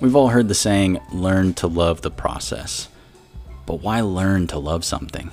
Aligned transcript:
We've 0.00 0.16
all 0.16 0.28
heard 0.28 0.48
the 0.48 0.54
saying, 0.54 1.00
learn 1.12 1.54
to 1.54 1.68
love 1.68 2.02
the 2.02 2.10
process. 2.10 2.88
But 3.64 3.80
why 3.80 4.00
learn 4.00 4.48
to 4.48 4.58
love 4.58 4.84
something? 4.84 5.30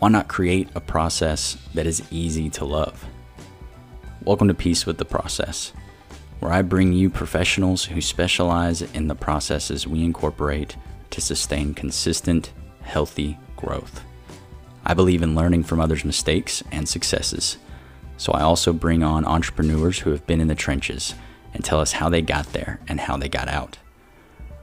Why 0.00 0.08
not 0.08 0.26
create 0.26 0.68
a 0.74 0.80
process 0.80 1.56
that 1.74 1.86
is 1.86 2.02
easy 2.10 2.50
to 2.50 2.64
love? 2.64 3.06
Welcome 4.24 4.48
to 4.48 4.54
Peace 4.54 4.86
with 4.86 4.98
the 4.98 5.04
Process, 5.04 5.72
where 6.40 6.50
I 6.50 6.62
bring 6.62 6.92
you 6.92 7.10
professionals 7.10 7.84
who 7.84 8.00
specialize 8.00 8.82
in 8.82 9.06
the 9.06 9.14
processes 9.14 9.86
we 9.86 10.02
incorporate 10.02 10.76
to 11.10 11.20
sustain 11.20 11.72
consistent, 11.72 12.52
healthy 12.82 13.38
growth. 13.54 14.02
I 14.84 14.94
believe 14.94 15.22
in 15.22 15.36
learning 15.36 15.62
from 15.62 15.80
others' 15.80 16.04
mistakes 16.04 16.64
and 16.72 16.88
successes, 16.88 17.56
so 18.16 18.32
I 18.32 18.40
also 18.40 18.72
bring 18.72 19.04
on 19.04 19.24
entrepreneurs 19.24 20.00
who 20.00 20.10
have 20.10 20.26
been 20.26 20.40
in 20.40 20.48
the 20.48 20.56
trenches 20.56 21.14
and 21.52 21.64
tell 21.64 21.80
us 21.80 21.92
how 21.92 22.08
they 22.08 22.22
got 22.22 22.52
there 22.52 22.80
and 22.88 23.00
how 23.00 23.16
they 23.16 23.28
got 23.28 23.48
out. 23.48 23.78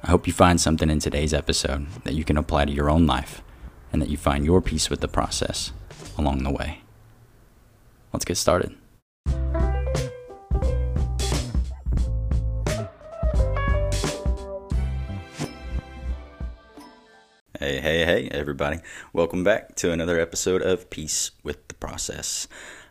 I 0.04 0.12
hope 0.12 0.28
you 0.28 0.34
find 0.34 0.60
something 0.62 0.90
in 0.90 1.00
today's 1.00 1.34
episode 1.34 1.88
that 2.04 2.14
you 2.14 2.24
can 2.24 2.38
apply 2.38 2.66
to 2.66 2.72
your 2.72 2.90
own 2.90 3.06
life 3.06 3.42
and 3.92 4.02
that 4.02 4.10
you 4.10 4.18
find 4.18 4.46
your 4.46 4.62
peace 4.62 4.90
with 4.90 5.02
the 5.02 5.08
process 5.08 5.72
along 6.18 6.44
the 6.44 6.52
way. 6.52 6.82
Let's 8.14 8.26
get 8.26 8.38
started. 8.38 8.76
Hey, 17.60 17.80
hey, 17.82 18.06
hey, 18.06 18.30
everybody. 18.32 18.78
Welcome 19.14 19.44
back 19.44 19.76
to 19.78 19.92
another 19.92 20.20
episode 20.20 20.62
of 20.62 20.92
Peace 20.92 21.32
with 21.44 21.68
the 21.68 21.74
Process. 21.74 22.48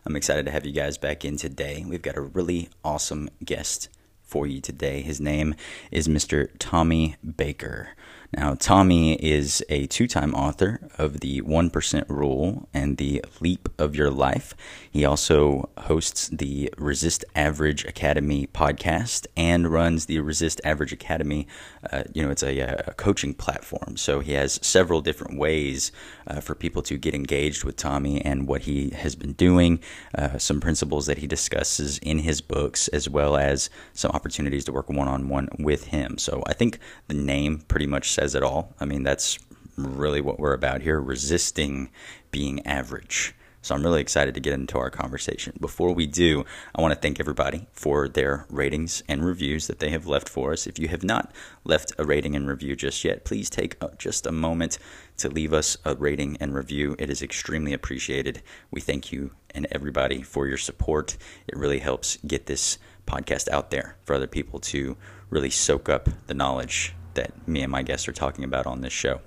I'm 0.07 0.15
excited 0.15 0.47
to 0.47 0.53
have 0.53 0.65
you 0.65 0.73
guys 0.73 0.99
back 0.99 1.25
in 1.25 1.37
today. 1.37 1.85
We've 1.85 2.01
got 2.01 2.17
a 2.17 2.21
really 2.21 2.69
awesome 2.85 3.29
guest 3.45 3.89
for 4.23 4.47
you 4.47 4.61
today. 4.61 5.03
His 5.03 5.21
name 5.21 5.57
is 5.91 6.07
Mr. 6.07 6.49
Tommy 6.61 7.17
Baker. 7.37 7.89
Now, 8.33 8.55
Tommy 8.55 9.15
is 9.15 9.65
a 9.69 9.87
two 9.87 10.07
time 10.07 10.33
author 10.33 10.89
of 10.97 11.21
the 11.21 11.43
1% 11.43 12.09
Rule 12.09 12.69
and 12.73 12.99
the 12.99 13.25
Leap 13.41 13.69
of 13.79 13.97
Your 13.97 14.11
Life. 14.11 14.55
He 14.89 15.05
also 15.05 15.71
hosts 15.77 16.29
the 16.29 16.73
Resist 16.79 17.25
Average 17.35 17.85
Academy 17.85 18.47
podcast 18.47 19.27
and 19.37 19.73
runs 19.73 20.07
the 20.07 20.21
Resist 20.21 20.61
Average 20.65 20.93
Academy. 20.93 21.49
Uh, 21.93 22.05
you 22.13 22.23
know, 22.23 22.31
it's 22.31 22.43
a, 22.43 22.59
a, 22.59 22.95
coaching 22.95 23.35
platform. 23.35 23.97
So 23.97 24.21
he 24.21 24.33
has 24.33 24.59
several 24.63 25.01
different 25.01 25.39
ways 25.39 25.93
uh, 26.27 26.41
for 26.41 26.55
people 26.55 26.83
to 26.83 26.97
get 26.97 27.15
engaged 27.15 27.65
with 27.65 27.77
Tommy 27.77 28.21
and 28.25 28.49
what 28.49 28.63
he 28.63 28.91
has 28.91 29.15
been 29.15 29.33
doing, 29.35 29.81
uh, 30.15 30.39
some 30.39 30.61
principles 30.61 31.07
that 31.07 31.19
he 31.19 31.27
discusses 31.27 31.99
in 31.99 32.19
his 32.19 32.41
books, 32.41 32.89
as 32.89 33.09
well 33.09 33.37
as 33.37 33.71
some 33.93 34.11
opportunities 34.13 34.65
to 34.65 34.73
work 34.73 34.89
one 34.89 35.09
on 35.09 35.29
one 35.29 35.49
with 35.59 35.87
him. 35.87 36.19
So 36.19 36.43
I 36.47 36.53
think 36.53 36.79
the 37.09 37.15
name 37.15 37.59
pretty 37.69 37.87
much 37.87 38.11
says 38.11 38.35
it 38.35 38.43
all. 38.43 38.75
I 38.81 38.85
mean, 38.85 39.03
that's 39.03 39.39
really 39.77 40.21
what 40.21 40.39
we're 40.39 40.55
about 40.55 40.81
here 40.83 41.01
resisting 41.01 41.91
being 42.31 42.67
average. 42.67 43.35
So 43.67 43.75
I'm 43.75 43.83
really 43.83 44.01
excited 44.01 44.33
to 44.35 44.41
get 44.41 44.53
into 44.53 44.79
our 44.79 44.91
conversation. 44.91 45.55
Before 45.61 45.93
we 45.93 46.07
do, 46.07 46.45
I 46.73 46.81
want 46.81 46.95
to 46.95 47.01
thank 47.01 47.19
everybody 47.19 47.67
for 47.73 48.09
their 48.09 48.47
ratings 48.49 49.03
and 49.09 49.25
reviews 49.25 49.67
that 49.67 49.81
they 49.81 49.91
have 49.91 50.07
left 50.07 50.29
for 50.29 50.53
us. 50.53 50.69
If 50.69 50.79
you 50.79 50.87
have 50.87 51.03
not 51.03 51.33
left 51.65 51.93
a 51.99 52.05
rating 52.05 52.37
and 52.37 52.47
review 52.49 52.77
just 52.77 53.03
yet, 53.05 53.25
please 53.25 53.51
take 53.51 53.77
uh, 53.81 53.89
just 53.99 54.25
a 54.25 54.31
moment 54.31 54.79
to 55.17 55.29
leave 55.29 55.53
us 55.53 55.77
a 55.85 55.97
rating 55.97 56.37
and 56.39 56.55
review. 56.55 56.95
It 57.01 57.11
is 57.11 57.23
extremely 57.23 57.73
appreciated. 57.73 58.41
We 58.71 58.81
thank 58.81 59.11
you 59.11 59.33
and 59.53 59.67
everybody 59.73 60.23
for 60.23 60.47
your 60.47 60.59
support. 60.59 61.17
It 61.49 61.59
really 61.59 61.81
helps 61.81 62.19
get 62.25 62.47
this 62.47 62.79
podcast 63.05 63.49
out 63.49 63.73
there 63.73 63.97
for 64.05 64.15
other 64.15 64.29
people 64.29 64.61
to 64.61 64.97
really 65.29 65.51
soak 65.51 65.89
up 65.89 66.09
the 66.29 66.35
knowledge 66.35 66.95
that 67.17 67.47
me 67.47 67.63
and 67.63 67.71
my 67.71 67.83
guests 67.83 68.09
are 68.09 68.13
talking 68.13 68.45
about 68.45 68.67
on 68.67 68.81
this 68.81 68.93
show. 68.93 69.21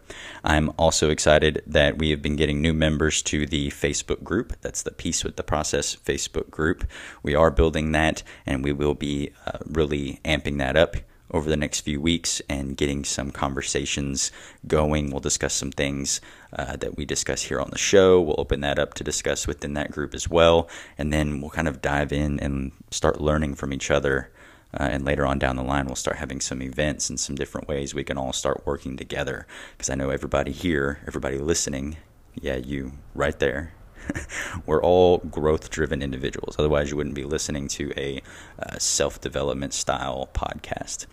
I'm 0.43 0.71
also 0.77 1.09
excited 1.09 1.61
that 1.67 1.97
we 1.97 2.09
have 2.11 2.21
been 2.21 2.35
getting 2.35 2.61
new 2.61 2.73
members 2.73 3.21
to 3.23 3.45
the 3.45 3.69
Facebook 3.69 4.23
group. 4.23 4.53
That's 4.61 4.81
the 4.81 4.91
Peace 4.91 5.23
with 5.23 5.35
the 5.35 5.43
Process 5.43 5.95
Facebook 5.95 6.49
group. 6.49 6.85
We 7.21 7.35
are 7.35 7.51
building 7.51 7.91
that 7.91 8.23
and 8.45 8.63
we 8.63 8.71
will 8.71 8.95
be 8.95 9.31
uh, 9.45 9.59
really 9.65 10.19
amping 10.23 10.57
that 10.59 10.75
up 10.75 10.95
over 11.31 11.49
the 11.49 11.57
next 11.57 11.81
few 11.81 12.01
weeks 12.01 12.41
and 12.49 12.75
getting 12.75 13.03
some 13.03 13.31
conversations 13.31 14.31
going. 14.67 15.11
We'll 15.11 15.19
discuss 15.19 15.53
some 15.53 15.71
things 15.71 16.21
uh, 16.53 16.75
that 16.77 16.97
we 16.97 17.05
discuss 17.05 17.43
here 17.43 17.61
on 17.61 17.69
the 17.69 17.77
show. 17.77 18.19
We'll 18.19 18.39
open 18.39 18.61
that 18.61 18.79
up 18.79 18.95
to 18.95 19.03
discuss 19.03 19.45
within 19.45 19.73
that 19.73 19.91
group 19.91 20.15
as 20.15 20.27
well. 20.27 20.67
And 20.97 21.13
then 21.13 21.41
we'll 21.41 21.51
kind 21.51 21.67
of 21.67 21.81
dive 21.81 22.11
in 22.11 22.39
and 22.39 22.71
start 22.89 23.21
learning 23.21 23.55
from 23.55 23.73
each 23.73 23.91
other 23.91 24.31
uh, 24.73 24.83
and 24.83 25.05
later 25.05 25.25
on 25.25 25.39
down 25.39 25.55
the 25.55 25.63
line, 25.63 25.85
we'll 25.85 25.95
start 25.95 26.17
having 26.17 26.39
some 26.39 26.61
events 26.61 27.09
and 27.09 27.19
some 27.19 27.35
different 27.35 27.67
ways 27.67 27.93
we 27.93 28.03
can 28.03 28.17
all 28.17 28.33
start 28.33 28.65
working 28.65 28.97
together. 28.97 29.47
Because 29.71 29.89
I 29.89 29.95
know 29.95 30.09
everybody 30.09 30.51
here, 30.51 30.99
everybody 31.07 31.37
listening, 31.37 31.97
yeah, 32.35 32.57
you 32.57 32.93
right 33.15 33.37
there, 33.39 33.73
we're 34.65 34.81
all 34.81 35.19
growth 35.19 35.69
driven 35.69 36.01
individuals. 36.01 36.55
Otherwise, 36.59 36.91
you 36.91 36.97
wouldn't 36.97 37.15
be 37.15 37.23
listening 37.23 37.67
to 37.69 37.91
a 37.97 38.21
uh, 38.59 38.77
self 38.77 39.19
development 39.19 39.73
style 39.73 40.29
podcast. 40.33 41.07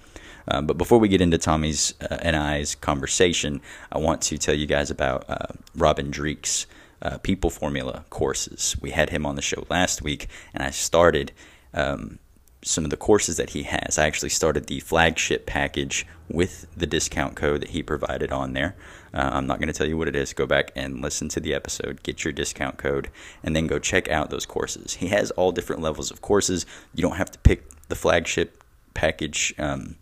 Uh, 0.48 0.62
but 0.62 0.78
before 0.78 0.98
we 0.98 1.08
get 1.08 1.20
into 1.20 1.38
Tommy's 1.38 1.94
uh, 2.00 2.18
and 2.22 2.36
I's 2.36 2.74
conversation, 2.74 3.60
I 3.90 3.98
want 3.98 4.22
to 4.22 4.38
tell 4.38 4.54
you 4.54 4.66
guys 4.66 4.90
about 4.90 5.24
uh, 5.28 5.46
Robin 5.74 6.10
Dreeke's 6.10 6.66
uh, 7.02 7.18
People 7.18 7.50
Formula 7.50 8.04
courses. 8.10 8.76
We 8.80 8.90
had 8.90 9.10
him 9.10 9.26
on 9.26 9.34
the 9.34 9.42
show 9.42 9.66
last 9.68 10.02
week, 10.02 10.28
and 10.54 10.62
I 10.62 10.70
started 10.70 11.32
um, 11.74 12.20
some 12.62 12.84
of 12.84 12.90
the 12.90 12.96
courses 12.96 13.36
that 13.36 13.50
he 13.50 13.62
has. 13.64 13.98
I 13.98 14.06
actually 14.06 14.30
started 14.30 14.66
the 14.66 14.80
flagship 14.80 15.46
package 15.46 16.06
with 16.28 16.66
the 16.76 16.86
discount 16.86 17.36
code 17.36 17.60
that 17.60 17.70
he 17.70 17.82
provided 17.82 18.32
on 18.32 18.52
there. 18.52 18.74
Uh, 19.14 19.30
I'm 19.32 19.46
not 19.46 19.58
going 19.58 19.68
to 19.68 19.72
tell 19.72 19.86
you 19.86 19.96
what 19.96 20.08
it 20.08 20.16
is. 20.16 20.32
Go 20.32 20.46
back 20.46 20.72
and 20.74 21.00
listen 21.00 21.28
to 21.30 21.40
the 21.40 21.54
episode, 21.54 22.02
get 22.02 22.24
your 22.24 22.32
discount 22.32 22.76
code, 22.76 23.10
and 23.42 23.54
then 23.54 23.66
go 23.66 23.78
check 23.78 24.10
out 24.10 24.30
those 24.30 24.46
courses. 24.46 24.94
He 24.94 25.08
has 25.08 25.30
all 25.32 25.52
different 25.52 25.82
levels 25.82 26.10
of 26.10 26.20
courses. 26.20 26.66
You 26.94 27.02
don't 27.02 27.16
have 27.16 27.30
to 27.30 27.38
pick 27.38 27.64
the 27.88 27.94
flagship 27.94 28.62
package. 28.94 29.54
Um, 29.58 29.96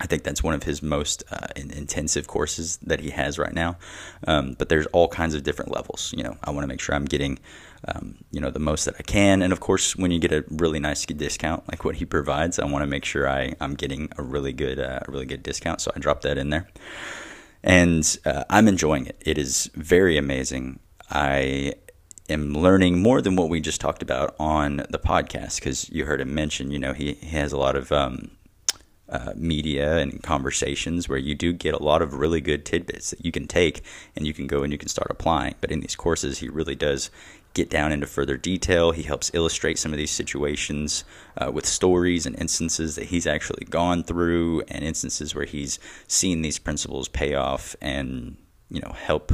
I 0.00 0.06
think 0.06 0.22
that's 0.22 0.42
one 0.42 0.54
of 0.54 0.62
his 0.62 0.82
most 0.82 1.24
uh, 1.30 1.48
intensive 1.56 2.26
courses 2.26 2.78
that 2.78 3.00
he 3.00 3.10
has 3.10 3.38
right 3.38 3.52
now. 3.52 3.76
Um, 4.26 4.54
but 4.58 4.68
there's 4.68 4.86
all 4.86 5.08
kinds 5.08 5.34
of 5.34 5.42
different 5.42 5.72
levels. 5.72 6.14
You 6.16 6.22
know, 6.22 6.36
I 6.44 6.50
want 6.50 6.64
to 6.64 6.68
make 6.68 6.80
sure 6.80 6.94
I'm 6.94 7.04
getting, 7.04 7.38
um, 7.86 8.16
you 8.30 8.40
know, 8.40 8.50
the 8.50 8.58
most 8.60 8.84
that 8.84 8.94
I 8.98 9.02
can. 9.02 9.42
And 9.42 9.52
of 9.52 9.60
course, 9.60 9.96
when 9.96 10.10
you 10.10 10.18
get 10.18 10.32
a 10.32 10.44
really 10.50 10.78
nice 10.78 11.04
discount 11.04 11.68
like 11.68 11.84
what 11.84 11.96
he 11.96 12.04
provides, 12.04 12.58
I 12.58 12.66
want 12.66 12.82
to 12.82 12.86
make 12.86 13.04
sure 13.04 13.28
I 13.28 13.54
I'm 13.60 13.74
getting 13.74 14.08
a 14.16 14.22
really 14.22 14.52
good 14.52 14.78
uh, 14.78 15.00
really 15.08 15.26
good 15.26 15.42
discount. 15.42 15.80
So 15.80 15.90
I 15.94 15.98
dropped 15.98 16.22
that 16.22 16.38
in 16.38 16.50
there, 16.50 16.68
and 17.62 18.18
uh, 18.24 18.44
I'm 18.50 18.68
enjoying 18.68 19.06
it. 19.06 19.20
It 19.24 19.38
is 19.38 19.70
very 19.74 20.16
amazing. 20.16 20.80
I 21.10 21.74
am 22.28 22.52
learning 22.52 23.00
more 23.00 23.22
than 23.22 23.36
what 23.36 23.48
we 23.48 23.60
just 23.60 23.80
talked 23.80 24.02
about 24.02 24.34
on 24.38 24.84
the 24.90 24.98
podcast 24.98 25.56
because 25.56 25.88
you 25.90 26.04
heard 26.04 26.20
him 26.20 26.34
mention. 26.34 26.70
You 26.70 26.78
know, 26.78 26.92
he, 26.92 27.14
he 27.14 27.36
has 27.36 27.52
a 27.52 27.56
lot 27.56 27.74
of 27.74 27.90
um, 27.90 28.30
uh, 29.08 29.32
media 29.36 29.98
and 29.98 30.22
conversations 30.22 31.08
where 31.08 31.18
you 31.18 31.34
do 31.34 31.52
get 31.52 31.74
a 31.74 31.82
lot 31.82 32.02
of 32.02 32.14
really 32.14 32.40
good 32.40 32.64
tidbits 32.64 33.10
that 33.10 33.24
you 33.24 33.32
can 33.32 33.46
take 33.46 33.82
and 34.14 34.26
you 34.26 34.34
can 34.34 34.46
go 34.46 34.62
and 34.62 34.72
you 34.72 34.78
can 34.78 34.88
start 34.88 35.08
applying. 35.10 35.54
But 35.60 35.70
in 35.70 35.80
these 35.80 35.96
courses, 35.96 36.38
he 36.38 36.48
really 36.48 36.74
does 36.74 37.10
get 37.54 37.70
down 37.70 37.90
into 37.90 38.06
further 38.06 38.36
detail. 38.36 38.92
He 38.92 39.02
helps 39.02 39.30
illustrate 39.34 39.78
some 39.78 39.92
of 39.92 39.98
these 39.98 40.10
situations 40.10 41.04
uh, 41.36 41.50
with 41.50 41.66
stories 41.66 42.26
and 42.26 42.38
instances 42.38 42.94
that 42.96 43.06
he's 43.06 43.26
actually 43.26 43.64
gone 43.64 44.04
through 44.04 44.62
and 44.68 44.84
instances 44.84 45.34
where 45.34 45.46
he's 45.46 45.78
seen 46.06 46.42
these 46.42 46.58
principles 46.58 47.08
pay 47.08 47.34
off 47.34 47.74
and 47.80 48.36
you 48.70 48.80
know 48.80 48.92
help 48.92 49.32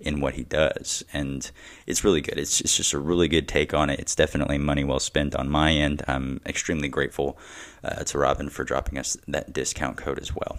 in 0.00 0.20
what 0.20 0.34
he 0.34 0.44
does. 0.44 1.04
And 1.12 1.50
it's 1.86 2.04
really 2.04 2.20
good. 2.20 2.38
It's, 2.38 2.60
it's 2.60 2.76
just 2.76 2.92
a 2.92 2.98
really 2.98 3.28
good 3.28 3.48
take 3.48 3.74
on 3.74 3.90
it. 3.90 4.00
It's 4.00 4.14
definitely 4.14 4.58
money 4.58 4.84
well 4.84 5.00
spent 5.00 5.34
on 5.34 5.48
my 5.48 5.72
end. 5.72 6.02
I'm 6.08 6.40
extremely 6.46 6.88
grateful 6.88 7.38
uh, 7.84 8.04
to 8.04 8.18
Robin 8.18 8.48
for 8.48 8.64
dropping 8.64 8.98
us 8.98 9.16
that 9.28 9.52
discount 9.52 9.96
code 9.96 10.18
as 10.18 10.34
well. 10.34 10.58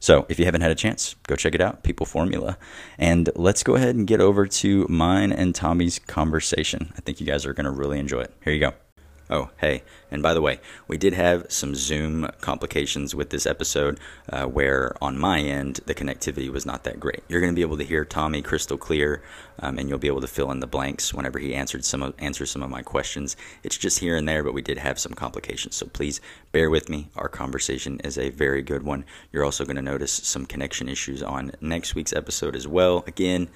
So 0.00 0.24
if 0.28 0.38
you 0.38 0.46
haven't 0.46 0.62
had 0.62 0.70
a 0.70 0.74
chance, 0.74 1.14
go 1.26 1.36
check 1.36 1.54
it 1.54 1.60
out, 1.60 1.82
People 1.82 2.06
Formula. 2.06 2.56
And 2.98 3.28
let's 3.36 3.62
go 3.62 3.76
ahead 3.76 3.94
and 3.94 4.06
get 4.06 4.20
over 4.20 4.46
to 4.46 4.86
mine 4.88 5.30
and 5.30 5.54
Tommy's 5.54 5.98
conversation. 5.98 6.92
I 6.96 7.00
think 7.00 7.20
you 7.20 7.26
guys 7.26 7.44
are 7.44 7.52
going 7.52 7.66
to 7.66 7.70
really 7.70 7.98
enjoy 7.98 8.22
it. 8.22 8.34
Here 8.42 8.52
you 8.52 8.60
go. 8.60 8.72
Oh, 9.32 9.50
hey, 9.58 9.84
and 10.10 10.24
by 10.24 10.34
the 10.34 10.40
way, 10.40 10.58
we 10.88 10.98
did 10.98 11.12
have 11.12 11.46
some 11.48 11.76
Zoom 11.76 12.28
complications 12.40 13.14
with 13.14 13.30
this 13.30 13.46
episode 13.46 14.00
uh, 14.28 14.46
where 14.46 14.96
on 15.00 15.16
my 15.16 15.38
end 15.38 15.78
the 15.86 15.94
connectivity 15.94 16.50
was 16.50 16.66
not 16.66 16.82
that 16.82 16.98
great. 16.98 17.22
You're 17.28 17.40
going 17.40 17.52
to 17.52 17.56
be 17.56 17.62
able 17.62 17.76
to 17.76 17.84
hear 17.84 18.04
Tommy 18.04 18.42
crystal 18.42 18.76
clear, 18.76 19.22
um, 19.60 19.78
and 19.78 19.88
you'll 19.88 19.98
be 19.98 20.08
able 20.08 20.20
to 20.22 20.26
fill 20.26 20.50
in 20.50 20.58
the 20.58 20.66
blanks 20.66 21.14
whenever 21.14 21.38
he 21.38 21.54
answered 21.54 21.84
some 21.84 22.02
of, 22.02 22.14
answers 22.18 22.50
some 22.50 22.64
of 22.64 22.70
my 22.70 22.82
questions. 22.82 23.36
It's 23.62 23.78
just 23.78 24.00
here 24.00 24.16
and 24.16 24.28
there, 24.28 24.42
but 24.42 24.52
we 24.52 24.62
did 24.62 24.78
have 24.78 24.98
some 24.98 25.12
complications, 25.12 25.76
so 25.76 25.86
please 25.86 26.20
bear 26.50 26.68
with 26.68 26.88
me. 26.88 27.08
Our 27.14 27.28
conversation 27.28 28.00
is 28.00 28.18
a 28.18 28.30
very 28.30 28.62
good 28.62 28.82
one. 28.82 29.04
You're 29.30 29.44
also 29.44 29.64
going 29.64 29.76
to 29.76 29.82
notice 29.82 30.12
some 30.12 30.44
connection 30.44 30.88
issues 30.88 31.22
on 31.22 31.52
next 31.60 31.94
week's 31.94 32.12
episode 32.12 32.56
as 32.56 32.66
well. 32.66 33.04
Again, 33.06 33.48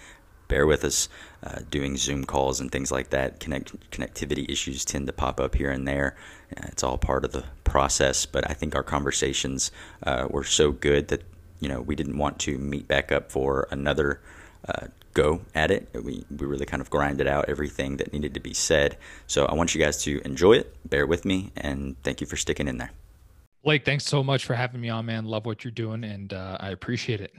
bear 0.49 0.67
with 0.67 0.85
us. 0.85 1.08
Uh, 1.43 1.61
doing 1.70 1.94
Zoom 1.99 2.25
calls 2.25 2.58
and 2.58 2.73
things 2.73 2.91
like 2.91 3.11
that, 3.11 3.38
connect, 3.38 3.91
connectivity 3.91 4.50
issues 4.50 4.82
tend 4.82 5.06
to 5.06 5.12
pop 5.12 5.38
up 5.38 5.55
here 5.55 5.70
and 5.70 5.87
there. 5.87 6.17
Uh, 6.56 6.62
it's 6.69 6.82
all 6.82 6.96
part 6.96 7.23
of 7.23 7.32
the 7.32 7.44
process, 7.64 8.25
but 8.25 8.49
I 8.50 8.55
think 8.55 8.75
our 8.75 8.82
conversations 8.82 9.70
uh, 10.05 10.26
were 10.31 10.44
so 10.44 10.73
good 10.73 11.08
that 11.08 11.23
you 11.61 11.69
know 11.69 11.82
we 11.82 11.96
didn't 11.96 12.17
want 12.17 12.38
to 12.41 12.56
meet 12.56 12.88
back 12.88 13.12
up 13.12 13.31
for 13.31 13.69
another 13.70 14.20
uh, 14.67 14.87
go 15.12 15.43
at 15.55 15.70
it. 15.70 15.88
We, 15.94 16.25
we 16.31 16.46
really 16.46 16.67
kind 16.67 16.81
of 16.81 16.91
grinded 16.91 17.26
out 17.26 17.46
everything 17.49 17.99
that 17.99 18.12
needed 18.12 18.35
to 18.35 18.41
be 18.41 18.55
said. 18.55 18.96
So 19.26 19.46
I 19.46 19.55
want 19.55 19.75
you 19.75 19.81
guys 19.81 20.02
to 20.05 20.20
enjoy 20.25 20.55
it, 20.55 20.75
bear 20.88 21.06
with 21.06 21.25
me, 21.25 21.52
and 21.56 21.96
thank 22.02 22.20
you 22.20 22.26
for 22.26 22.37
sticking 22.37 22.69
in 22.69 22.79
there. 22.79 22.91
Blake, 23.62 23.85
thanks 23.85 24.05
so 24.05 24.23
much 24.23 24.44
for 24.44 24.55
having 24.55 24.81
me 24.81 24.91
on, 24.91 25.06
man. 25.06 25.25
Love 25.25 25.46
what 25.46 25.64
you're 25.64 25.70
doing, 25.70 26.05
and 26.05 26.32
uh, 26.35 26.58
I 26.61 26.70
appreciate 26.70 27.20
it. 27.20 27.32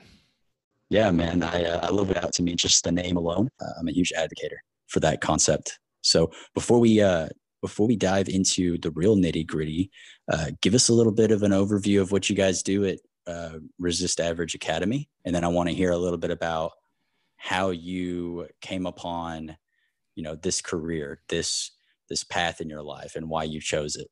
Yeah, 0.89 1.09
man, 1.11 1.41
I, 1.41 1.63
uh, 1.65 1.87
I 1.87 1.89
love 1.89 2.11
it 2.11 2.23
out 2.23 2.33
to 2.33 2.43
me. 2.43 2.55
Just 2.55 2.83
the 2.83 2.91
name 2.91 3.17
alone, 3.17 3.49
uh, 3.59 3.71
I'm 3.79 3.87
a 3.87 3.91
huge 3.91 4.11
advocate 4.13 4.53
for 4.87 4.99
that 4.99 5.19
concept. 5.21 5.79
So 6.01 6.31
before 6.53 6.79
we 6.79 7.01
uh, 7.01 7.29
before 7.61 7.87
we 7.87 7.95
dive 7.95 8.29
into 8.29 8.77
the 8.77 8.91
real 8.91 9.15
nitty 9.15 9.47
gritty, 9.47 9.89
uh, 10.31 10.51
give 10.61 10.75
us 10.75 10.89
a 10.89 10.93
little 10.93 11.11
bit 11.11 11.31
of 11.31 11.41
an 11.41 11.51
overview 11.51 12.01
of 12.01 12.11
what 12.11 12.29
you 12.29 12.35
guys 12.35 12.61
do 12.61 12.85
at 12.85 12.99
uh, 13.25 13.57
Resist 13.79 14.19
Average 14.19 14.53
Academy, 14.53 15.09
and 15.25 15.33
then 15.33 15.43
I 15.43 15.47
want 15.47 15.69
to 15.69 15.75
hear 15.75 15.91
a 15.91 15.97
little 15.97 16.19
bit 16.19 16.29
about 16.29 16.73
how 17.38 17.71
you 17.71 18.47
came 18.61 18.85
upon, 18.85 19.57
you 20.15 20.21
know, 20.23 20.35
this 20.35 20.61
career, 20.61 21.21
this 21.29 21.71
this 22.09 22.23
path 22.23 22.61
in 22.61 22.69
your 22.69 22.83
life, 22.83 23.15
and 23.15 23.27
why 23.27 23.43
you 23.43 23.59
chose 23.59 23.95
it. 23.95 24.07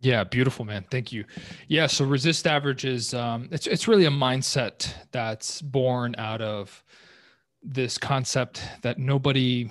Yeah, 0.00 0.24
beautiful, 0.24 0.64
man. 0.64 0.84
Thank 0.90 1.10
you. 1.10 1.24
Yeah, 1.68 1.86
so 1.86 2.04
resist 2.04 2.46
average 2.46 2.84
is 2.84 3.14
um, 3.14 3.48
it's 3.50 3.66
it's 3.66 3.88
really 3.88 4.04
a 4.04 4.10
mindset 4.10 4.92
that's 5.10 5.62
born 5.62 6.14
out 6.18 6.42
of 6.42 6.84
this 7.62 7.98
concept 7.98 8.62
that 8.82 8.98
nobody, 8.98 9.70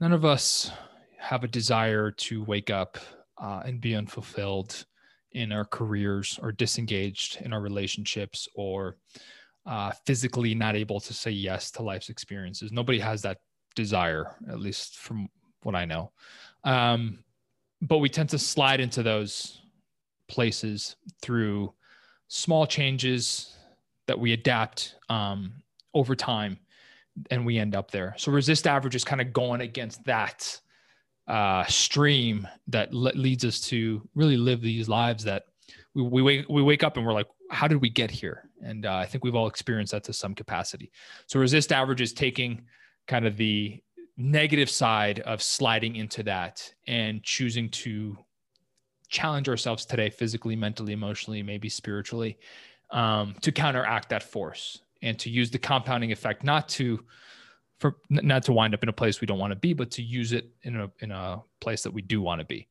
none 0.00 0.12
of 0.12 0.24
us 0.24 0.70
have 1.18 1.44
a 1.44 1.48
desire 1.48 2.10
to 2.12 2.44
wake 2.44 2.70
up 2.70 2.96
uh, 3.42 3.62
and 3.64 3.80
be 3.80 3.94
unfulfilled 3.94 4.86
in 5.32 5.52
our 5.52 5.64
careers 5.64 6.38
or 6.42 6.52
disengaged 6.52 7.40
in 7.42 7.52
our 7.52 7.60
relationships 7.60 8.48
or 8.54 8.96
uh, 9.66 9.92
physically 10.06 10.54
not 10.54 10.74
able 10.74 11.00
to 11.00 11.12
say 11.12 11.30
yes 11.30 11.70
to 11.72 11.82
life's 11.82 12.08
experiences. 12.08 12.72
Nobody 12.72 12.98
has 12.98 13.20
that 13.22 13.38
desire, 13.76 14.36
at 14.48 14.60
least 14.60 14.96
from 14.96 15.28
what 15.62 15.74
I 15.74 15.84
know. 15.84 16.12
Um, 16.64 17.18
but 17.80 17.98
we 17.98 18.08
tend 18.08 18.28
to 18.30 18.38
slide 18.38 18.80
into 18.80 19.02
those 19.02 19.60
places 20.28 20.96
through 21.22 21.72
small 22.28 22.66
changes 22.66 23.56
that 24.06 24.18
we 24.18 24.32
adapt 24.32 24.96
um, 25.08 25.52
over 25.94 26.14
time 26.14 26.58
and 27.30 27.44
we 27.44 27.58
end 27.58 27.74
up 27.74 27.90
there. 27.90 28.14
So 28.18 28.32
resist 28.32 28.66
average 28.66 28.94
is 28.94 29.04
kind 29.04 29.20
of 29.20 29.32
going 29.32 29.60
against 29.60 30.04
that 30.04 30.60
uh, 31.26 31.64
stream 31.66 32.48
that 32.68 32.92
le- 32.92 33.12
leads 33.12 33.44
us 33.44 33.60
to 33.60 34.06
really 34.14 34.36
live 34.36 34.60
these 34.60 34.88
lives 34.88 35.24
that 35.24 35.44
we, 35.94 36.02
we, 36.02 36.22
wake, 36.22 36.46
we 36.48 36.62
wake 36.62 36.82
up 36.82 36.96
and 36.96 37.06
we're 37.06 37.12
like 37.12 37.26
how 37.50 37.66
did 37.66 37.80
we 37.80 37.88
get 37.88 38.10
here? 38.10 38.50
And 38.62 38.84
uh, 38.86 38.96
i 38.96 39.06
think 39.06 39.24
we've 39.24 39.34
all 39.34 39.46
experienced 39.46 39.92
that 39.92 40.04
to 40.04 40.12
some 40.12 40.34
capacity. 40.34 40.90
So 41.26 41.40
resist 41.40 41.72
average 41.72 42.00
is 42.00 42.12
taking 42.12 42.62
kind 43.06 43.26
of 43.26 43.36
the 43.36 43.82
negative 44.18 44.68
side 44.68 45.20
of 45.20 45.40
sliding 45.40 45.96
into 45.96 46.22
that 46.24 46.74
and 46.86 47.22
choosing 47.22 47.70
to 47.70 48.18
challenge 49.08 49.48
ourselves 49.48 49.86
today 49.86 50.10
physically 50.10 50.54
mentally 50.54 50.92
emotionally 50.92 51.42
maybe 51.42 51.68
spiritually 51.68 52.38
um, 52.90 53.34
to 53.40 53.50
counteract 53.50 54.08
that 54.10 54.22
force 54.22 54.82
and 55.02 55.18
to 55.18 55.30
use 55.30 55.50
the 55.50 55.58
compounding 55.58 56.12
effect 56.12 56.44
not 56.44 56.68
to 56.68 57.02
for 57.78 57.96
not 58.10 58.42
to 58.42 58.52
wind 58.52 58.74
up 58.74 58.82
in 58.82 58.88
a 58.88 58.92
place 58.92 59.20
we 59.20 59.26
don't 59.26 59.38
want 59.38 59.52
to 59.52 59.58
be 59.58 59.72
but 59.72 59.90
to 59.90 60.02
use 60.02 60.32
it 60.32 60.50
in 60.62 60.76
a 60.76 60.90
in 60.98 61.10
a 61.10 61.40
place 61.60 61.82
that 61.82 61.92
we 61.92 62.02
do 62.02 62.20
want 62.20 62.40
to 62.40 62.44
be. 62.44 62.66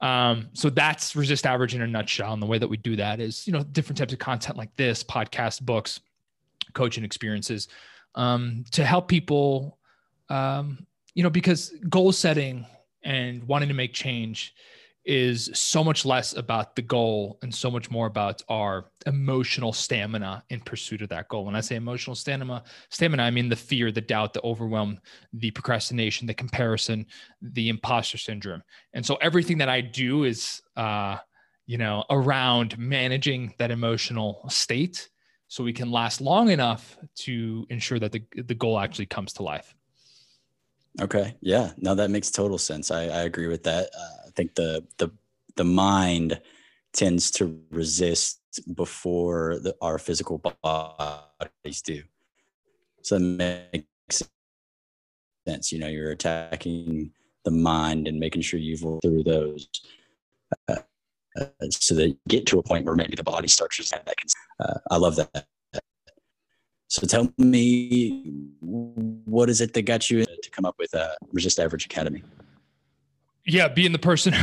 Um, 0.00 0.50
so 0.52 0.70
that's 0.70 1.16
resist 1.16 1.44
average 1.44 1.74
in 1.74 1.82
a 1.82 1.86
nutshell. 1.86 2.32
And 2.32 2.40
the 2.40 2.46
way 2.46 2.58
that 2.58 2.68
we 2.68 2.76
do 2.76 2.94
that 2.96 3.20
is 3.20 3.46
you 3.46 3.52
know 3.52 3.64
different 3.64 3.98
types 3.98 4.12
of 4.12 4.18
content 4.18 4.56
like 4.56 4.74
this 4.76 5.02
podcast 5.02 5.62
books 5.62 6.00
coaching 6.72 7.04
experiences 7.04 7.68
um, 8.14 8.64
to 8.72 8.84
help 8.84 9.08
people 9.08 9.77
um, 10.28 10.86
you 11.14 11.22
know, 11.22 11.30
because 11.30 11.72
goal 11.88 12.12
setting 12.12 12.66
and 13.02 13.42
wanting 13.44 13.68
to 13.68 13.74
make 13.74 13.92
change 13.92 14.54
is 15.08 15.50
so 15.54 15.82
much 15.82 16.04
less 16.04 16.36
about 16.36 16.76
the 16.76 16.82
goal 16.82 17.38
and 17.40 17.54
so 17.54 17.70
much 17.70 17.90
more 17.90 18.06
about 18.06 18.42
our 18.50 18.90
emotional 19.06 19.72
stamina 19.72 20.44
in 20.50 20.60
pursuit 20.60 21.00
of 21.00 21.08
that 21.08 21.28
goal. 21.28 21.46
When 21.46 21.56
I 21.56 21.62
say 21.62 21.76
emotional 21.76 22.14
stamina, 22.14 22.62
stamina, 22.90 23.22
I 23.22 23.30
mean 23.30 23.48
the 23.48 23.56
fear, 23.56 23.90
the 23.90 24.02
doubt, 24.02 24.34
the 24.34 24.42
overwhelm, 24.42 25.00
the 25.32 25.50
procrastination, 25.50 26.26
the 26.26 26.34
comparison, 26.34 27.06
the 27.40 27.70
imposter 27.70 28.18
syndrome. 28.18 28.62
And 28.92 29.04
so 29.04 29.16
everything 29.22 29.56
that 29.58 29.70
I 29.70 29.80
do 29.80 30.24
is, 30.24 30.60
uh, 30.76 31.16
you 31.66 31.78
know, 31.78 32.04
around 32.10 32.76
managing 32.78 33.54
that 33.58 33.70
emotional 33.70 34.44
state 34.50 35.08
so 35.46 35.64
we 35.64 35.72
can 35.72 35.90
last 35.90 36.20
long 36.20 36.50
enough 36.50 36.98
to 37.20 37.66
ensure 37.70 37.98
that 37.98 38.12
the, 38.12 38.22
the 38.36 38.54
goal 38.54 38.78
actually 38.78 39.06
comes 39.06 39.32
to 39.34 39.42
life. 39.42 39.74
Okay. 41.00 41.36
Yeah. 41.40 41.72
No, 41.76 41.94
that 41.94 42.10
makes 42.10 42.30
total 42.30 42.58
sense. 42.58 42.90
I, 42.90 43.02
I 43.02 43.22
agree 43.22 43.46
with 43.46 43.62
that. 43.64 43.90
Uh, 43.96 44.26
I 44.26 44.30
think 44.34 44.54
the 44.54 44.84
the 44.98 45.10
the 45.56 45.64
mind 45.64 46.40
tends 46.92 47.30
to 47.32 47.60
resist 47.70 48.40
before 48.74 49.58
the, 49.60 49.76
our 49.80 49.98
physical 49.98 50.38
bodies 50.62 51.82
do. 51.84 52.02
So 53.02 53.18
that 53.18 53.68
makes 53.72 54.22
sense. 55.46 55.72
You 55.72 55.78
know, 55.78 55.88
you're 55.88 56.10
attacking 56.10 57.12
the 57.44 57.50
mind 57.50 58.08
and 58.08 58.18
making 58.18 58.42
sure 58.42 58.58
you've 58.58 58.82
worked 58.82 59.04
through 59.04 59.22
those. 59.24 59.68
Uh, 60.68 60.76
uh, 61.38 61.46
so 61.70 61.94
that 61.94 62.08
you 62.08 62.18
get 62.28 62.46
to 62.46 62.58
a 62.58 62.62
point 62.62 62.84
where 62.84 62.96
maybe 62.96 63.14
the 63.14 63.22
body 63.22 63.48
starts 63.48 63.76
to 63.76 63.90
that. 63.90 64.14
Uh, 64.58 64.78
I 64.90 64.96
love 64.96 65.16
that. 65.16 65.46
So 66.88 67.06
tell 67.06 67.32
me, 67.36 68.24
what 68.60 69.50
is 69.50 69.60
it 69.60 69.74
that 69.74 69.82
got 69.82 70.10
you 70.10 70.24
come 70.58 70.66
up 70.66 70.78
with 70.78 70.92
uh, 70.94 71.10
Resist 71.32 71.60
Average 71.60 71.86
Academy? 71.86 72.22
Yeah, 73.44 73.68
being 73.68 73.92
the 73.92 73.98
person, 73.98 74.34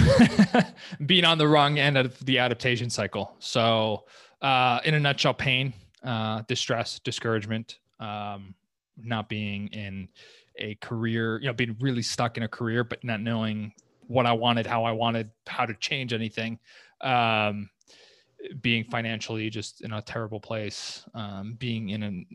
being 1.06 1.25
on 1.25 1.38
the 1.38 1.47
wrong 1.47 1.77
end 1.77 1.97
of 1.97 2.17
the 2.25 2.39
adaptation 2.39 2.89
cycle. 2.89 3.35
So, 3.39 4.06
uh, 4.41 4.79
in 4.85 4.94
a 4.94 5.00
nutshell, 5.00 5.33
pain, 5.33 5.73
uh, 6.03 6.41
distress, 6.47 7.00
discouragement, 7.00 7.79
um, 8.00 8.56
not 8.97 9.27
being 9.29 9.67
in 9.67 10.07
a 10.57 10.75
career, 10.75 11.39
you 11.41 11.47
know, 11.47 11.53
being 11.53 11.75
really 11.81 12.01
stuck 12.01 12.38
in 12.38 12.44
a 12.44 12.47
career, 12.47 12.83
but 12.83 13.03
not 13.03 13.19
knowing 13.19 13.73
what 14.07 14.25
I 14.25 14.31
wanted, 14.31 14.65
how 14.65 14.85
I 14.85 14.94
wanted, 14.94 15.29
how 15.45 15.65
to 15.65 15.74
change 15.75 16.13
anything. 16.13 16.57
Um, 17.01 17.69
being 18.62 18.84
financially 18.84 19.50
just 19.50 19.82
in 19.82 19.94
a 19.94 20.02
terrible 20.02 20.40
place, 20.40 21.06
um, 21.14 21.56
being 21.60 21.90
in 21.90 22.04
a, 22.04 22.25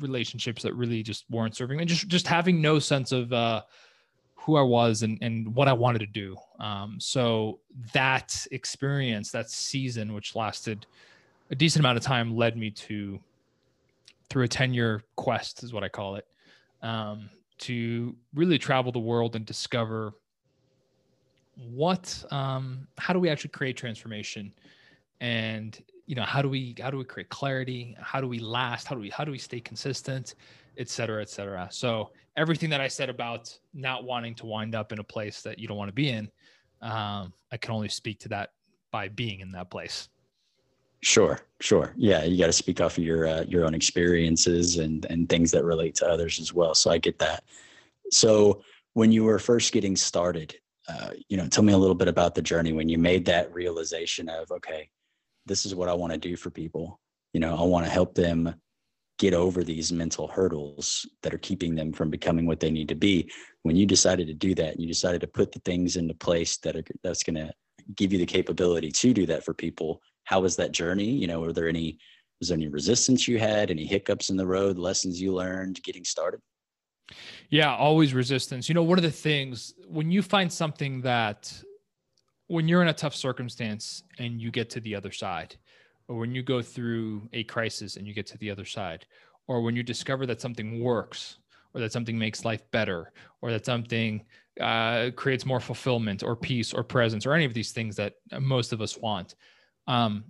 relationships 0.00 0.62
that 0.62 0.74
really 0.74 1.02
just 1.02 1.24
weren't 1.30 1.56
serving, 1.56 1.80
and 1.80 1.88
just 1.88 2.08
just 2.08 2.26
having 2.26 2.60
no 2.60 2.78
sense 2.78 3.12
of 3.12 3.32
uh, 3.32 3.62
who 4.34 4.56
I 4.56 4.62
was 4.62 5.02
and 5.02 5.18
and 5.22 5.54
what 5.54 5.68
I 5.68 5.72
wanted 5.72 6.00
to 6.00 6.06
do. 6.06 6.36
Um, 6.58 6.96
so 6.98 7.60
that 7.92 8.46
experience, 8.50 9.30
that 9.32 9.50
season, 9.50 10.14
which 10.14 10.34
lasted 10.34 10.86
a 11.50 11.54
decent 11.54 11.80
amount 11.80 11.98
of 11.98 12.04
time, 12.04 12.36
led 12.36 12.56
me 12.56 12.70
to 12.70 13.20
through 14.30 14.44
a 14.44 14.48
ten 14.48 14.72
year 14.74 15.02
quest, 15.16 15.62
is 15.62 15.72
what 15.72 15.84
I 15.84 15.88
call 15.88 16.16
it, 16.16 16.26
um, 16.82 17.28
to 17.58 18.16
really 18.34 18.58
travel 18.58 18.92
the 18.92 18.98
world 18.98 19.36
and 19.36 19.44
discover 19.44 20.14
what 21.56 22.24
um, 22.30 22.86
how 22.98 23.12
do 23.12 23.18
we 23.18 23.28
actually 23.28 23.50
create 23.50 23.76
transformation 23.76 24.52
and 25.22 25.80
you 26.06 26.16
know 26.16 26.24
how 26.24 26.42
do 26.42 26.48
we 26.48 26.74
how 26.82 26.90
do 26.90 26.98
we 26.98 27.04
create 27.04 27.30
clarity? 27.30 27.96
How 27.98 28.20
do 28.20 28.26
we 28.28 28.40
last? 28.40 28.88
How 28.88 28.94
do 28.96 29.00
we 29.00 29.08
how 29.08 29.24
do 29.24 29.30
we 29.30 29.38
stay 29.38 29.60
consistent? 29.60 30.34
Et 30.76 30.88
cetera 30.88 31.22
et 31.22 31.30
cetera. 31.30 31.68
So 31.70 32.10
everything 32.36 32.70
that 32.70 32.80
i 32.80 32.88
said 32.88 33.10
about 33.10 33.56
not 33.74 34.04
wanting 34.04 34.34
to 34.34 34.46
wind 34.46 34.74
up 34.74 34.90
in 34.90 34.98
a 34.98 35.04
place 35.04 35.42
that 35.42 35.58
you 35.58 35.68
don't 35.68 35.76
want 35.76 35.88
to 35.88 35.94
be 35.94 36.08
in 36.08 36.30
um, 36.80 37.32
i 37.52 37.58
can 37.58 37.72
only 37.74 37.88
speak 37.88 38.18
to 38.18 38.28
that 38.28 38.50
by 38.90 39.08
being 39.08 39.40
in 39.40 39.52
that 39.52 39.70
place. 39.70 40.08
Sure 41.02 41.38
sure. 41.60 41.92
Yeah 41.96 42.24
you 42.24 42.38
got 42.38 42.46
to 42.46 42.52
speak 42.52 42.80
off 42.80 42.98
of 42.98 43.04
your 43.04 43.26
uh, 43.26 43.42
your 43.42 43.64
own 43.64 43.74
experiences 43.74 44.78
and 44.78 45.04
and 45.06 45.28
things 45.28 45.50
that 45.52 45.64
relate 45.64 45.94
to 45.96 46.06
others 46.06 46.40
as 46.40 46.52
well. 46.52 46.74
So 46.74 46.90
i 46.90 46.98
get 46.98 47.18
that. 47.20 47.44
So 48.10 48.62
when 48.94 49.12
you 49.12 49.24
were 49.24 49.38
first 49.38 49.72
getting 49.72 49.94
started 49.94 50.56
uh, 50.88 51.10
you 51.28 51.36
know 51.36 51.46
tell 51.46 51.62
me 51.62 51.74
a 51.74 51.78
little 51.78 51.94
bit 51.94 52.08
about 52.08 52.34
the 52.34 52.42
journey 52.42 52.72
when 52.72 52.88
you 52.88 52.98
made 52.98 53.24
that 53.26 53.54
realization 53.54 54.28
of 54.28 54.50
okay 54.50 54.88
this 55.46 55.66
is 55.66 55.74
what 55.74 55.88
I 55.88 55.94
want 55.94 56.12
to 56.12 56.18
do 56.18 56.36
for 56.36 56.50
people. 56.50 57.00
You 57.32 57.40
know, 57.40 57.56
I 57.56 57.62
want 57.62 57.86
to 57.86 57.92
help 57.92 58.14
them 58.14 58.54
get 59.18 59.34
over 59.34 59.62
these 59.62 59.92
mental 59.92 60.26
hurdles 60.26 61.06
that 61.22 61.32
are 61.32 61.38
keeping 61.38 61.74
them 61.74 61.92
from 61.92 62.10
becoming 62.10 62.46
what 62.46 62.60
they 62.60 62.70
need 62.70 62.88
to 62.88 62.94
be. 62.94 63.30
When 63.62 63.76
you 63.76 63.86
decided 63.86 64.26
to 64.26 64.34
do 64.34 64.54
that, 64.56 64.80
you 64.80 64.88
decided 64.88 65.20
to 65.20 65.26
put 65.26 65.52
the 65.52 65.60
things 65.60 65.96
into 65.96 66.14
place 66.14 66.56
that 66.58 66.76
are 66.76 66.84
that's 67.02 67.22
going 67.22 67.36
to 67.36 67.52
give 67.96 68.12
you 68.12 68.18
the 68.18 68.26
capability 68.26 68.90
to 68.90 69.12
do 69.12 69.26
that 69.26 69.44
for 69.44 69.54
people. 69.54 70.00
How 70.24 70.40
was 70.40 70.56
that 70.56 70.72
journey? 70.72 71.10
You 71.10 71.26
know, 71.26 71.40
were 71.40 71.52
there 71.52 71.68
any 71.68 71.98
Was 72.40 72.48
there 72.48 72.56
any 72.56 72.66
resistance 72.66 73.28
you 73.28 73.38
had? 73.38 73.70
Any 73.70 73.86
hiccups 73.86 74.30
in 74.30 74.36
the 74.36 74.46
road? 74.46 74.76
Lessons 74.76 75.20
you 75.20 75.32
learned 75.32 75.80
getting 75.84 76.04
started? 76.04 76.40
Yeah, 77.50 77.76
always 77.76 78.14
resistance. 78.14 78.68
You 78.68 78.74
know, 78.74 78.82
one 78.82 78.98
of 78.98 79.04
the 79.04 79.10
things 79.10 79.74
when 79.86 80.10
you 80.10 80.22
find 80.22 80.52
something 80.52 81.02
that 81.02 81.52
when 82.46 82.68
you're 82.68 82.82
in 82.82 82.88
a 82.88 82.94
tough 82.94 83.14
circumstance 83.14 84.02
and 84.18 84.40
you 84.40 84.50
get 84.50 84.70
to 84.70 84.80
the 84.80 84.94
other 84.94 85.12
side, 85.12 85.56
or 86.08 86.16
when 86.16 86.34
you 86.34 86.42
go 86.42 86.62
through 86.62 87.28
a 87.32 87.44
crisis 87.44 87.96
and 87.96 88.06
you 88.06 88.14
get 88.14 88.26
to 88.26 88.38
the 88.38 88.50
other 88.50 88.64
side, 88.64 89.06
or 89.46 89.62
when 89.62 89.76
you 89.76 89.82
discover 89.82 90.26
that 90.26 90.40
something 90.40 90.82
works, 90.82 91.38
or 91.74 91.80
that 91.80 91.92
something 91.92 92.18
makes 92.18 92.44
life 92.44 92.62
better, 92.70 93.12
or 93.40 93.50
that 93.50 93.64
something 93.64 94.24
uh, 94.60 95.10
creates 95.16 95.46
more 95.46 95.60
fulfillment, 95.60 96.22
or 96.22 96.36
peace, 96.36 96.74
or 96.74 96.82
presence, 96.82 97.24
or 97.24 97.32
any 97.32 97.44
of 97.44 97.54
these 97.54 97.72
things 97.72 97.96
that 97.96 98.14
most 98.38 98.72
of 98.72 98.82
us 98.82 98.98
want. 98.98 99.34
Um, 99.86 100.24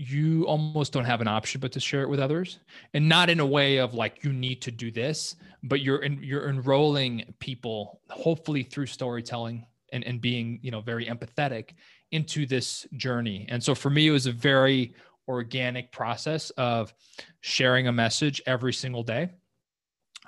you 0.00 0.44
almost 0.46 0.94
don't 0.94 1.04
have 1.04 1.20
an 1.20 1.28
option 1.28 1.60
but 1.60 1.72
to 1.72 1.78
share 1.78 2.02
it 2.02 2.08
with 2.08 2.20
others 2.20 2.58
and 2.94 3.06
not 3.06 3.28
in 3.28 3.38
a 3.38 3.44
way 3.44 3.76
of 3.76 3.92
like 3.92 4.24
you 4.24 4.32
need 4.32 4.62
to 4.62 4.70
do 4.70 4.90
this 4.90 5.36
but 5.62 5.82
you're 5.82 5.98
in, 5.98 6.22
you're 6.22 6.48
enrolling 6.48 7.34
people 7.38 8.00
hopefully 8.08 8.62
through 8.62 8.86
storytelling 8.86 9.66
and, 9.92 10.04
and 10.04 10.20
being 10.20 10.58
you 10.62 10.70
know 10.70 10.80
very 10.80 11.06
empathetic 11.06 11.70
into 12.10 12.46
this 12.46 12.86
journey 12.96 13.46
and 13.48 13.62
so 13.62 13.74
for 13.74 13.90
me 13.90 14.08
it 14.08 14.10
was 14.10 14.26
a 14.26 14.32
very 14.32 14.94
organic 15.28 15.92
process 15.92 16.50
of 16.50 16.92
sharing 17.40 17.86
a 17.86 17.92
message 17.92 18.42
every 18.46 18.72
single 18.72 19.02
day 19.02 19.30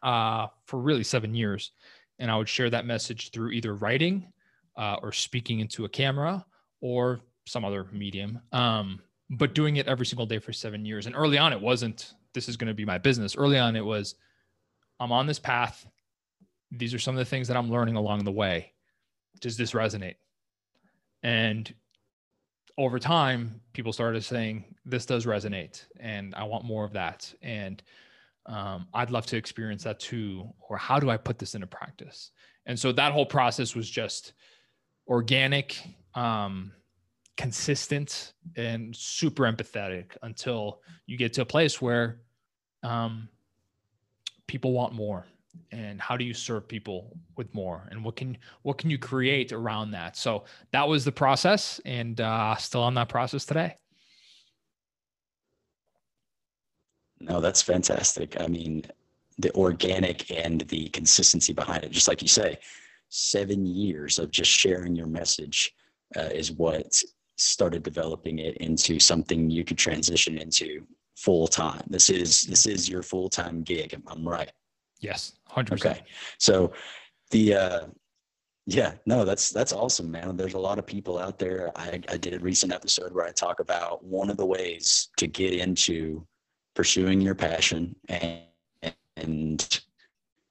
uh, 0.03 0.47
for 0.67 0.81
really 0.81 1.05
seven 1.05 1.35
years 1.35 1.73
and 2.19 2.31
i 2.31 2.37
would 2.37 2.49
share 2.49 2.71
that 2.71 2.87
message 2.87 3.31
through 3.31 3.51
either 3.51 3.75
writing 3.75 4.33
uh, 4.77 4.97
or 5.03 5.13
speaking 5.13 5.61
into 5.61 5.85
a 5.85 5.89
camera 5.89 6.45
or 6.81 7.21
some 7.47 7.65
other 7.65 7.87
medium 7.93 8.41
um, 8.53 9.01
but 9.33 9.55
doing 9.55 9.77
it 9.77 9.89
every 9.89 10.05
single 10.05 10.27
day 10.27 10.39
for 10.39 10.53
seven 10.53 10.85
years. 10.85 11.07
And 11.07 11.17
early 11.17 11.39
on, 11.39 11.53
it 11.53 11.61
wasn't, 11.61 12.13
this 12.35 12.49
is 12.49 12.57
going 12.57 12.69
to 12.69 12.75
be 12.75 12.85
my 12.85 12.99
business. 12.99 13.35
Early 13.35 13.59
on, 13.59 13.77
it 13.77 13.85
was, 13.85 14.15
I'm 15.01 15.11
on 15.11 15.27
this 15.27 15.39
path. 15.39 15.87
These 16.71 16.93
are 16.93 16.99
some 16.99 17.15
of 17.15 17.19
the 17.19 17.25
things 17.25 17.49
that 17.49 17.57
I'm 17.57 17.71
learning 17.71 17.97
along 17.97 18.25
the 18.25 18.33
way. 18.33 18.73
Does 19.41 19.57
this 19.57 19.73
resonate? 19.73 20.17
And 21.23 21.73
over 22.79 22.99
time, 22.99 23.61
people 23.73 23.93
started 23.93 24.25
saying, 24.25 24.65
this 24.85 25.07
does 25.07 25.27
resonate 25.27 25.85
and 26.01 26.35
I 26.35 26.45
want 26.45 26.65
more 26.65 26.85
of 26.85 26.93
that. 26.95 27.33
And 27.43 27.83
um, 28.47 28.89
I'd 28.93 29.11
love 29.11 29.27
to 29.27 29.37
experience 29.37 29.85
that 29.85 30.01
too. 30.01 30.53
Or 30.69 30.77
how 30.77 30.99
do 30.99 31.11
I 31.11 31.17
put 31.17 31.39
this 31.39 31.55
into 31.55 31.67
practice? 31.67 32.33
And 32.67 32.79
so 32.79 32.93
that 32.93 33.13
whole 33.13 33.27
process 33.27 33.75
was 33.75 33.89
just 33.89 34.33
organic. 35.07 35.81
Um, 36.15 36.73
consistent 37.37 38.35
and 38.57 38.95
super 38.95 39.45
empathetic 39.45 40.17
until 40.23 40.81
you 41.07 41.17
get 41.17 41.33
to 41.33 41.43
a 41.43 41.45
place 41.45 41.81
where 41.81 42.21
um, 42.83 43.29
people 44.47 44.73
want 44.73 44.93
more 44.93 45.27
and 45.71 46.01
how 46.01 46.17
do 46.17 46.25
you 46.25 46.35
serve 46.35 46.67
people 46.67 47.17
with 47.37 47.53
more 47.55 47.87
and 47.91 48.03
what 48.05 48.17
can 48.17 48.37
what 48.63 48.79
can 48.79 48.91
you 48.91 48.99
create 48.99 49.53
around 49.53 49.91
that 49.91 50.17
so 50.17 50.45
that 50.73 50.87
was 50.87 51.05
the 51.05 51.13
process 51.13 51.81
and 51.85 52.21
uh, 52.21 52.55
still 52.57 52.83
on 52.83 52.95
that 52.95 53.09
process 53.09 53.45
today 53.45 53.77
no 57.21 57.41
that's 57.41 57.63
fantastic 57.63 58.41
i 58.41 58.47
mean 58.47 58.83
the 59.39 59.53
organic 59.55 60.31
and 60.31 60.63
the 60.63 60.89
consistency 60.89 61.53
behind 61.53 61.85
it 61.85 61.91
just 61.91 62.09
like 62.09 62.23
you 62.23 62.29
say 62.29 62.59
seven 63.09 63.67
years 63.67 64.19
of 64.19 64.31
just 64.31 64.51
sharing 64.51 64.95
your 64.95 65.07
message 65.07 65.75
uh, 66.17 66.29
is 66.33 66.53
what 66.53 67.03
started 67.37 67.83
developing 67.83 68.39
it 68.39 68.57
into 68.59 68.99
something 68.99 69.51
you 69.51 69.65
could 69.65 69.79
transition 69.79 70.39
into 70.39 70.87
full 71.17 71.47
time. 71.47 71.83
This 71.89 72.09
is 72.11 72.43
this 72.43 72.67
is 72.67 72.89
your 72.89 73.03
full 73.03 73.29
time 73.29 73.63
gig. 73.63 74.01
I'm 74.07 74.27
right. 74.27 74.51
Yes, 75.03 75.33
hundred 75.49 75.73
percent. 75.73 75.99
Okay, 75.99 76.07
so 76.39 76.73
the 77.31 77.55
uh, 77.55 77.81
yeah, 78.67 78.93
no, 79.05 79.25
that's 79.25 79.51
that's 79.51 79.73
awesome, 79.73 80.11
man. 80.11 80.37
There's 80.37 80.55
a 80.55 80.59
lot 80.59 80.79
of 80.79 80.87
people 80.87 81.19
out 81.19 81.39
there. 81.39 81.71
I, 81.77 82.01
I 82.09 82.17
did 82.17 82.35
a 82.35 82.39
recent 82.39 82.73
episode 82.73 83.13
where 83.13 83.27
I 83.27 83.33
talk 83.33 83.61
about 83.61 84.05
one 84.05 84.31
of 84.31 84.37
the 84.37 84.47
ways 84.47 85.09
to 85.19 85.27
get 85.27 85.53
into 85.53 86.25
pursuing 86.75 87.21
your 87.21 87.35
passion 87.35 87.95
and 88.09 88.43
and 89.17 89.81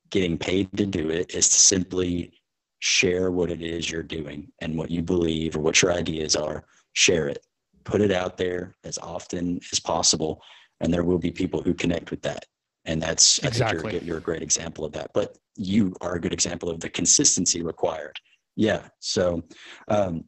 getting 0.09 0.37
paid 0.37 0.69
to 0.77 0.85
do 0.85 1.09
it 1.09 1.33
is 1.33 1.49
to 1.49 1.59
simply 1.59 2.33
share 2.79 3.31
what 3.31 3.49
it 3.49 3.61
is 3.61 3.89
you're 3.89 4.03
doing 4.03 4.51
and 4.59 4.77
what 4.77 4.91
you 4.91 5.01
believe 5.01 5.55
or 5.55 5.59
what 5.59 5.81
your 5.81 5.91
ideas 5.91 6.35
are 6.35 6.65
share 6.93 7.27
it 7.27 7.45
put 7.83 8.01
it 8.01 8.11
out 8.11 8.37
there 8.37 8.75
as 8.83 8.97
often 8.99 9.59
as 9.71 9.79
possible 9.79 10.41
and 10.79 10.93
there 10.93 11.03
will 11.03 11.17
be 11.17 11.31
people 11.31 11.61
who 11.61 11.73
connect 11.73 12.11
with 12.11 12.21
that 12.21 12.45
and 12.85 13.01
that's 13.01 13.37
exactly. 13.39 13.79
i 13.79 13.81
think 13.81 13.93
you're, 13.93 14.01
you're 14.03 14.17
a 14.17 14.21
great 14.21 14.41
example 14.41 14.85
of 14.85 14.91
that. 14.93 15.11
But 15.13 15.37
you 15.55 15.93
are 16.01 16.15
a 16.15 16.19
good 16.19 16.33
example 16.33 16.69
of 16.69 16.79
the 16.79 16.89
consistency 16.89 17.61
required. 17.63 18.17
Yeah 18.55 18.87
so 18.99 19.43
um, 19.87 20.25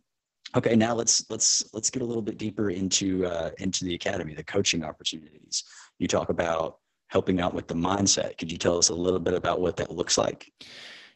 okay 0.56 0.76
now 0.76 0.94
let's 0.94 1.26
let's 1.30 1.64
let's 1.74 1.90
get 1.90 2.02
a 2.02 2.06
little 2.06 2.22
bit 2.22 2.38
deeper 2.38 2.70
into 2.70 3.26
uh, 3.26 3.52
into 3.60 3.86
the 3.86 3.96
academy 3.96 4.34
the 4.34 4.44
coaching 4.44 4.84
opportunities. 4.84 5.64
You 6.00 6.08
talk 6.08 6.30
about 6.30 6.78
helping 7.14 7.40
out 7.40 7.54
with 7.54 7.68
the 7.68 7.76
mindset. 7.76 8.38
Could 8.40 8.52
you 8.52 8.58
tell 8.58 8.78
us 8.78 8.90
a 8.90 8.96
little 8.96 9.20
bit 9.20 9.36
about 9.36 9.62
what 9.62 9.78
that 9.78 9.92
looks 9.92 10.18
like? 10.18 10.52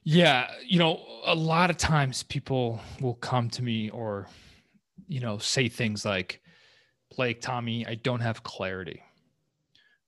Yeah, 0.03 0.47
you 0.65 0.77
know, 0.77 1.01
a 1.25 1.33
lot 1.33 1.71
of 1.71 1.77
times 1.77 2.21
people 2.21 2.79
will 3.01 3.15
come 3.15 3.49
to 3.49 3.63
me 3.63 3.89
or, 3.89 4.27
you 5.07 5.19
know, 5.19 5.39
say 5.39 5.67
things 5.67 6.05
like, 6.05 6.41
Blake, 7.15 7.41
Tommy, 7.41 7.85
I 7.85 7.95
don't 7.95 8.19
have 8.19 8.43
clarity. 8.43 9.01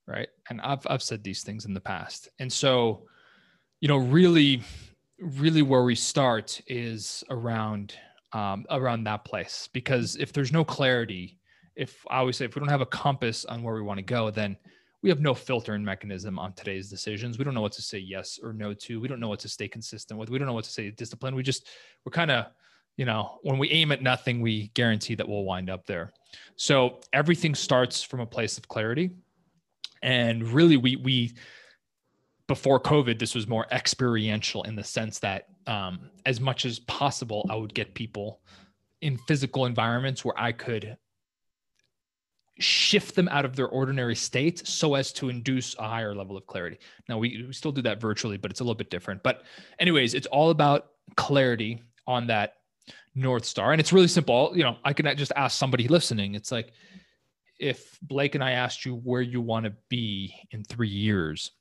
Right. 0.09 0.27
And 0.49 0.59
I've, 0.61 0.87
I've 0.87 1.03
said 1.03 1.23
these 1.23 1.43
things 1.43 1.65
in 1.65 1.73
the 1.75 1.79
past. 1.79 2.29
And 2.39 2.51
so, 2.51 3.03
you 3.79 3.87
know, 3.87 3.97
really, 3.97 4.63
really 5.19 5.61
where 5.61 5.83
we 5.83 5.93
start 5.93 6.59
is 6.65 7.23
around, 7.29 7.93
um, 8.33 8.65
around 8.71 9.03
that 9.03 9.23
place, 9.23 9.69
because 9.71 10.15
if 10.15 10.33
there's 10.33 10.51
no 10.51 10.63
clarity, 10.63 11.37
if 11.75 12.03
I 12.09 12.17
always 12.17 12.37
say, 12.37 12.45
if 12.45 12.55
we 12.55 12.59
don't 12.59 12.69
have 12.69 12.81
a 12.81 12.87
compass 12.87 13.45
on 13.45 13.61
where 13.61 13.75
we 13.75 13.83
want 13.83 13.99
to 13.99 14.03
go, 14.03 14.31
then 14.31 14.57
we 15.03 15.09
have 15.09 15.19
no 15.19 15.35
filtering 15.35 15.85
mechanism 15.85 16.39
on 16.39 16.53
today's 16.53 16.89
decisions. 16.89 17.37
We 17.37 17.45
don't 17.45 17.53
know 17.53 17.61
what 17.61 17.73
to 17.73 17.83
say 17.83 17.99
yes 17.99 18.39
or 18.41 18.51
no 18.51 18.73
to. 18.73 18.99
We 18.99 19.07
don't 19.07 19.19
know 19.19 19.29
what 19.29 19.41
to 19.41 19.47
stay 19.47 19.67
consistent 19.67 20.19
with. 20.19 20.31
We 20.31 20.39
don't 20.39 20.47
know 20.47 20.53
what 20.53 20.65
to 20.65 20.71
say 20.71 20.89
discipline. 20.89 21.35
We 21.35 21.43
just 21.43 21.67
we're 22.03 22.11
kind 22.11 22.31
of, 22.31 22.47
you 22.97 23.05
know, 23.05 23.37
when 23.43 23.59
we 23.59 23.69
aim 23.69 23.91
at 23.91 24.01
nothing, 24.01 24.41
we 24.41 24.69
guarantee 24.73 25.13
that 25.15 25.29
we'll 25.29 25.43
wind 25.43 25.69
up 25.69 25.85
there. 25.85 26.11
So 26.55 26.99
everything 27.13 27.53
starts 27.53 28.01
from 28.01 28.21
a 28.21 28.25
place 28.25 28.57
of 28.57 28.67
clarity. 28.67 29.11
And 30.01 30.43
really 30.43 30.77
we 30.77 30.95
we 30.95 31.33
before 32.47 32.79
COVID, 32.79 33.19
this 33.19 33.35
was 33.35 33.47
more 33.47 33.67
experiential 33.71 34.63
in 34.63 34.75
the 34.75 34.83
sense 34.83 35.19
that 35.19 35.49
um, 35.67 36.09
as 36.25 36.41
much 36.41 36.65
as 36.65 36.79
possible, 36.79 37.45
I 37.49 37.55
would 37.55 37.73
get 37.73 37.93
people 37.93 38.41
in 39.01 39.17
physical 39.19 39.65
environments 39.65 40.25
where 40.25 40.33
I 40.37 40.51
could 40.51 40.97
shift 42.59 43.15
them 43.15 43.29
out 43.29 43.45
of 43.45 43.55
their 43.55 43.67
ordinary 43.67 44.15
state 44.15 44.67
so 44.67 44.95
as 44.95 45.13
to 45.13 45.29
induce 45.29 45.75
a 45.77 45.87
higher 45.87 46.13
level 46.13 46.35
of 46.35 46.45
clarity. 46.45 46.79
Now 47.07 47.17
we, 47.17 47.45
we 47.47 47.53
still 47.53 47.71
do 47.71 47.83
that 47.83 48.01
virtually, 48.01 48.37
but 48.37 48.51
it's 48.51 48.59
a 48.59 48.63
little 48.63 48.75
bit 48.75 48.89
different. 48.89 49.23
But 49.23 49.43
anyways, 49.79 50.13
it's 50.13 50.27
all 50.27 50.49
about 50.49 50.87
clarity 51.15 51.81
on 52.05 52.27
that 52.27 52.55
North 53.15 53.45
Star. 53.45 53.71
And 53.71 53.79
it's 53.79 53.93
really 53.93 54.07
simple. 54.07 54.51
You 54.55 54.63
know, 54.63 54.77
I 54.83 54.93
can 54.93 55.15
just 55.15 55.31
ask 55.35 55.57
somebody 55.57 55.87
listening. 55.87 56.35
It's 56.35 56.51
like 56.51 56.73
if 57.59 57.99
Blake 58.01 58.35
and 58.35 58.43
I 58.43 58.51
asked 58.51 58.85
you 58.85 58.95
where 58.95 59.21
you 59.21 59.41
want 59.41 59.65
to 59.65 59.73
be 59.89 60.33
in 60.51 60.63
three 60.63 60.87
years, 60.89 61.51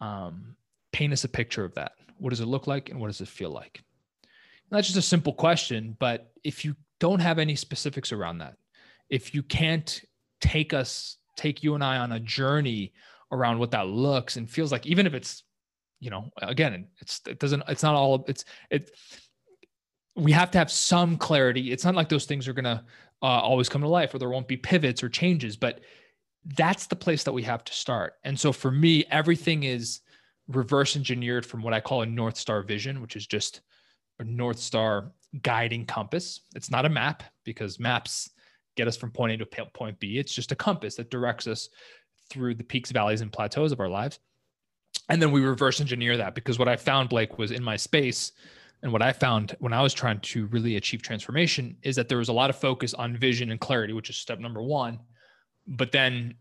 um, 0.00 0.54
paint 0.92 1.12
us 1.12 1.24
a 1.24 1.28
picture 1.28 1.64
of 1.64 1.74
that. 1.74 1.92
What 2.18 2.30
does 2.30 2.40
it 2.40 2.46
look 2.46 2.66
like 2.66 2.90
and 2.90 3.00
what 3.00 3.08
does 3.08 3.20
it 3.20 3.28
feel 3.28 3.50
like? 3.50 3.82
That's 4.70 4.86
just 4.86 4.98
a 4.98 5.02
simple 5.02 5.32
question, 5.32 5.96
but 5.98 6.30
if 6.44 6.64
you 6.64 6.76
don't 7.00 7.20
have 7.20 7.38
any 7.38 7.56
specifics 7.56 8.12
around 8.12 8.38
that, 8.38 8.56
if 9.08 9.34
you 9.34 9.42
can't 9.42 10.00
take 10.40 10.74
us, 10.74 11.16
take 11.36 11.62
you 11.62 11.74
and 11.74 11.82
I 11.82 11.96
on 11.96 12.12
a 12.12 12.20
journey 12.20 12.92
around 13.32 13.58
what 13.58 13.70
that 13.70 13.86
looks 13.86 14.36
and 14.36 14.48
feels 14.48 14.70
like, 14.70 14.86
even 14.86 15.06
if 15.06 15.14
it's, 15.14 15.42
you 16.00 16.10
know, 16.10 16.30
again, 16.42 16.86
it's, 17.00 17.20
it 17.26 17.38
doesn't, 17.38 17.62
it's 17.66 17.82
not 17.82 17.94
all, 17.94 18.24
it's, 18.28 18.44
it, 18.70 18.90
we 20.16 20.32
have 20.32 20.50
to 20.50 20.58
have 20.58 20.70
some 20.70 21.16
clarity. 21.16 21.72
It's 21.72 21.84
not 21.84 21.94
like 21.94 22.08
those 22.08 22.26
things 22.26 22.46
are 22.46 22.52
going 22.52 22.64
to 22.64 22.84
uh, 23.22 23.26
always 23.26 23.68
come 23.68 23.82
to 23.82 23.88
life 23.88 24.14
or 24.14 24.18
there 24.18 24.28
won't 24.28 24.48
be 24.48 24.56
pivots 24.56 25.02
or 25.02 25.08
changes, 25.08 25.56
but 25.56 25.80
that's 26.56 26.86
the 26.86 26.96
place 26.96 27.24
that 27.24 27.32
we 27.32 27.42
have 27.42 27.64
to 27.64 27.72
start. 27.72 28.14
And 28.24 28.38
so 28.38 28.52
for 28.52 28.70
me, 28.70 29.04
everything 29.10 29.64
is 29.64 30.00
reverse 30.48 30.96
engineered 30.96 31.44
from 31.44 31.62
what 31.62 31.74
I 31.74 31.80
call 31.80 32.02
a 32.02 32.06
North 32.06 32.36
Star 32.36 32.62
vision, 32.62 33.02
which 33.02 33.16
is 33.16 33.26
just 33.26 33.60
a 34.18 34.24
North 34.24 34.58
Star 34.58 35.12
guiding 35.42 35.84
compass. 35.84 36.40
It's 36.54 36.70
not 36.70 36.86
a 36.86 36.88
map 36.90 37.22
because 37.44 37.78
maps 37.78 38.30
get 38.76 38.88
us 38.88 38.96
from 38.96 39.10
point 39.10 39.32
A 39.32 39.44
to 39.44 39.66
point 39.74 39.98
B. 39.98 40.18
It's 40.18 40.34
just 40.34 40.52
a 40.52 40.56
compass 40.56 40.94
that 40.96 41.10
directs 41.10 41.46
us 41.46 41.68
through 42.30 42.54
the 42.54 42.64
peaks, 42.64 42.90
valleys, 42.90 43.20
and 43.20 43.32
plateaus 43.32 43.72
of 43.72 43.80
our 43.80 43.88
lives. 43.88 44.20
And 45.08 45.20
then 45.20 45.32
we 45.32 45.40
reverse 45.40 45.80
engineer 45.80 46.16
that 46.16 46.34
because 46.34 46.58
what 46.58 46.68
I 46.68 46.76
found, 46.76 47.08
Blake, 47.08 47.38
was 47.38 47.50
in 47.50 47.62
my 47.62 47.76
space. 47.76 48.32
And 48.82 48.92
what 48.92 49.02
I 49.02 49.12
found 49.12 49.56
when 49.58 49.72
I 49.72 49.82
was 49.82 49.92
trying 49.92 50.20
to 50.20 50.46
really 50.46 50.76
achieve 50.76 51.02
transformation 51.02 51.76
is 51.82 51.96
that 51.96 52.08
there 52.08 52.18
was 52.18 52.28
a 52.28 52.32
lot 52.32 52.50
of 52.50 52.56
focus 52.56 52.94
on 52.94 53.16
vision 53.16 53.50
and 53.50 53.60
clarity, 53.60 53.92
which 53.92 54.10
is 54.10 54.16
step 54.16 54.38
number 54.38 54.62
one. 54.62 55.00
but 55.66 55.92
then 55.92 56.34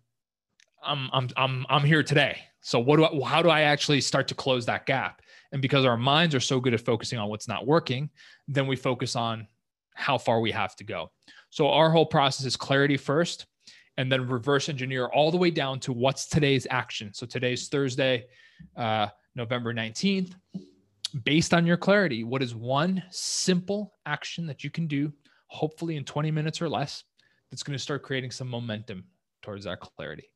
I'm 0.83 1.09
I'm 1.11 1.29
I'm 1.35 1.65
I'm 1.69 1.83
here 1.83 2.03
today. 2.03 2.39
So 2.61 2.79
what 2.79 2.97
do 2.97 3.05
I, 3.05 3.27
how 3.27 3.41
do 3.41 3.49
I 3.49 3.61
actually 3.61 4.01
start 4.01 4.27
to 4.29 4.35
close 4.35 4.65
that 4.65 4.85
gap? 4.85 5.21
And 5.51 5.61
because 5.61 5.85
our 5.85 5.97
minds 5.97 6.35
are 6.35 6.39
so 6.39 6.59
good 6.59 6.73
at 6.73 6.81
focusing 6.81 7.17
on 7.19 7.29
what's 7.29 7.47
not 7.47 7.65
working, 7.65 8.09
then 8.47 8.67
we 8.67 8.75
focus 8.75 9.15
on 9.15 9.47
how 9.95 10.17
far 10.17 10.39
we 10.41 10.51
have 10.51 10.75
to 10.75 10.83
go. 10.83 11.11
So 11.49 11.69
our 11.69 11.89
whole 11.89 12.05
process 12.05 12.45
is 12.45 12.55
clarity 12.55 12.97
first 12.97 13.45
and 13.97 14.11
then 14.11 14.27
reverse 14.27 14.69
engineer 14.69 15.07
all 15.07 15.31
the 15.31 15.37
way 15.37 15.49
down 15.49 15.79
to 15.81 15.93
what's 15.93 16.27
today's 16.27 16.67
action. 16.69 17.13
So 17.13 17.25
today's 17.25 17.67
Thursday, 17.69 18.25
uh, 18.75 19.07
November 19.35 19.73
19th. 19.73 20.33
Based 21.23 21.53
on 21.53 21.65
your 21.65 21.77
clarity, 21.77 22.23
what 22.23 22.43
is 22.43 22.53
one 22.53 23.01
simple 23.09 23.93
action 24.05 24.45
that 24.47 24.63
you 24.63 24.69
can 24.69 24.87
do, 24.87 25.13
hopefully 25.47 25.95
in 25.95 26.03
20 26.03 26.31
minutes 26.31 26.61
or 26.61 26.69
less, 26.69 27.03
that's 27.49 27.63
going 27.63 27.77
to 27.77 27.81
start 27.81 28.03
creating 28.03 28.31
some 28.31 28.49
momentum 28.49 29.05
towards 29.41 29.65
that 29.65 29.79
clarity? 29.79 30.29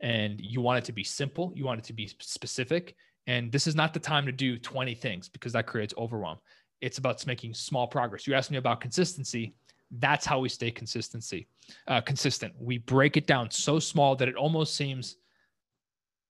And 0.00 0.40
you 0.40 0.60
want 0.60 0.78
it 0.78 0.84
to 0.86 0.92
be 0.92 1.04
simple, 1.04 1.52
you 1.54 1.64
want 1.64 1.78
it 1.78 1.84
to 1.84 1.92
be 1.92 2.06
specific. 2.06 2.96
And 3.26 3.52
this 3.52 3.66
is 3.66 3.76
not 3.76 3.94
the 3.94 4.00
time 4.00 4.26
to 4.26 4.32
do 4.32 4.58
20 4.58 4.94
things 4.94 5.28
because 5.28 5.52
that 5.52 5.66
creates 5.66 5.94
overwhelm. 5.96 6.38
It's 6.80 6.98
about 6.98 7.24
making 7.26 7.54
small 7.54 7.86
progress. 7.86 8.26
You 8.26 8.34
asked 8.34 8.50
me 8.50 8.56
about 8.56 8.80
consistency. 8.80 9.54
That's 9.90 10.24
how 10.24 10.40
we 10.40 10.48
stay 10.48 10.70
consistency 10.70 11.46
uh, 11.88 12.00
consistent. 12.00 12.54
We 12.58 12.78
break 12.78 13.16
it 13.16 13.26
down 13.26 13.50
so 13.50 13.78
small 13.78 14.16
that 14.16 14.28
it 14.28 14.36
almost 14.36 14.74
seems, 14.76 15.16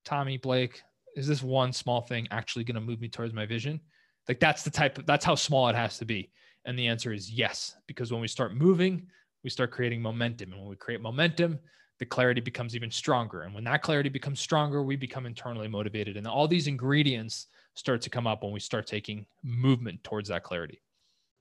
Tommy 0.04 0.37
Blake, 0.37 0.82
is 1.21 1.27
this 1.27 1.43
one 1.43 1.73
small 1.73 2.00
thing 2.00 2.27
actually 2.31 2.65
going 2.65 2.77
to 2.77 2.81
move 2.81 3.00
me 3.00 3.09
towards 3.09 3.35
my 3.35 3.45
vision? 3.45 3.79
Like 4.27 4.41
that's 4.41 4.62
the 4.62 4.71
type 4.71 4.97
of 4.97 5.05
that's 5.05 5.25
how 5.25 5.35
small 5.35 5.69
it 5.69 5.77
has 5.77 5.99
to 5.99 6.07
be. 6.07 6.33
And 6.65 6.79
the 6.79 6.89
answer 6.89 7.12
is 7.12 7.31
yes, 7.31 7.77
because 7.87 8.11
when 8.11 8.23
we 8.23 8.29
start 8.29 8.55
moving, 8.55 9.07
we 9.45 9.50
start 9.50 9.71
creating 9.71 10.00
momentum. 10.00 10.53
And 10.53 10.61
when 10.61 10.71
we 10.71 10.77
create 10.77 11.03
momentum, 11.03 11.59
the 11.99 12.07
clarity 12.07 12.41
becomes 12.41 12.75
even 12.75 12.91
stronger. 12.91 13.43
And 13.43 13.55
when 13.55 13.65
that 13.65 13.83
clarity 13.83 14.09
becomes 14.09 14.41
stronger, 14.41 14.83
we 14.83 14.97
become 14.97 15.27
internally 15.27 15.69
motivated. 15.69 16.17
And 16.17 16.27
all 16.27 16.49
these 16.49 16.67
ingredients 16.67 17.47
start 17.75 18.00
to 18.03 18.11
come 18.11 18.27
up 18.27 18.43
when 18.43 18.53
we 18.53 18.61
start 18.61 18.87
taking 18.87 19.27
movement 19.43 20.03
towards 20.03 20.31
that 20.31 20.43
clarity. 20.43 20.81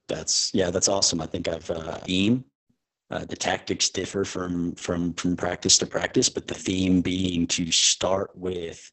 That's 0.09 0.51
yeah, 0.53 0.69
that's 0.69 0.89
awesome. 0.89 1.21
I 1.21 1.25
think 1.25 1.47
I've 1.47 1.71
uh, 1.71 1.97
theme. 1.99 2.43
Uh, 3.11 3.25
the 3.25 3.35
tactics 3.35 3.89
differ 3.89 4.25
from 4.25 4.75
from 4.75 5.13
from 5.13 5.37
practice 5.37 5.77
to 5.77 5.85
practice, 5.85 6.27
but 6.27 6.47
the 6.47 6.53
theme 6.53 7.01
being 7.01 7.47
to 7.47 7.71
start 7.71 8.31
with 8.35 8.91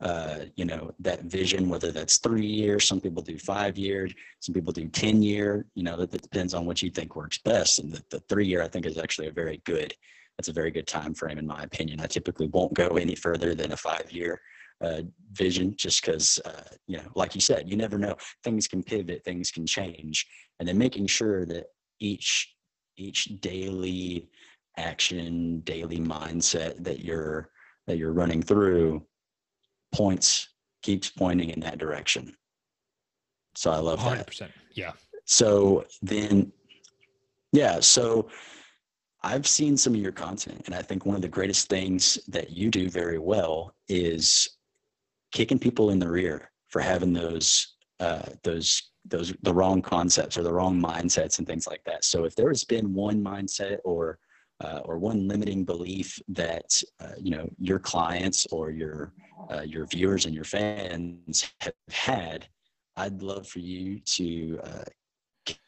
uh, 0.00 0.40
you 0.54 0.64
know 0.64 0.92
that 1.00 1.24
vision 1.24 1.68
whether 1.68 1.90
that's 1.90 2.18
three 2.18 2.46
years 2.46 2.86
some 2.86 3.00
people 3.00 3.22
do 3.22 3.36
five 3.36 3.76
years 3.76 4.12
some 4.38 4.54
people 4.54 4.72
do 4.72 4.86
10 4.86 5.22
year 5.22 5.66
you 5.74 5.82
know 5.82 5.96
that, 5.96 6.10
that 6.12 6.22
depends 6.22 6.54
on 6.54 6.64
what 6.64 6.82
you 6.82 6.90
think 6.90 7.16
works 7.16 7.38
best. 7.38 7.80
And 7.80 7.92
the, 7.92 8.02
the 8.10 8.20
three 8.28 8.46
year 8.46 8.62
i 8.62 8.68
think 8.68 8.86
is 8.86 8.98
actually 8.98 9.26
a 9.26 9.32
very 9.32 9.60
good 9.64 9.92
that's 10.38 10.48
a 10.48 10.52
very 10.52 10.70
good 10.70 10.86
time 10.86 11.14
frame 11.14 11.36
in 11.38 11.46
my 11.46 11.64
opinion. 11.64 12.00
I 12.00 12.06
typically 12.06 12.46
won't 12.46 12.72
go 12.72 12.96
any 12.96 13.16
further 13.16 13.54
than 13.54 13.72
a 13.72 13.76
five 13.76 14.10
year 14.10 14.40
uh, 14.80 15.02
vision 15.32 15.74
just 15.76 16.04
because 16.04 16.38
uh, 16.44 16.62
you 16.86 16.96
know 16.96 17.10
like 17.16 17.34
you 17.34 17.40
said 17.40 17.68
you 17.68 17.76
never 17.76 17.98
know. 17.98 18.14
Things 18.44 18.68
can 18.68 18.82
pivot 18.82 19.24
things 19.24 19.50
can 19.50 19.66
change. 19.66 20.26
And 20.58 20.68
then 20.68 20.78
making 20.78 21.08
sure 21.08 21.44
that 21.46 21.66
each 21.98 22.54
each 22.96 23.40
daily 23.40 24.28
action 24.76 25.60
daily 25.60 25.98
mindset 25.98 26.82
that 26.84 27.00
you're 27.00 27.50
that 27.88 27.98
you're 27.98 28.12
running 28.12 28.42
through 28.42 29.04
points 29.92 30.48
keeps 30.82 31.10
pointing 31.10 31.50
in 31.50 31.60
that 31.60 31.78
direction 31.78 32.34
so 33.54 33.70
i 33.70 33.78
love 33.78 33.98
100%. 33.98 34.38
that 34.38 34.50
yeah 34.74 34.92
so 35.24 35.84
then 36.02 36.52
yeah 37.52 37.80
so 37.80 38.28
i've 39.22 39.46
seen 39.46 39.76
some 39.76 39.94
of 39.94 40.00
your 40.00 40.12
content 40.12 40.62
and 40.66 40.74
i 40.74 40.82
think 40.82 41.04
one 41.04 41.16
of 41.16 41.22
the 41.22 41.28
greatest 41.28 41.68
things 41.68 42.18
that 42.28 42.50
you 42.50 42.70
do 42.70 42.88
very 42.88 43.18
well 43.18 43.74
is 43.88 44.48
kicking 45.32 45.58
people 45.58 45.90
in 45.90 45.98
the 45.98 46.08
rear 46.08 46.50
for 46.68 46.80
having 46.80 47.12
those 47.12 47.74
uh, 48.00 48.22
those 48.44 48.90
those 49.06 49.34
the 49.42 49.52
wrong 49.52 49.82
concepts 49.82 50.36
or 50.36 50.42
the 50.42 50.52
wrong 50.52 50.80
mindsets 50.80 51.38
and 51.38 51.46
things 51.46 51.66
like 51.66 51.82
that. 51.84 52.04
So 52.04 52.24
if 52.24 52.34
there 52.34 52.48
has 52.48 52.64
been 52.64 52.94
one 52.94 53.22
mindset 53.22 53.78
or 53.84 54.18
uh, 54.60 54.80
or 54.84 54.98
one 54.98 55.28
limiting 55.28 55.64
belief 55.64 56.20
that 56.28 56.80
uh, 57.00 57.12
you 57.20 57.30
know 57.30 57.48
your 57.58 57.78
clients 57.78 58.46
or 58.50 58.70
your 58.70 59.12
uh, 59.50 59.62
your 59.62 59.86
viewers 59.86 60.26
and 60.26 60.34
your 60.34 60.44
fans 60.44 61.50
have 61.60 61.74
had, 61.90 62.48
I'd 62.96 63.22
love 63.22 63.46
for 63.46 63.60
you 63.60 64.00
to 64.00 64.60
uh, 64.64 64.84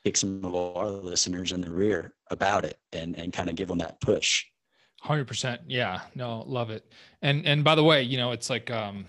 kick 0.04 0.16
some 0.16 0.44
of 0.44 0.54
our 0.54 0.88
listeners 0.88 1.52
in 1.52 1.60
the 1.60 1.70
rear 1.70 2.14
about 2.30 2.64
it 2.64 2.78
and 2.92 3.16
and 3.16 3.32
kind 3.32 3.48
of 3.48 3.56
give 3.56 3.68
them 3.68 3.78
that 3.78 4.00
push. 4.00 4.44
Hundred 5.00 5.26
percent, 5.26 5.62
yeah, 5.66 6.00
no, 6.14 6.42
love 6.46 6.70
it. 6.70 6.92
And 7.22 7.46
and 7.46 7.64
by 7.64 7.74
the 7.74 7.84
way, 7.84 8.02
you 8.02 8.18
know, 8.18 8.32
it's 8.32 8.50
like 8.50 8.70
um, 8.70 9.06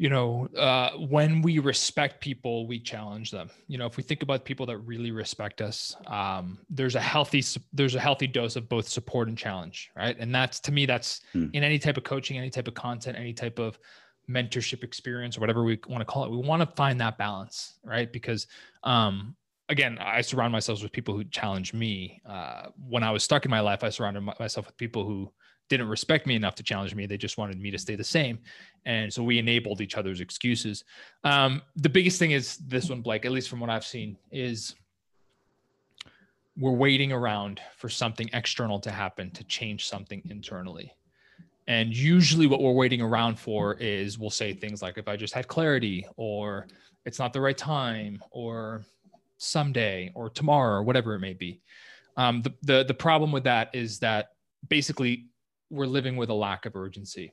you 0.00 0.08
know, 0.08 0.48
uh, 0.56 0.92
when 0.92 1.42
we 1.42 1.58
respect 1.58 2.22
people, 2.22 2.66
we 2.66 2.80
challenge 2.80 3.30
them. 3.30 3.50
You 3.68 3.76
know, 3.76 3.84
if 3.84 3.98
we 3.98 4.02
think 4.02 4.22
about 4.22 4.46
people 4.46 4.64
that 4.64 4.78
really 4.78 5.10
respect 5.10 5.60
us, 5.60 5.94
um, 6.06 6.58
there's 6.70 6.94
a 6.94 7.00
healthy 7.00 7.44
there's 7.74 7.94
a 7.94 8.00
healthy 8.00 8.26
dose 8.26 8.56
of 8.56 8.66
both 8.66 8.88
support 8.88 9.28
and 9.28 9.36
challenge, 9.36 9.90
right? 9.94 10.16
And 10.18 10.34
that's 10.34 10.58
to 10.60 10.72
me, 10.72 10.86
that's 10.86 11.20
hmm. 11.34 11.48
in 11.52 11.62
any 11.62 11.78
type 11.78 11.98
of 11.98 12.04
coaching, 12.04 12.38
any 12.38 12.48
type 12.48 12.66
of 12.66 12.72
content, 12.72 13.18
any 13.18 13.34
type 13.34 13.58
of 13.58 13.78
mentorship 14.26 14.82
experience 14.84 15.36
or 15.36 15.40
whatever 15.40 15.64
we 15.64 15.78
want 15.86 16.00
to 16.00 16.06
call 16.06 16.24
it. 16.24 16.30
We 16.30 16.38
want 16.38 16.62
to 16.62 16.76
find 16.76 16.98
that 17.02 17.18
balance, 17.18 17.74
right? 17.84 18.10
Because 18.10 18.46
um, 18.84 19.36
again, 19.68 19.98
I 20.00 20.22
surround 20.22 20.50
myself 20.50 20.82
with 20.82 20.92
people 20.92 21.14
who 21.14 21.24
challenge 21.24 21.74
me. 21.74 22.22
Uh, 22.26 22.68
when 22.88 23.02
I 23.02 23.10
was 23.10 23.22
stuck 23.22 23.44
in 23.44 23.50
my 23.50 23.60
life, 23.60 23.84
I 23.84 23.90
surrounded 23.90 24.22
myself 24.22 24.64
with 24.64 24.78
people 24.78 25.04
who 25.04 25.30
didn't 25.70 25.88
respect 25.88 26.26
me 26.26 26.34
enough 26.34 26.56
to 26.56 26.62
challenge 26.62 26.94
me. 26.94 27.06
They 27.06 27.16
just 27.16 27.38
wanted 27.38 27.58
me 27.58 27.70
to 27.70 27.78
stay 27.78 27.94
the 27.94 28.04
same. 28.04 28.38
And 28.84 29.10
so 29.10 29.22
we 29.22 29.38
enabled 29.38 29.80
each 29.80 29.96
other's 29.96 30.20
excuses. 30.20 30.84
Um, 31.24 31.62
the 31.76 31.88
biggest 31.88 32.18
thing 32.18 32.32
is 32.32 32.58
this 32.58 32.90
one, 32.90 33.00
Blake, 33.00 33.24
at 33.24 33.32
least 33.32 33.48
from 33.48 33.60
what 33.60 33.70
I've 33.70 33.84
seen, 33.84 34.18
is 34.30 34.74
we're 36.58 36.72
waiting 36.72 37.12
around 37.12 37.60
for 37.76 37.88
something 37.88 38.28
external 38.32 38.80
to 38.80 38.90
happen 38.90 39.30
to 39.30 39.44
change 39.44 39.88
something 39.88 40.20
internally. 40.28 40.92
And 41.68 41.96
usually, 41.96 42.48
what 42.48 42.60
we're 42.60 42.72
waiting 42.72 43.00
around 43.00 43.38
for 43.38 43.74
is 43.74 44.18
we'll 44.18 44.28
say 44.30 44.52
things 44.52 44.82
like, 44.82 44.98
if 44.98 45.06
I 45.06 45.16
just 45.16 45.32
had 45.32 45.46
clarity, 45.46 46.04
or 46.16 46.66
it's 47.04 47.20
not 47.20 47.32
the 47.32 47.40
right 47.40 47.56
time, 47.56 48.20
or 48.32 48.82
someday, 49.38 50.10
or 50.16 50.28
tomorrow, 50.30 50.78
or 50.78 50.82
whatever 50.82 51.14
it 51.14 51.20
may 51.20 51.32
be. 51.32 51.60
Um, 52.16 52.42
the, 52.42 52.52
the, 52.62 52.84
the 52.84 52.94
problem 52.94 53.30
with 53.30 53.44
that 53.44 53.72
is 53.72 54.00
that 54.00 54.30
basically 54.68 55.26
we're 55.70 55.86
living 55.86 56.16
with 56.16 56.30
a 56.30 56.34
lack 56.34 56.66
of 56.66 56.76
urgency. 56.76 57.32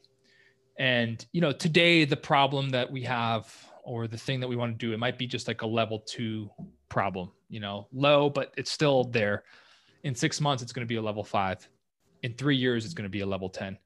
And 0.80 1.26
you 1.32 1.41
know, 1.41 1.52
today 1.52 2.06
the 2.06 2.17
problem 2.17 2.69
that 2.69 2.91
we 2.91 3.04
have 3.04 3.54
or 3.84 4.08
the 4.08 4.17
thing 4.17 4.39
that 4.39 4.47
we 4.47 4.56
want 4.56 4.78
to 4.78 4.86
do, 4.86 4.93
it 4.93 5.00
might 5.00 5.17
be 5.17 5.28
just 5.28 5.47
like 5.47 5.63
a 5.63 5.67
level 5.67 6.00
2 6.08 6.50
problem, 6.89 7.32
you 7.50 7.60
know, 7.60 7.88
low 7.91 8.30
but 8.30 8.54
it's 8.58 8.71
still 8.71 9.04
there. 9.06 9.43
In 10.04 10.13
6 10.15 10.39
months 10.41 10.63
it's 10.63 10.71
going 10.71 10.86
to 10.86 10.91
be 10.91 10.97
a 10.97 11.02
level 11.02 11.23
5. 11.23 11.67
In 12.23 12.34
3 12.34 12.56
years 12.56 12.86
it's 12.86 12.93
going 12.93 13.04
to 13.04 13.10
be 13.10 13.21
a 13.21 13.26
level 13.26 13.50
10. 13.50 13.78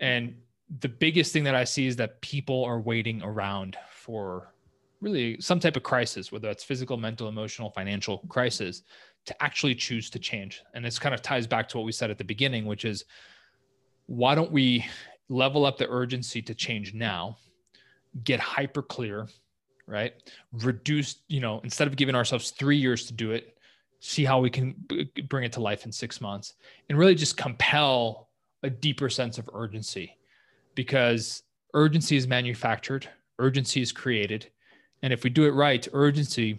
And 0.00 0.36
the 0.80 0.88
biggest 0.88 1.32
thing 1.32 1.44
that 1.44 1.54
I 1.54 1.64
see 1.64 1.86
is 1.86 1.96
that 1.96 2.20
people 2.20 2.64
are 2.64 2.80
waiting 2.80 3.22
around 3.22 3.76
for 3.90 4.52
really 5.00 5.40
some 5.40 5.60
type 5.60 5.76
of 5.76 5.82
crisis, 5.82 6.32
whether 6.32 6.48
it's 6.50 6.64
physical, 6.64 6.96
mental, 6.96 7.28
emotional, 7.28 7.70
financial 7.70 8.18
crisis, 8.28 8.82
to 9.26 9.42
actually 9.42 9.74
choose 9.74 10.10
to 10.10 10.18
change. 10.18 10.62
And 10.74 10.84
this 10.84 10.98
kind 10.98 11.14
of 11.14 11.22
ties 11.22 11.46
back 11.46 11.68
to 11.68 11.76
what 11.76 11.86
we 11.86 11.92
said 11.92 12.10
at 12.10 12.18
the 12.18 12.24
beginning, 12.24 12.64
which 12.66 12.84
is 12.84 13.04
why 14.06 14.34
don't 14.34 14.52
we 14.52 14.86
level 15.28 15.66
up 15.66 15.78
the 15.78 15.88
urgency 15.88 16.40
to 16.42 16.54
change 16.54 16.94
now, 16.94 17.36
get 18.24 18.40
hyper 18.40 18.82
clear, 18.82 19.28
right? 19.86 20.14
Reduce, 20.52 21.16
you 21.28 21.40
know, 21.40 21.60
instead 21.64 21.88
of 21.88 21.96
giving 21.96 22.14
ourselves 22.14 22.50
three 22.50 22.76
years 22.76 23.06
to 23.06 23.12
do 23.12 23.32
it, 23.32 23.58
see 24.00 24.24
how 24.24 24.40
we 24.40 24.50
can 24.50 24.74
b- 24.88 25.10
bring 25.28 25.44
it 25.44 25.52
to 25.52 25.60
life 25.60 25.84
in 25.84 25.92
six 25.92 26.20
months 26.20 26.54
and 26.88 26.98
really 26.98 27.14
just 27.14 27.36
compel 27.36 28.28
a 28.62 28.70
deeper 28.70 29.08
sense 29.08 29.38
of 29.38 29.50
urgency 29.52 30.16
because 30.74 31.42
urgency 31.74 32.16
is 32.16 32.26
manufactured, 32.26 33.08
urgency 33.38 33.80
is 33.80 33.92
created. 33.92 34.50
And 35.02 35.12
if 35.12 35.24
we 35.24 35.30
do 35.30 35.44
it 35.44 35.50
right, 35.50 35.86
urgency 35.92 36.58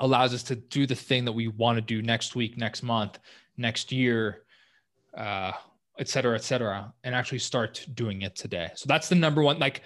allows 0.00 0.34
us 0.34 0.42
to 0.44 0.56
do 0.56 0.86
the 0.86 0.94
thing 0.94 1.24
that 1.24 1.32
we 1.32 1.48
want 1.48 1.76
to 1.76 1.82
do 1.82 2.02
next 2.02 2.34
week, 2.34 2.56
next 2.56 2.82
month, 2.82 3.18
next 3.56 3.92
year, 3.92 4.44
uh, 5.16 5.52
et 5.98 6.08
cetera, 6.08 6.34
et 6.34 6.42
cetera, 6.42 6.92
and 7.04 7.14
actually 7.14 7.38
start 7.38 7.86
doing 7.94 8.22
it 8.22 8.34
today. 8.34 8.70
So 8.74 8.86
that's 8.88 9.08
the 9.08 9.14
number 9.14 9.42
one. 9.42 9.58
Like 9.58 9.82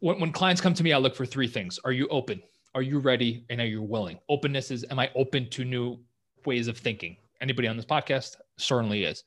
when, 0.00 0.20
when 0.20 0.32
clients 0.32 0.60
come 0.60 0.74
to 0.74 0.84
me, 0.84 0.92
I 0.92 0.98
look 0.98 1.16
for 1.16 1.26
three 1.26 1.48
things. 1.48 1.78
Are 1.84 1.92
you 1.92 2.06
open? 2.08 2.42
Are 2.74 2.82
you 2.82 2.98
ready? 2.98 3.44
And 3.50 3.60
are 3.60 3.66
you 3.66 3.82
willing? 3.82 4.18
Openness 4.28 4.70
is, 4.70 4.84
am 4.90 4.98
I 4.98 5.10
open 5.14 5.50
to 5.50 5.64
new 5.64 5.98
ways 6.46 6.68
of 6.68 6.78
thinking? 6.78 7.16
Anybody 7.40 7.68
on 7.68 7.76
this 7.76 7.86
podcast 7.86 8.36
certainly 8.56 9.04
is. 9.04 9.24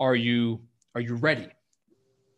Are 0.00 0.16
you, 0.16 0.60
are 0.94 1.00
you 1.00 1.14
ready? 1.14 1.48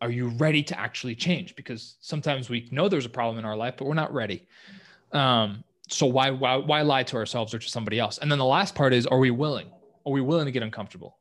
Are 0.01 0.11
you 0.11 0.29
ready 0.29 0.62
to 0.64 0.79
actually 0.79 1.14
change? 1.14 1.57
Because 1.57 1.97
sometimes 2.01 2.51
we 2.51 2.68
know 2.70 2.88
there's 2.88 3.07
a 3.07 3.11
problem 3.11 3.38
in 3.38 3.47
our 3.47 3.57
life, 3.57 3.75
but 3.79 3.87
we're 3.87 3.94
not 3.94 4.12
ready. 4.12 4.47
Um, 5.12 5.64
so 5.88 6.05
why, 6.07 6.31
why, 6.31 6.57
why 6.57 6.83
lie 6.83 7.05
to 7.05 7.16
ourselves 7.16 7.55
or 7.55 7.59
to 7.59 7.68
somebody 7.68 7.99
else? 7.99 8.18
And 8.18 8.31
then 8.31 8.38
the 8.38 8.44
last 8.44 8.75
part 8.75 8.92
is, 8.92 9.07
are 9.07 9.18
we 9.18 9.31
willing? 9.31 9.68
Are 10.05 10.12
we 10.12 10.20
willing 10.20 10.44
to 10.44 10.53
get 10.53 10.62
uncomfortable? 10.62 11.16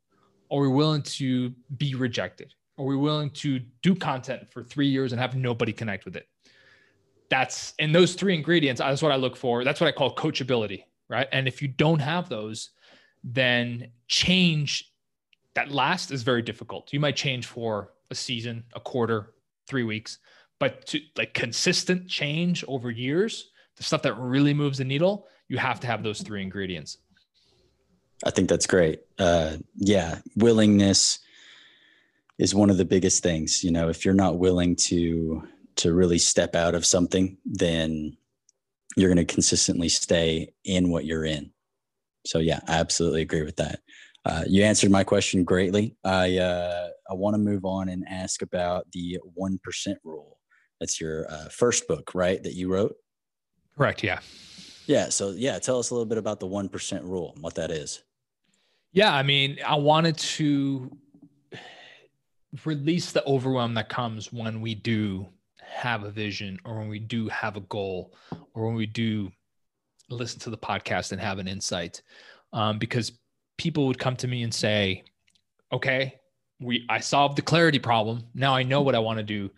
Are 0.54 0.60
we 0.60 0.68
willing 0.68 1.02
to 1.02 1.50
be 1.78 1.96
rejected? 1.96 2.54
Are 2.78 2.86
we 2.86 2.96
willing 2.96 3.32
to 3.32 3.60
do 3.82 3.96
content 3.96 4.52
for 4.52 4.64
three 4.64 4.88
years 4.88 5.12
and 5.12 5.20
have 5.20 5.36
nobody 5.36 5.74
connect 5.74 6.06
with 6.06 6.16
it? 6.16 6.28
That's 7.30 7.74
in 7.80 7.92
those 7.92 8.14
three 8.14 8.36
ingredients. 8.36 8.80
That's 8.80 9.02
what 9.02 9.12
I 9.12 9.16
look 9.16 9.36
for. 9.36 9.64
That's 9.64 9.82
what 9.82 9.88
I 9.88 9.92
call 9.92 10.14
coachability, 10.14 10.84
right? 11.10 11.28
And 11.32 11.48
if 11.48 11.64
you 11.64 11.68
don't 11.68 12.00
have 12.00 12.30
those, 12.30 12.70
then 13.24 13.90
change 14.08 14.92
that 15.56 15.72
last 15.72 16.12
is 16.12 16.22
very 16.22 16.44
difficult. 16.44 16.94
You 16.94 17.00
might 17.00 17.16
change 17.16 17.48
for 17.48 17.94
a 18.12 18.16
season, 18.16 18.64
a 18.74 18.80
quarter, 18.80 19.34
three 19.68 19.84
weeks, 19.84 20.20
but 20.60 20.86
to 20.88 21.00
like 21.18 21.34
consistent 21.34 22.08
change 22.08 22.64
over 22.68 22.92
years, 22.92 23.50
the 23.76 23.84
stuff 23.84 24.04
that 24.04 24.18
really 24.20 24.54
moves 24.54 24.78
the 24.78 24.86
needle, 24.86 25.28
you 25.48 25.58
have 25.58 25.80
to 25.80 25.88
have 25.88 26.04
those 26.04 26.22
three 26.22 26.44
ingredients. 26.44 27.00
I 28.24 28.30
think 28.32 28.50
that's 28.50 28.68
great. 28.68 29.02
Uh, 29.20 29.58
yeah, 29.76 30.20
willingness 30.36 31.20
is 32.40 32.56
one 32.56 32.70
of 32.70 32.78
the 32.78 32.86
biggest 32.86 33.22
things. 33.22 33.64
You 33.64 33.72
know, 33.72 33.90
if 33.90 34.06
you're 34.06 34.14
not 34.14 34.40
willing 34.40 34.76
to 34.88 35.44
to 35.76 35.94
really 35.94 36.20
step 36.20 36.56
out 36.56 36.76
of 36.76 36.86
something, 36.86 37.38
then 37.46 38.16
you're 38.96 39.14
going 39.14 39.26
to 39.26 39.34
consistently 39.34 39.90
stay 39.90 40.54
in 40.64 40.92
what 40.92 41.06
you're 41.06 41.26
in. 41.26 41.52
So 42.26 42.40
yeah, 42.40 42.60
I 42.68 42.74
absolutely 42.74 43.22
agree 43.22 43.44
with 43.44 43.56
that. 43.58 43.80
Uh, 44.26 44.44
you 44.48 44.64
answered 44.64 44.92
my 44.92 45.04
question 45.04 45.44
greatly. 45.44 45.98
I 46.04 46.38
uh, 46.38 46.90
I 47.10 47.14
want 47.14 47.34
to 47.34 47.40
move 47.40 47.66
on 47.66 47.90
and 47.90 48.06
ask 48.08 48.42
about 48.42 48.88
the 48.94 49.20
one 49.34 49.60
percent 49.64 49.98
rule. 50.04 50.38
That's 50.80 51.02
your 51.02 51.30
uh, 51.30 51.50
first 51.50 51.88
book, 51.88 52.12
right? 52.14 52.42
That 52.44 52.54
you 52.54 52.72
wrote. 52.72 52.96
Correct. 53.78 54.04
Yeah. 54.04 54.20
Yeah. 54.86 55.10
So 55.10 55.32
yeah, 55.32 55.60
tell 55.60 55.80
us 55.80 55.90
a 55.90 55.94
little 55.94 56.06
bit 56.06 56.18
about 56.18 56.40
the 56.40 56.48
one 56.48 56.70
percent 56.70 57.04
rule 57.04 57.34
and 57.36 57.44
what 57.44 57.56
that 57.56 57.72
is. 57.72 58.04
Yeah, 58.94 59.12
I 59.12 59.24
mean, 59.24 59.58
I 59.66 59.76
wanted 59.76 60.18
to 60.20 60.96
release 62.64 63.12
the 63.12 63.26
overwhelm 63.26 63.74
that 63.74 63.90
comes 63.90 64.32
when 64.32 64.62
we 64.62 64.76
do 64.76 65.28
have 65.60 66.04
a 66.04 66.12
vision 66.12 66.60
or 66.64 66.78
when 66.78 66.90
we 66.90 67.00
do 67.00 67.28
have 67.30 67.58
a 67.58 67.62
goal 67.62 68.14
or 68.54 68.68
when 68.68 68.76
we 68.76 68.86
do 68.86 69.32
listen 70.12 70.40
to 70.42 70.52
the 70.52 70.58
podcast 70.58 71.12
and 71.12 71.20
have 71.20 71.40
an 71.40 71.48
insight. 71.48 72.04
Um, 72.54 72.78
because 72.78 73.14
people 73.58 73.88
would 73.88 73.98
come 73.98 74.16
to 74.18 74.28
me 74.28 74.44
and 74.44 74.54
say 74.54 75.04
okay 75.72 76.20
we 76.60 76.86
i 76.90 77.00
solved 77.00 77.36
the 77.38 77.42
clarity 77.42 77.80
problem. 77.80 78.24
Now 78.36 78.56
i 78.56 78.62
know 78.62 78.82
what 78.82 78.96
i 78.96 79.00
want 79.00 79.18
to 79.18 79.24
do 79.24 79.50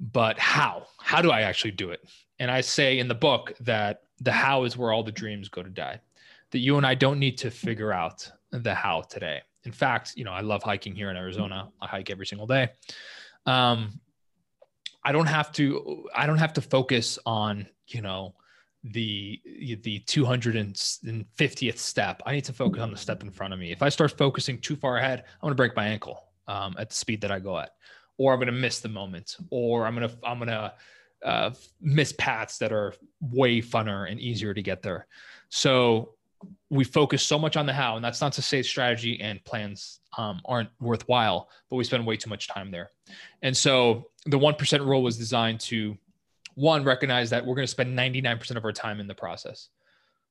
but 0.00 0.38
how? 0.38 0.86
How 0.98 1.22
do 1.22 1.30
i 1.30 1.42
actually 1.42 1.72
do 1.72 1.90
it? 1.90 2.00
And 2.38 2.50
i 2.50 2.62
say 2.62 2.98
in 2.98 3.08
the 3.08 3.14
book 3.14 3.52
that 3.60 4.02
the 4.20 4.32
how 4.32 4.64
is 4.64 4.76
where 4.76 4.92
all 4.92 5.02
the 5.02 5.12
dreams 5.12 5.48
go 5.48 5.62
to 5.62 5.70
die 5.70 6.00
that 6.52 6.58
you 6.58 6.76
and 6.76 6.86
i 6.86 6.94
don't 6.94 7.18
need 7.18 7.38
to 7.38 7.50
figure 7.50 7.92
out 7.92 8.30
the 8.52 8.74
how 8.74 9.02
today. 9.02 9.40
In 9.64 9.72
fact, 9.72 10.12
you 10.16 10.24
know, 10.24 10.32
I 10.32 10.40
love 10.40 10.62
hiking 10.62 10.94
here 10.94 11.10
in 11.10 11.16
Arizona. 11.16 11.70
I 11.80 11.86
hike 11.86 12.10
every 12.10 12.26
single 12.26 12.46
day. 12.46 12.68
Um, 13.46 14.00
I 15.04 15.12
don't 15.12 15.26
have 15.26 15.52
to. 15.52 16.08
I 16.14 16.26
don't 16.26 16.38
have 16.38 16.52
to 16.54 16.60
focus 16.60 17.18
on 17.26 17.66
you 17.88 18.02
know 18.02 18.34
the 18.84 19.40
the 19.82 20.00
250th 20.00 21.78
step. 21.78 22.22
I 22.26 22.32
need 22.32 22.44
to 22.44 22.52
focus 22.52 22.82
on 22.82 22.90
the 22.90 22.96
step 22.96 23.22
in 23.22 23.30
front 23.30 23.52
of 23.52 23.58
me. 23.58 23.72
If 23.72 23.82
I 23.82 23.88
start 23.88 24.16
focusing 24.16 24.58
too 24.58 24.76
far 24.76 24.96
ahead, 24.98 25.20
I'm 25.20 25.40
going 25.40 25.52
to 25.52 25.56
break 25.56 25.76
my 25.76 25.86
ankle 25.86 26.24
um, 26.48 26.74
at 26.78 26.90
the 26.90 26.94
speed 26.94 27.20
that 27.22 27.30
I 27.30 27.38
go 27.38 27.58
at, 27.58 27.70
or 28.16 28.32
I'm 28.32 28.38
going 28.38 28.46
to 28.46 28.52
miss 28.52 28.80
the 28.80 28.88
moment, 28.88 29.36
or 29.50 29.86
I'm 29.86 29.94
going 29.94 30.08
to 30.08 30.16
I'm 30.24 30.38
going 30.38 30.50
to 30.50 30.72
uh, 31.24 31.50
miss 31.80 32.12
paths 32.12 32.58
that 32.58 32.72
are 32.72 32.94
way 33.20 33.60
funner 33.60 34.10
and 34.10 34.20
easier 34.20 34.52
to 34.54 34.62
get 34.62 34.82
there. 34.82 35.06
So 35.48 36.14
we 36.70 36.84
focus 36.84 37.22
so 37.22 37.38
much 37.38 37.56
on 37.56 37.66
the 37.66 37.72
how, 37.72 37.96
and 37.96 38.04
that's 38.04 38.20
not 38.20 38.32
to 38.32 38.42
say 38.42 38.62
strategy 38.62 39.20
and 39.20 39.44
plans 39.44 40.00
um, 40.16 40.40
aren't 40.44 40.70
worthwhile, 40.80 41.48
but 41.68 41.76
we 41.76 41.84
spend 41.84 42.06
way 42.06 42.16
too 42.16 42.30
much 42.30 42.48
time 42.48 42.70
there. 42.70 42.90
And 43.42 43.56
so 43.56 44.10
the 44.26 44.38
1% 44.38 44.86
rule 44.86 45.02
was 45.02 45.18
designed 45.18 45.60
to 45.60 45.96
one, 46.54 46.84
recognize 46.84 47.30
that 47.30 47.44
we're 47.44 47.54
going 47.54 47.66
to 47.66 47.70
spend 47.70 47.96
99% 47.98 48.56
of 48.56 48.64
our 48.64 48.72
time 48.72 49.00
in 49.00 49.06
the 49.06 49.14
process. 49.14 49.68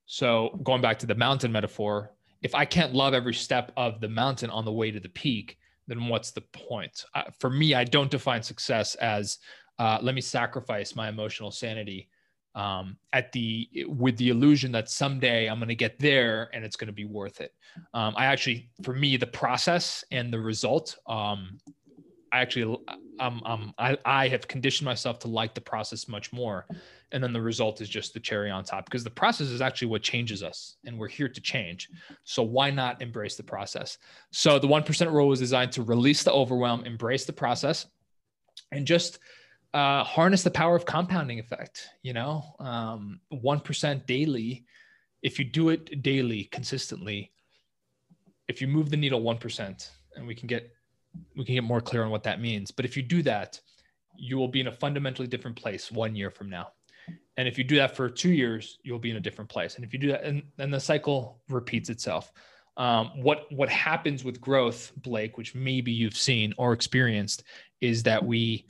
So 0.05 0.59
going 0.63 0.81
back 0.81 0.99
to 0.99 1.05
the 1.05 1.15
mountain 1.15 1.51
metaphor, 1.51 2.11
if 2.41 2.55
I 2.55 2.65
can't 2.65 2.93
love 2.93 3.13
every 3.13 3.33
step 3.33 3.71
of 3.77 4.01
the 4.01 4.09
mountain 4.09 4.49
on 4.49 4.65
the 4.65 4.71
way 4.71 4.91
to 4.91 4.99
the 4.99 5.09
peak, 5.09 5.57
then 5.87 6.07
what's 6.07 6.31
the 6.31 6.41
point? 6.41 7.05
Uh, 7.13 7.23
for 7.39 7.49
me, 7.49 7.73
I 7.73 7.83
don't 7.83 8.09
define 8.09 8.43
success 8.43 8.95
as 8.95 9.39
uh, 9.79 9.99
let 10.01 10.15
me 10.15 10.21
sacrifice 10.21 10.95
my 10.95 11.09
emotional 11.09 11.51
sanity 11.51 12.09
um, 12.55 12.97
at 13.13 13.31
the 13.31 13.69
with 13.87 14.17
the 14.17 14.29
illusion 14.29 14.71
that 14.73 14.89
someday 14.89 15.47
I'm 15.47 15.59
going 15.59 15.69
to 15.69 15.75
get 15.75 15.99
there 15.99 16.49
and 16.53 16.65
it's 16.65 16.75
going 16.75 16.87
to 16.87 16.93
be 16.93 17.05
worth 17.05 17.41
it. 17.41 17.53
Um, 17.93 18.13
I 18.17 18.25
actually, 18.25 18.69
for 18.83 18.93
me, 18.93 19.17
the 19.17 19.27
process 19.27 20.03
and 20.11 20.31
the 20.33 20.39
result, 20.39 20.97
um, 21.07 21.57
I 22.33 22.39
actually, 22.39 22.77
um, 23.19 23.41
um, 23.45 23.73
I, 23.77 23.97
I 24.05 24.27
have 24.29 24.47
conditioned 24.47 24.85
myself 24.85 25.19
to 25.19 25.27
like 25.27 25.53
the 25.53 25.61
process 25.61 26.07
much 26.07 26.31
more, 26.31 26.65
and 27.11 27.21
then 27.21 27.33
the 27.33 27.41
result 27.41 27.81
is 27.81 27.89
just 27.89 28.13
the 28.13 28.21
cherry 28.21 28.49
on 28.49 28.63
top 28.63 28.85
because 28.85 29.03
the 29.03 29.09
process 29.09 29.47
is 29.47 29.61
actually 29.61 29.89
what 29.89 30.01
changes 30.01 30.41
us, 30.41 30.77
and 30.85 30.97
we're 30.97 31.09
here 31.09 31.27
to 31.27 31.41
change. 31.41 31.89
So 32.23 32.41
why 32.41 32.71
not 32.71 33.01
embrace 33.01 33.35
the 33.35 33.43
process? 33.43 33.97
So 34.31 34.59
the 34.59 34.67
one 34.67 34.83
percent 34.83 35.11
rule 35.11 35.27
was 35.27 35.39
designed 35.39 35.73
to 35.73 35.83
release 35.83 36.23
the 36.23 36.31
overwhelm, 36.31 36.85
embrace 36.85 37.25
the 37.25 37.33
process, 37.33 37.87
and 38.71 38.87
just 38.87 39.19
uh, 39.73 40.03
harness 40.03 40.43
the 40.43 40.51
power 40.51 40.75
of 40.75 40.85
compounding 40.85 41.39
effect. 41.39 41.89
You 42.03 42.13
know, 42.13 42.43
um, 42.59 43.19
one 43.29 43.61
daily. 44.05 44.65
If 45.21 45.37
you 45.37 45.45
do 45.45 45.69
it 45.69 46.01
daily, 46.01 46.45
consistently, 46.45 47.31
if 48.47 48.61
you 48.61 48.67
move 48.67 48.89
the 48.89 48.97
needle 48.97 49.21
one 49.21 49.37
percent, 49.37 49.91
and 50.15 50.27
we 50.27 50.35
can 50.35 50.47
get 50.47 50.71
we 51.35 51.45
can 51.45 51.55
get 51.55 51.63
more 51.63 51.81
clear 51.81 52.03
on 52.03 52.09
what 52.09 52.23
that 52.23 52.41
means. 52.41 52.71
But 52.71 52.85
if 52.85 52.97
you 52.97 53.03
do 53.03 53.21
that, 53.23 53.59
you 54.15 54.37
will 54.37 54.47
be 54.47 54.61
in 54.61 54.67
a 54.67 54.71
fundamentally 54.71 55.27
different 55.27 55.57
place 55.57 55.91
one 55.91 56.15
year 56.15 56.31
from 56.31 56.49
now. 56.49 56.69
And 57.37 57.47
if 57.47 57.57
you 57.57 57.63
do 57.63 57.75
that 57.77 57.95
for 57.95 58.09
two 58.09 58.31
years, 58.31 58.77
you'll 58.83 58.99
be 58.99 59.09
in 59.09 59.17
a 59.17 59.21
different 59.21 59.49
place. 59.49 59.75
And 59.75 59.83
if 59.83 59.93
you 59.93 59.99
do 59.99 60.09
that, 60.09 60.23
and, 60.23 60.43
and 60.57 60.73
the 60.73 60.79
cycle 60.79 61.41
repeats 61.49 61.89
itself. 61.89 62.31
Um, 62.77 63.11
what 63.21 63.51
what 63.51 63.69
happens 63.69 64.23
with 64.23 64.39
growth, 64.39 64.91
Blake, 64.97 65.37
which 65.37 65.53
maybe 65.53 65.91
you've 65.91 66.15
seen 66.15 66.53
or 66.57 66.71
experienced, 66.73 67.43
is 67.81 68.03
that 68.03 68.23
we 68.23 68.65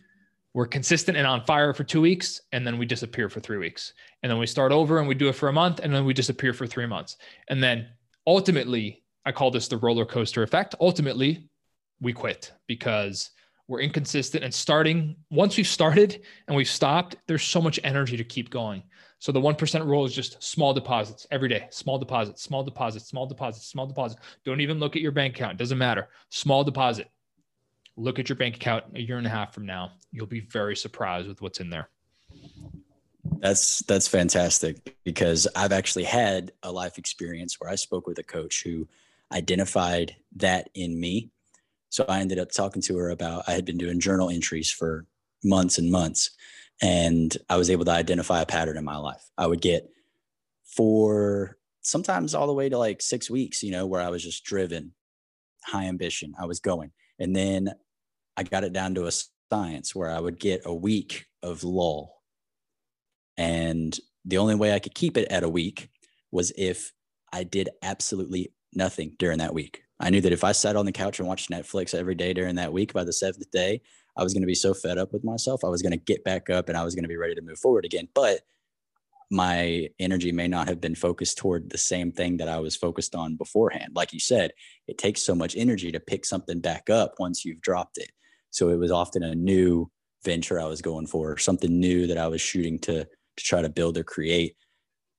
we're 0.54 0.68
consistent 0.68 1.18
and 1.18 1.26
on 1.26 1.46
fire 1.46 1.74
for 1.74 1.84
two 1.84 2.02
weeks 2.02 2.42
and 2.52 2.68
then 2.68 2.78
we 2.78 2.86
disappear 2.86 3.30
for 3.30 3.40
three 3.40 3.58
weeks. 3.58 3.94
And 4.22 4.30
then 4.30 4.38
we 4.38 4.48
start 4.48 4.72
over 4.72 5.00
and 5.00 5.08
we 5.08 5.16
do 5.16 5.30
it 5.30 5.36
for 5.36 5.50
a 5.50 5.54
month 5.54 5.80
and 5.80 5.94
then 5.94 6.06
we 6.06 6.14
disappear 6.14 6.54
for 6.54 6.68
three 6.68 6.86
months. 6.86 7.18
And 7.48 7.64
then 7.64 7.88
ultimately 8.28 9.04
i 9.26 9.32
call 9.32 9.52
this 9.52 9.68
the 9.68 9.78
roller 9.78 10.06
coaster 10.06 10.44
effect. 10.44 10.76
Ultimately 10.82 11.48
we 12.02 12.12
quit 12.12 12.52
because 12.68 13.32
we're 13.68 13.80
inconsistent 13.80 14.44
and 14.44 14.54
starting 14.54 15.16
once 15.30 15.56
we've 15.56 15.68
started 15.68 16.22
and 16.48 16.58
we've 16.58 16.68
stopped 16.68 17.16
there's 17.28 17.44
so 17.44 17.62
much 17.62 17.80
energy 17.84 18.18
to 18.18 18.24
keep 18.24 18.50
going. 18.50 18.84
So 19.20 19.32
the 19.32 19.40
1% 19.40 19.86
rule 19.86 20.04
is 20.04 20.14
just 20.14 20.42
small 20.44 20.74
deposits 20.74 21.28
every 21.32 21.48
day. 21.48 21.68
Small 21.70 21.98
deposits 21.98 22.44
small 22.44 22.64
deposits 22.64 23.08
small 23.08 23.26
deposits 23.26 23.68
small 23.68 23.86
deposits. 23.86 24.20
Don't 24.44 24.60
even 24.60 24.80
look 24.80 24.98
at 24.98 25.02
your 25.02 25.14
bank 25.14 25.36
account. 25.36 25.58
Doesn't 25.58 25.78
matter. 25.78 26.10
Small 26.30 26.66
deposit 26.66 27.08
look 27.98 28.20
at 28.20 28.30
your 28.30 28.36
bank 28.36 28.56
account 28.56 28.86
a 28.96 29.02
year 29.02 29.18
and 29.18 29.28
a 29.28 29.30
half 29.30 29.54
from 29.54 29.66
now. 29.66 29.92
You'll 30.12 30.26
be 30.26 30.42
very 30.42 30.76
surprised 30.76 31.28
with 31.28 31.42
what's 31.42 31.60
in 31.60 31.70
there. 31.70 31.90
That's 33.40 33.80
that's 33.80 34.08
fantastic 34.08 34.96
because 35.04 35.48
I've 35.56 35.72
actually 35.72 36.04
had 36.04 36.52
a 36.64 36.72
life 36.72 36.98
experience 36.98 37.60
where 37.60 37.70
I 37.70 37.76
spoke 37.76 38.08
with 38.08 38.20
a 38.20 38.24
coach 38.24 38.64
who 38.64 38.88
identified 39.32 40.16
that 40.38 40.70
in 40.74 41.00
me. 41.00 41.32
So 41.90 42.06
I 42.08 42.20
ended 42.20 42.40
up 42.40 42.52
talking 42.52 42.82
to 42.84 42.98
her 42.98 43.10
about 43.10 43.44
I 43.48 43.52
had 43.52 43.66
been 43.66 43.78
doing 43.78 44.00
journal 44.00 44.30
entries 44.30 44.72
for 44.72 45.06
months 45.44 45.78
and 45.78 45.92
months 45.92 46.32
and 46.82 47.36
I 47.50 47.58
was 47.58 47.70
able 47.70 47.86
to 47.86 47.92
identify 47.92 48.42
a 48.42 48.46
pattern 48.46 48.78
in 48.78 48.84
my 48.84 48.98
life. 48.98 49.24
I 49.38 49.48
would 49.48 49.62
get 49.62 49.90
for 50.66 51.58
sometimes 51.82 52.34
all 52.34 52.48
the 52.48 52.54
way 52.54 52.70
to 52.70 52.78
like 52.78 53.02
6 53.02 53.30
weeks, 53.30 53.62
you 53.64 53.72
know, 53.72 53.86
where 53.86 54.02
I 54.02 54.10
was 54.10 54.24
just 54.24 54.44
driven, 54.44 54.94
high 55.66 55.86
ambition, 55.86 56.34
I 56.40 56.46
was 56.46 56.60
going. 56.60 56.92
And 57.20 57.36
then 57.36 57.72
I 58.38 58.44
got 58.44 58.64
it 58.64 58.74
down 58.74 58.96
to 58.96 59.06
a 59.06 59.12
science 59.52 59.94
where 59.94 60.10
I 60.10 60.20
would 60.20 60.40
get 60.40 60.62
a 60.66 60.74
week 60.74 61.26
of 61.44 61.64
lull. 61.64 62.22
And 63.38 63.98
the 64.26 64.38
only 64.38 64.56
way 64.56 64.74
I 64.74 64.80
could 64.80 64.96
keep 64.96 65.18
it 65.18 65.32
at 65.32 65.44
a 65.44 65.50
week 65.50 65.90
was 66.32 66.52
if 66.58 66.92
I 67.34 67.44
did 67.44 67.70
absolutely 67.82 68.54
nothing 68.74 69.16
during 69.20 69.40
that 69.40 69.54
week. 69.54 69.84
I 70.00 70.10
knew 70.10 70.22
that 70.22 70.34
if 70.34 70.44
I 70.44 70.52
sat 70.52 70.76
on 70.76 70.86
the 70.86 70.92
couch 70.92 71.20
and 71.20 71.28
watched 71.28 71.50
Netflix 71.50 71.94
every 71.94 72.16
day 72.16 72.34
during 72.34 72.56
that 72.56 72.74
week, 72.74 72.94
by 72.94 73.04
the 73.04 73.14
seventh 73.14 73.50
day, 73.52 73.82
I 74.18 74.24
was 74.24 74.34
going 74.34 74.42
to 74.42 74.48
be 74.48 74.56
so 74.56 74.74
fed 74.74 74.98
up 74.98 75.14
with 75.14 75.24
myself. 75.24 75.64
I 75.64 75.70
was 75.70 75.82
going 75.82 75.92
to 75.92 75.98
get 75.98 76.24
back 76.24 76.50
up 76.50 76.70
and 76.70 76.78
I 76.78 76.84
was 76.84 76.96
going 76.96 77.04
to 77.04 77.10
be 77.10 77.18
ready 77.18 77.36
to 77.36 77.42
move 77.42 77.60
forward 77.60 77.86
again. 77.86 78.08
But 78.14 78.42
my 79.32 79.88
energy 79.98 80.34
may 80.34 80.48
not 80.50 80.68
have 80.68 80.82
been 80.82 80.94
focused 80.94 81.38
toward 81.38 81.70
the 81.70 81.78
same 81.78 82.12
thing 82.12 82.36
that 82.38 82.50
I 82.50 82.60
was 82.60 82.76
focused 82.76 83.16
on 83.16 83.38
beforehand. 83.38 83.94
Like 83.96 84.12
you 84.12 84.20
said, 84.20 84.52
it 84.88 84.98
takes 84.98 85.24
so 85.24 85.34
much 85.34 85.56
energy 85.56 85.90
to 85.94 86.02
pick 86.02 86.26
something 86.26 86.60
back 86.60 86.90
up 86.90 87.14
once 87.18 87.46
you've 87.46 87.62
dropped 87.62 87.98
it. 87.98 88.12
So 88.50 88.70
it 88.70 88.76
was 88.76 88.92
often 88.92 89.24
a 89.24 89.34
new 89.34 89.90
venture 90.26 90.60
I 90.60 90.66
was 90.66 90.82
going 90.82 91.08
for, 91.08 91.38
something 91.38 91.80
new 91.80 92.08
that 92.08 92.18
I 92.18 92.28
was 92.28 92.42
shooting 92.42 92.78
to 92.80 93.06
to 93.38 93.44
try 93.44 93.62
to 93.62 93.70
build 93.70 93.98
or 93.98 94.04
create. 94.04 94.58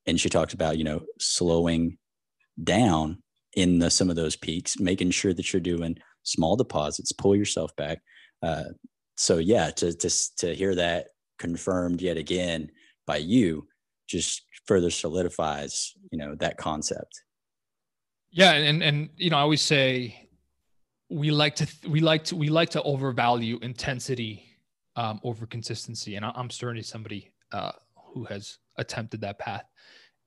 And 0.05 0.19
she 0.19 0.29
talks 0.29 0.53
about, 0.53 0.77
you 0.77 0.83
know, 0.83 1.01
slowing 1.19 1.97
down 2.63 3.23
in 3.55 3.79
the 3.79 3.89
some 3.89 4.11
of 4.11 4.15
those 4.15 4.35
peaks, 4.35 4.79
making 4.79 5.09
sure 5.09 5.33
that 5.33 5.51
you're 5.51 5.59
doing 5.59 5.97
small 6.21 6.55
deposits, 6.55 7.11
pull 7.11 7.35
yourself 7.35 7.75
back. 7.75 7.99
Uh, 8.43 8.65
so 9.17 9.39
yeah, 9.39 9.71
to 9.71 9.91
to 9.91 10.09
to 10.37 10.53
hear 10.53 10.75
that 10.75 11.07
confirmed 11.39 11.99
yet 11.99 12.17
again 12.17 12.69
by 13.07 13.17
you 13.17 13.67
just 14.07 14.45
further 14.65 14.89
solidifies 14.89 15.93
you 16.11 16.17
know 16.17 16.35
that 16.35 16.57
concept. 16.57 17.23
Yeah, 18.31 18.53
and 18.53 18.81
and 18.83 19.09
you 19.17 19.29
know 19.29 19.37
I 19.37 19.41
always 19.41 19.61
say 19.61 20.29
we 21.09 21.31
like 21.31 21.55
to 21.57 21.67
we 21.87 21.99
like 21.99 22.23
to 22.25 22.35
we 22.35 22.49
like 22.49 22.69
to 22.71 22.81
overvalue 22.83 23.59
intensity 23.61 24.45
um, 24.95 25.19
over 25.23 25.45
consistency, 25.45 26.15
and 26.15 26.25
I'm 26.25 26.49
certainly 26.49 26.83
somebody 26.83 27.31
uh, 27.51 27.71
who 27.95 28.23
has 28.25 28.57
attempted 28.77 29.21
that 29.21 29.39
path. 29.39 29.65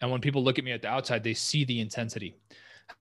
And 0.01 0.11
when 0.11 0.21
people 0.21 0.45
look 0.45 0.59
at 0.59 0.65
me 0.65 0.73
at 0.73 0.83
the 0.83 0.89
outside, 0.89 1.25
they 1.25 1.35
see 1.35 1.65
the 1.65 1.81
intensity. 1.81 2.37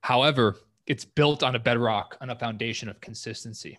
However, 0.00 0.56
it's 0.86 1.04
built 1.04 1.42
on 1.42 1.54
a 1.54 1.58
bedrock, 1.58 2.16
on 2.20 2.30
a 2.30 2.36
foundation 2.36 2.88
of 2.88 3.00
consistency. 3.00 3.78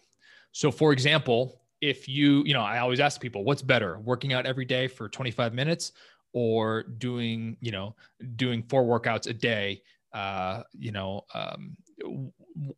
So, 0.52 0.72
for 0.72 0.94
example, 0.94 1.62
if 1.82 2.08
you, 2.08 2.44
you 2.46 2.54
know, 2.54 2.62
I 2.62 2.80
always 2.80 3.00
ask 3.00 3.20
people, 3.20 3.44
what's 3.44 3.62
better, 3.62 4.00
working 4.00 4.34
out 4.34 4.46
every 4.46 4.66
day 4.66 4.88
for 4.88 5.10
25 5.10 5.54
minutes 5.54 5.94
or 6.38 6.84
doing, 6.84 7.58
you 7.62 7.72
know, 7.72 7.96
doing 8.36 8.62
four 8.70 8.84
workouts 8.84 9.26
a 9.28 9.34
day, 9.34 9.82
uh, 10.14 10.62
you 10.78 10.92
know, 10.92 11.26
um, 11.34 11.76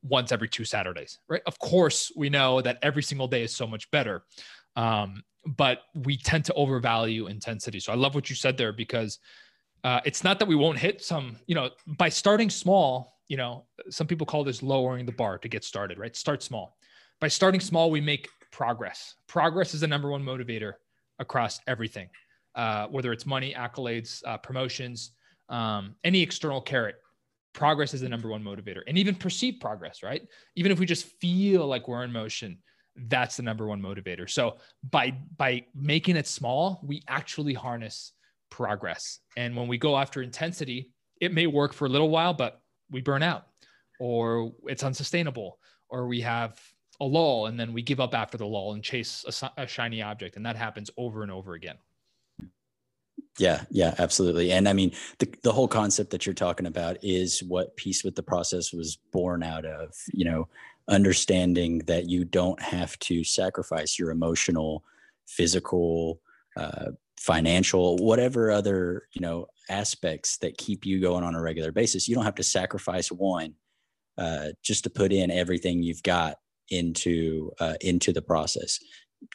once 0.01 0.31
every 0.31 0.47
two 0.47 0.63
Saturdays, 0.63 1.19
right? 1.27 1.41
Of 1.45 1.59
course, 1.59 2.09
we 2.15 2.29
know 2.29 2.61
that 2.61 2.77
every 2.81 3.03
single 3.03 3.27
day 3.27 3.43
is 3.43 3.53
so 3.53 3.67
much 3.67 3.91
better. 3.91 4.23
Um, 4.77 5.23
but 5.45 5.79
we 5.93 6.15
tend 6.15 6.45
to 6.45 6.53
overvalue 6.53 7.27
intensity. 7.27 7.81
So 7.81 7.91
I 7.91 7.95
love 7.97 8.15
what 8.15 8.29
you 8.29 8.35
said 8.37 8.55
there 8.55 8.71
because 8.71 9.19
uh, 9.83 9.99
it's 10.05 10.23
not 10.23 10.39
that 10.39 10.47
we 10.47 10.55
won't 10.55 10.79
hit 10.79 11.03
some, 11.03 11.35
you 11.45 11.55
know, 11.55 11.69
by 11.85 12.07
starting 12.07 12.49
small, 12.49 13.19
you 13.27 13.35
know, 13.35 13.65
some 13.89 14.07
people 14.07 14.25
call 14.25 14.45
this 14.45 14.63
lowering 14.63 15.05
the 15.05 15.11
bar 15.11 15.37
to 15.37 15.49
get 15.49 15.65
started, 15.65 15.97
right? 15.97 16.15
Start 16.15 16.41
small. 16.43 16.77
By 17.19 17.27
starting 17.27 17.59
small, 17.59 17.91
we 17.91 17.99
make 17.99 18.29
progress. 18.51 19.15
Progress 19.27 19.73
is 19.73 19.81
the 19.81 19.87
number 19.87 20.09
one 20.09 20.23
motivator 20.23 20.75
across 21.19 21.59
everything, 21.67 22.09
uh, 22.55 22.87
whether 22.87 23.11
it's 23.11 23.25
money, 23.25 23.53
accolades, 23.57 24.21
uh, 24.25 24.37
promotions, 24.37 25.11
um, 25.49 25.95
any 26.03 26.21
external 26.21 26.61
carrot. 26.61 26.95
Progress 27.53 27.93
is 27.93 28.01
the 28.01 28.09
number 28.09 28.29
one 28.29 28.43
motivator, 28.43 28.81
and 28.87 28.97
even 28.97 29.15
perceived 29.15 29.59
progress, 29.59 30.03
right? 30.03 30.21
Even 30.55 30.71
if 30.71 30.79
we 30.79 30.85
just 30.85 31.05
feel 31.19 31.65
like 31.65 31.87
we're 31.87 32.03
in 32.03 32.11
motion, 32.11 32.57
that's 33.07 33.37
the 33.37 33.43
number 33.43 33.67
one 33.67 33.81
motivator. 33.81 34.29
So 34.29 34.57
by 34.91 35.15
by 35.35 35.65
making 35.73 36.15
it 36.15 36.27
small, 36.27 36.79
we 36.83 37.03
actually 37.07 37.53
harness 37.53 38.13
progress. 38.51 39.19
And 39.35 39.55
when 39.55 39.67
we 39.67 39.77
go 39.77 39.97
after 39.97 40.21
intensity, 40.21 40.91
it 41.19 41.33
may 41.33 41.47
work 41.47 41.73
for 41.73 41.85
a 41.85 41.89
little 41.89 42.09
while, 42.09 42.33
but 42.33 42.61
we 42.91 43.01
burn 43.01 43.23
out 43.23 43.47
or 43.99 44.53
it's 44.65 44.83
unsustainable 44.83 45.59
or 45.89 46.07
we 46.07 46.21
have 46.21 46.59
a 47.01 47.05
lull 47.05 47.47
and 47.47 47.59
then 47.59 47.73
we 47.73 47.81
give 47.81 47.99
up 47.99 48.13
after 48.13 48.37
the 48.37 48.45
lull 48.45 48.73
and 48.73 48.83
chase 48.83 49.41
a, 49.41 49.61
a 49.61 49.67
shiny 49.67 50.01
object 50.01 50.35
and 50.35 50.45
that 50.45 50.55
happens 50.55 50.89
over 50.97 51.23
and 51.23 51.31
over 51.31 51.53
again 51.53 51.77
yeah 53.39 53.63
yeah 53.71 53.95
absolutely 53.97 54.51
and 54.51 54.67
i 54.67 54.73
mean 54.73 54.91
the, 55.19 55.33
the 55.43 55.51
whole 55.51 55.67
concept 55.67 56.11
that 56.11 56.25
you're 56.25 56.35
talking 56.35 56.65
about 56.65 56.97
is 57.01 57.41
what 57.43 57.75
peace 57.75 58.03
with 58.03 58.15
the 58.15 58.23
process 58.23 58.71
was 58.73 58.97
born 59.11 59.41
out 59.43 59.65
of 59.65 59.93
you 60.13 60.25
know 60.25 60.47
understanding 60.87 61.79
that 61.79 62.09
you 62.09 62.25
don't 62.25 62.61
have 62.61 62.97
to 62.99 63.23
sacrifice 63.23 63.97
your 63.97 64.11
emotional 64.11 64.83
physical 65.27 66.19
uh, 66.57 66.87
financial 67.19 67.97
whatever 67.97 68.51
other 68.51 69.03
you 69.13 69.21
know 69.21 69.45
aspects 69.69 70.37
that 70.37 70.57
keep 70.57 70.85
you 70.85 70.99
going 70.99 71.23
on 71.23 71.35
a 71.35 71.41
regular 71.41 71.71
basis. 71.71 72.07
You 72.07 72.15
don't 72.15 72.25
have 72.25 72.35
to 72.35 72.43
sacrifice 72.43 73.11
one 73.11 73.53
uh, 74.17 74.47
just 74.63 74.83
to 74.83 74.89
put 74.89 75.13
in 75.13 75.31
everything 75.31 75.83
you've 75.83 76.03
got 76.03 76.37
into 76.69 77.51
uh, 77.59 77.75
into 77.81 78.11
the 78.11 78.21
process 78.21 78.79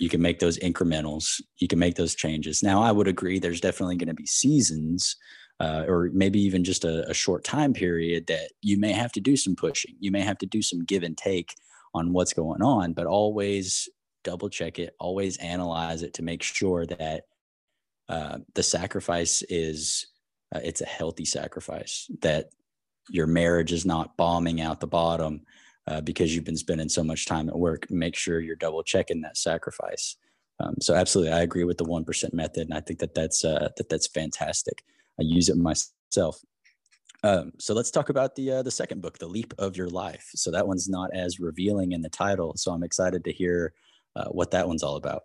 you 0.00 0.08
can 0.08 0.20
make 0.20 0.38
those 0.38 0.58
incrementals 0.58 1.40
you 1.58 1.68
can 1.68 1.78
make 1.78 1.94
those 1.94 2.14
changes. 2.14 2.62
Now 2.62 2.82
i 2.82 2.92
would 2.92 3.08
agree 3.08 3.38
there's 3.38 3.60
definitely 3.60 3.96
going 3.96 4.08
to 4.08 4.14
be 4.14 4.26
seasons 4.26 5.16
uh, 5.60 5.84
or 5.86 6.10
maybe 6.12 6.40
even 6.40 6.64
just 6.64 6.84
a, 6.84 7.08
a, 7.08 7.14
short 7.14 7.44
time 7.44 7.72
period 7.72 8.26
that 8.26 8.50
you 8.60 8.78
may 8.78 8.92
have 8.92 9.12
to 9.12 9.20
do 9.20 9.36
some 9.36 9.54
pushing 9.54 9.94
you 10.00 10.10
may 10.10 10.20
have 10.20 10.38
to 10.38 10.46
do 10.46 10.60
some 10.60 10.84
give 10.84 11.02
and 11.02 11.16
take 11.16 11.54
on 11.94 12.12
what's 12.12 12.32
going 12.32 12.60
on 12.60 12.92
but 12.92 13.06
always 13.06 13.88
double 14.24 14.48
check 14.48 14.78
it 14.78 14.94
always 14.98 15.36
analyze 15.38 16.02
it 16.02 16.14
to 16.14 16.22
make 16.22 16.42
sure 16.42 16.86
that 16.86 17.22
uh, 18.08 18.38
the 18.54 18.62
sacrifice 18.62 19.42
is 19.48 20.06
uh, 20.54 20.60
it's 20.62 20.80
a 20.80 20.86
healthy 20.86 21.24
sacrifice 21.24 22.10
that 22.20 22.50
your 23.10 23.26
marriage 23.26 23.72
is 23.72 23.86
not 23.86 24.16
bombing 24.16 24.60
out 24.60 24.80
the 24.80 24.86
bottom 24.86 25.42
uh, 25.86 26.00
because 26.00 26.34
you've 26.34 26.44
been 26.44 26.56
spending 26.56 26.88
so 26.88 27.04
much 27.04 27.26
time 27.26 27.48
at 27.48 27.58
work. 27.58 27.90
Make 27.90 28.16
sure 28.16 28.40
you're 28.40 28.56
double 28.56 28.82
checking 28.82 29.20
that 29.22 29.36
sacrifice. 29.36 30.16
Um, 30.60 30.76
so 30.80 30.94
absolutely, 30.94 31.32
I 31.32 31.42
agree 31.42 31.64
with 31.64 31.78
the 31.78 31.84
one 31.84 32.04
percent 32.04 32.32
method, 32.32 32.68
and 32.68 32.74
I 32.74 32.80
think 32.80 33.00
that 33.00 33.14
that's 33.14 33.44
uh, 33.44 33.70
that 33.76 33.88
that's 33.88 34.06
fantastic. 34.06 34.84
I 35.18 35.22
use 35.24 35.48
it 35.48 35.56
myself. 35.56 36.40
Um, 37.22 37.52
so 37.58 37.74
let's 37.74 37.90
talk 37.90 38.08
about 38.08 38.34
the 38.36 38.52
uh, 38.52 38.62
the 38.62 38.70
second 38.70 39.02
book, 39.02 39.18
"The 39.18 39.26
Leap 39.26 39.52
of 39.58 39.76
Your 39.76 39.88
Life." 39.88 40.30
So 40.34 40.50
that 40.52 40.66
one's 40.66 40.88
not 40.88 41.10
as 41.14 41.40
revealing 41.40 41.92
in 41.92 42.02
the 42.02 42.08
title, 42.08 42.54
so 42.56 42.70
I'm 42.72 42.84
excited 42.84 43.24
to 43.24 43.32
hear 43.32 43.72
uh, 44.14 44.26
what 44.26 44.52
that 44.52 44.68
one's 44.68 44.82
all 44.82 44.96
about. 44.96 45.22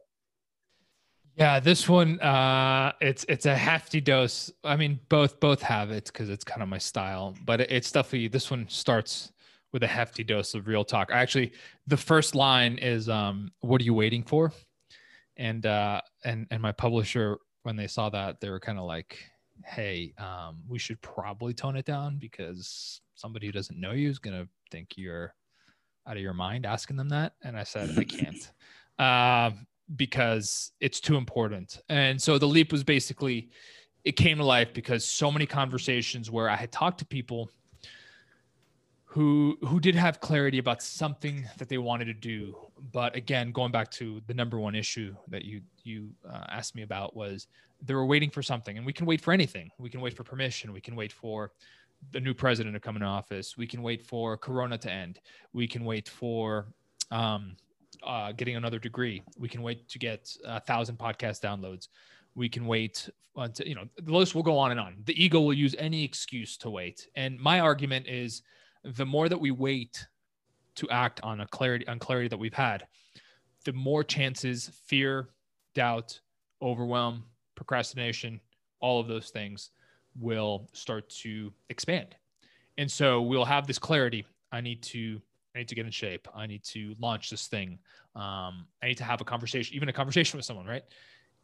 Yeah, 1.35 1.61
this 1.61 1.87
one 1.87 2.19
uh 2.19 2.91
it's 2.99 3.25
it's 3.29 3.45
a 3.45 3.55
hefty 3.55 4.01
dose. 4.01 4.51
I 4.63 4.75
mean, 4.75 4.99
both 5.07 5.39
both 5.39 5.61
have 5.61 5.89
it 5.89 6.05
because 6.05 6.29
it's 6.29 6.43
kind 6.43 6.61
of 6.61 6.67
my 6.67 6.79
style, 6.79 7.35
but 7.45 7.61
it's 7.61 7.91
definitely 7.91 8.27
this 8.27 8.51
one 8.51 8.67
starts 8.67 9.31
with 9.71 9.83
a 9.83 9.87
hefty 9.87 10.23
dose 10.23 10.53
of 10.53 10.67
real 10.67 10.83
talk. 10.83 11.09
Actually, 11.11 11.51
the 11.87 11.97
first 11.97 12.35
line 12.35 12.77
is 12.77 13.09
um, 13.09 13.51
"What 13.61 13.81
are 13.81 13.83
you 13.83 13.93
waiting 13.93 14.23
for?" 14.23 14.51
And 15.37 15.65
uh, 15.65 16.01
and 16.23 16.47
and 16.51 16.61
my 16.61 16.71
publisher, 16.71 17.37
when 17.63 17.75
they 17.75 17.87
saw 17.87 18.09
that, 18.09 18.41
they 18.41 18.49
were 18.49 18.59
kind 18.59 18.79
of 18.79 18.85
like, 18.85 19.17
"Hey, 19.65 20.13
um, 20.17 20.63
we 20.67 20.79
should 20.79 21.01
probably 21.01 21.53
tone 21.53 21.75
it 21.75 21.85
down 21.85 22.17
because 22.17 23.01
somebody 23.15 23.47
who 23.47 23.51
doesn't 23.51 23.79
know 23.79 23.91
you 23.91 24.09
is 24.09 24.19
gonna 24.19 24.47
think 24.71 24.97
you're 24.97 25.33
out 26.07 26.17
of 26.17 26.23
your 26.23 26.33
mind 26.33 26.65
asking 26.65 26.97
them 26.97 27.09
that." 27.09 27.33
And 27.43 27.57
I 27.57 27.63
said, 27.63 27.97
"I 27.97 28.03
can't." 28.03 28.51
Uh, 28.97 29.51
because 29.95 30.71
it's 30.79 30.99
too 30.99 31.15
important. 31.15 31.81
And 31.89 32.21
so 32.21 32.37
the 32.37 32.45
leap 32.47 32.71
was 32.71 32.83
basically 32.83 33.49
it 34.03 34.13
came 34.13 34.37
to 34.37 34.45
life 34.45 34.73
because 34.73 35.03
so 35.03 35.31
many 35.31 35.45
conversations 35.45 36.31
where 36.31 36.49
I 36.49 36.55
had 36.55 36.71
talked 36.71 36.99
to 36.99 37.05
people 37.05 37.51
who 39.09 39.57
who 39.65 39.79
did 39.79 39.95
have 39.95 40.19
clarity 40.19 40.59
about 40.59 40.83
something 40.83 41.43
that 41.57 41.67
they 41.67 41.79
wanted 41.79 42.05
to 42.05 42.13
do. 42.13 42.55
But 42.91 43.15
again 43.15 43.51
going 43.51 43.71
back 43.71 43.89
to 43.91 44.21
the 44.27 44.35
number 44.35 44.59
one 44.59 44.75
issue 44.75 45.15
that 45.29 45.45
you 45.45 45.61
you 45.83 46.11
uh, 46.29 46.45
asked 46.49 46.75
me 46.75 46.83
about 46.83 47.15
was 47.15 47.47
they 47.81 47.95
were 47.95 48.05
waiting 48.05 48.29
for 48.29 48.43
something 48.43 48.77
and 48.77 48.85
we 48.85 48.93
can 48.93 49.07
wait 49.07 49.19
for 49.19 49.33
anything. 49.33 49.71
We 49.79 49.89
can 49.89 49.99
wait 49.99 50.15
for 50.15 50.23
permission. 50.23 50.71
We 50.73 50.79
can 50.79 50.95
wait 50.95 51.11
for 51.11 51.53
the 52.11 52.19
new 52.19 52.35
president 52.35 52.75
to 52.75 52.79
come 52.79 52.97
in 52.97 53.01
office. 53.01 53.57
We 53.57 53.65
can 53.65 53.81
wait 53.81 54.03
for 54.03 54.37
corona 54.37 54.77
to 54.77 54.91
end. 54.91 55.19
We 55.53 55.67
can 55.67 55.85
wait 55.85 56.07
for 56.07 56.67
um, 57.09 57.55
uh, 58.03 58.31
getting 58.33 58.57
another 58.57 58.77
degree. 58.77 59.23
We 59.39 59.49
can 59.49 59.63
wait 59.63 59.89
to 59.89 59.97
get 59.97 60.31
a 60.45 60.59
thousand 60.59 60.99
podcast 60.99 61.41
downloads. 61.41 61.87
We 62.35 62.47
can 62.47 62.67
wait 62.67 63.09
until 63.35 63.65
you 63.65 63.73
know 63.73 63.85
the 63.97 64.15
list 64.15 64.35
will 64.35 64.43
go 64.43 64.59
on 64.59 64.69
and 64.69 64.79
on. 64.79 64.97
The 65.05 65.23
ego 65.23 65.41
will 65.41 65.53
use 65.53 65.75
any 65.79 66.03
excuse 66.03 66.57
to 66.57 66.69
wait. 66.69 67.07
And 67.15 67.39
my 67.39 67.59
argument 67.59 68.07
is 68.07 68.43
the 68.83 69.05
more 69.05 69.29
that 69.29 69.39
we 69.39 69.51
wait 69.51 70.07
to 70.75 70.89
act 70.89 71.19
on 71.21 71.41
a 71.41 71.47
clarity 71.47 71.87
on 71.87 71.99
clarity 71.99 72.27
that 72.27 72.39
we've 72.39 72.53
had, 72.53 72.87
the 73.65 73.73
more 73.73 74.03
chances 74.03 74.71
fear, 74.85 75.29
doubt, 75.75 76.19
overwhelm, 76.61 77.25
procrastination, 77.55 78.39
all 78.79 78.99
of 78.99 79.07
those 79.07 79.29
things 79.29 79.71
will 80.19 80.69
start 80.73 81.09
to 81.09 81.51
expand. 81.69 82.15
And 82.77 82.89
so 82.89 83.21
we'll 83.21 83.45
have 83.45 83.67
this 83.67 83.79
clarity. 83.79 84.25
I 84.51 84.61
need 84.61 84.81
to 84.83 85.21
I 85.55 85.59
need 85.59 85.67
to 85.67 85.75
get 85.75 85.85
in 85.85 85.91
shape. 85.91 86.27
I 86.33 86.45
need 86.45 86.63
to 86.65 86.95
launch 86.99 87.29
this 87.29 87.47
thing. 87.47 87.79
Um, 88.15 88.67
I 88.81 88.87
need 88.87 88.97
to 88.97 89.03
have 89.03 89.19
a 89.19 89.25
conversation, 89.25 89.75
even 89.75 89.89
a 89.89 89.93
conversation 89.93 90.37
with 90.37 90.45
someone, 90.45 90.65
right? 90.65 90.83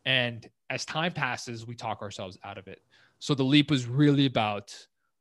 And 0.05 0.47
as 0.69 0.85
time 0.85 1.11
passes, 1.11 1.65
we 1.65 1.75
talk 1.75 2.01
ourselves 2.01 2.37
out 2.43 2.57
of 2.57 2.67
it. 2.67 2.81
So 3.19 3.33
the 3.33 3.43
leap 3.43 3.71
was 3.71 3.87
really 3.87 4.27
about 4.27 4.75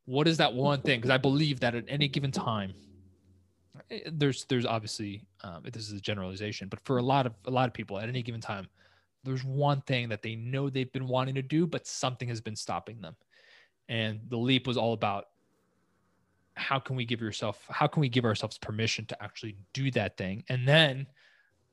what 0.07 0.29
is 0.29 0.37
that 0.39 0.53
one 0.53 0.81
thing? 0.83 0.99
Because 0.99 1.11
I 1.11 1.19
believe 1.19 1.61
that 1.61 1.75
at 1.75 1.85
any 1.89 2.09
given 2.09 2.31
time, 2.31 2.75
eh, 3.91 4.01
there's 4.13 4.45
there's 4.47 4.67
obviously 4.67 5.25
um, 5.43 5.63
this 5.65 5.89
is 5.89 5.93
a 5.93 6.01
generalization, 6.01 6.69
but 6.69 6.81
for 6.81 6.99
a 6.99 7.03
lot 7.03 7.27
of 7.27 7.35
a 7.47 7.51
lot 7.51 7.69
of 7.69 7.75
people 7.75 7.99
at 7.99 8.09
any 8.09 8.23
given 8.23 8.41
time, 8.41 8.69
there's 9.25 9.45
one 9.45 9.81
thing 9.83 10.09
that 10.11 10.23
they 10.23 10.35
know 10.35 10.69
they've 10.69 10.93
been 10.93 11.09
wanting 11.09 11.35
to 11.35 11.43
do, 11.43 11.67
but 11.67 11.87
something 11.87 12.29
has 12.29 12.41
been 12.41 12.57
stopping 12.57 13.01
them. 13.01 13.17
And 13.89 14.21
the 14.29 14.37
leap 14.37 14.67
was 14.67 14.77
all 14.77 14.93
about 14.93 15.27
how 16.57 16.79
can 16.79 16.97
we 16.97 17.05
give 17.05 17.21
yourself 17.21 17.65
how 17.69 17.87
can 17.87 18.01
we 18.01 18.09
give 18.09 18.25
ourselves 18.25 18.59
permission 18.59 19.05
to 19.07 19.23
actually 19.23 19.57
do 19.73 19.91
that 19.91 20.17
thing 20.17 20.45
and 20.49 20.67
then 20.67 21.07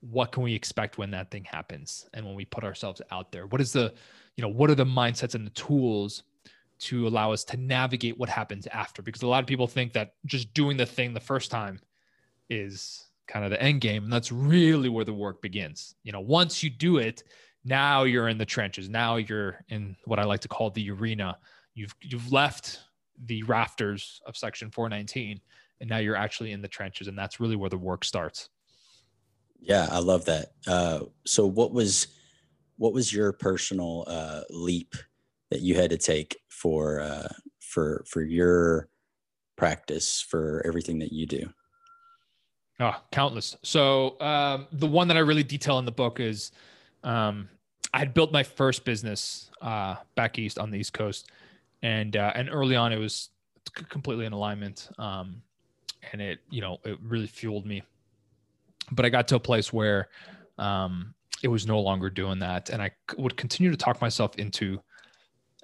what 0.00 0.32
can 0.32 0.42
we 0.42 0.54
expect 0.54 0.98
when 0.98 1.10
that 1.10 1.30
thing 1.30 1.44
happens 1.44 2.08
and 2.14 2.26
when 2.26 2.34
we 2.34 2.44
put 2.44 2.64
ourselves 2.64 3.00
out 3.10 3.30
there 3.30 3.46
what 3.46 3.60
is 3.60 3.72
the 3.72 3.94
you 4.36 4.42
know 4.42 4.48
what 4.48 4.68
are 4.70 4.74
the 4.74 4.84
mindsets 4.84 5.34
and 5.34 5.46
the 5.46 5.50
tools 5.50 6.24
to 6.82 7.06
allow 7.06 7.32
us 7.32 7.44
to 7.44 7.56
navigate 7.56 8.18
what 8.18 8.28
happens 8.28 8.66
after 8.66 9.02
because 9.02 9.22
a 9.22 9.26
lot 9.26 9.40
of 9.40 9.46
people 9.46 9.68
think 9.68 9.92
that 9.92 10.14
just 10.26 10.52
doing 10.52 10.76
the 10.76 10.86
thing 10.86 11.14
the 11.14 11.20
first 11.20 11.50
time 11.50 11.80
is 12.50 13.06
kind 13.28 13.44
of 13.44 13.52
the 13.52 13.62
end 13.62 13.80
game 13.80 14.02
and 14.02 14.12
that's 14.12 14.32
really 14.32 14.88
where 14.88 15.04
the 15.04 15.14
work 15.14 15.40
begins. 15.40 15.94
You 16.02 16.12
know 16.12 16.20
once 16.20 16.62
you 16.62 16.70
do 16.70 16.98
it 16.98 17.22
now 17.64 18.02
you're 18.02 18.28
in 18.28 18.38
the 18.38 18.44
trenches. 18.44 18.88
Now 18.88 19.16
you're 19.16 19.64
in 19.68 19.94
what 20.06 20.18
i 20.18 20.24
like 20.24 20.40
to 20.40 20.48
call 20.48 20.70
the 20.70 20.90
arena. 20.90 21.38
You've 21.74 21.94
you've 22.00 22.32
left 22.32 22.80
the 23.26 23.44
rafters 23.44 24.20
of 24.26 24.36
section 24.36 24.70
419 24.70 25.40
and 25.80 25.88
now 25.88 25.98
you're 25.98 26.16
actually 26.16 26.50
in 26.50 26.62
the 26.62 26.68
trenches 26.68 27.06
and 27.06 27.16
that's 27.16 27.38
really 27.38 27.56
where 27.56 27.70
the 27.70 27.78
work 27.78 28.04
starts. 28.04 28.48
Yeah 29.60 29.86
i 29.92 30.00
love 30.00 30.24
that. 30.24 30.46
Uh, 30.66 31.00
so 31.24 31.46
what 31.46 31.72
was 31.72 32.08
what 32.76 32.92
was 32.92 33.12
your 33.12 33.32
personal 33.32 34.04
uh, 34.08 34.40
leap 34.50 34.96
that 35.52 35.60
you 35.60 35.74
had 35.74 35.90
to 35.90 35.98
take 35.98 36.38
for 36.48 37.00
uh, 37.00 37.28
for 37.60 38.04
for 38.08 38.22
your 38.22 38.88
practice 39.56 40.20
for 40.22 40.62
everything 40.66 40.98
that 40.98 41.12
you 41.12 41.26
do? 41.26 41.46
Oh, 42.80 42.96
countless. 43.12 43.56
So 43.62 44.18
um, 44.20 44.66
the 44.72 44.86
one 44.86 45.08
that 45.08 45.16
I 45.16 45.20
really 45.20 45.42
detail 45.42 45.78
in 45.78 45.84
the 45.84 45.92
book 45.92 46.20
is 46.20 46.52
um, 47.04 47.50
I 47.92 47.98
had 47.98 48.14
built 48.14 48.32
my 48.32 48.42
first 48.42 48.84
business 48.86 49.50
uh, 49.60 49.96
back 50.14 50.38
east 50.38 50.58
on 50.58 50.70
the 50.70 50.78
East 50.78 50.94
Coast, 50.94 51.30
and 51.82 52.16
uh, 52.16 52.32
and 52.34 52.48
early 52.50 52.74
on 52.74 52.92
it 52.92 52.98
was 52.98 53.28
completely 53.90 54.24
in 54.24 54.32
alignment, 54.32 54.88
um, 54.98 55.42
and 56.12 56.22
it 56.22 56.40
you 56.48 56.62
know 56.62 56.78
it 56.84 56.98
really 57.02 57.26
fueled 57.26 57.66
me. 57.66 57.82
But 58.90 59.04
I 59.04 59.10
got 59.10 59.28
to 59.28 59.36
a 59.36 59.40
place 59.40 59.70
where 59.70 60.08
um, 60.56 61.14
it 61.42 61.48
was 61.48 61.66
no 61.66 61.78
longer 61.78 62.08
doing 62.08 62.38
that, 62.38 62.70
and 62.70 62.80
I 62.80 62.90
would 63.18 63.36
continue 63.36 63.70
to 63.70 63.76
talk 63.76 64.00
myself 64.00 64.34
into 64.36 64.80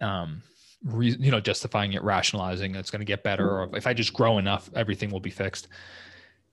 um, 0.00 0.42
re, 0.84 1.16
you 1.18 1.30
know, 1.30 1.40
justifying 1.40 1.92
it, 1.92 2.02
rationalizing 2.02 2.74
it's 2.74 2.90
going 2.90 3.00
to 3.00 3.06
get 3.06 3.22
better, 3.22 3.48
or 3.48 3.76
if 3.76 3.86
I 3.86 3.94
just 3.94 4.12
grow 4.12 4.38
enough, 4.38 4.70
everything 4.74 5.10
will 5.10 5.20
be 5.20 5.30
fixed. 5.30 5.68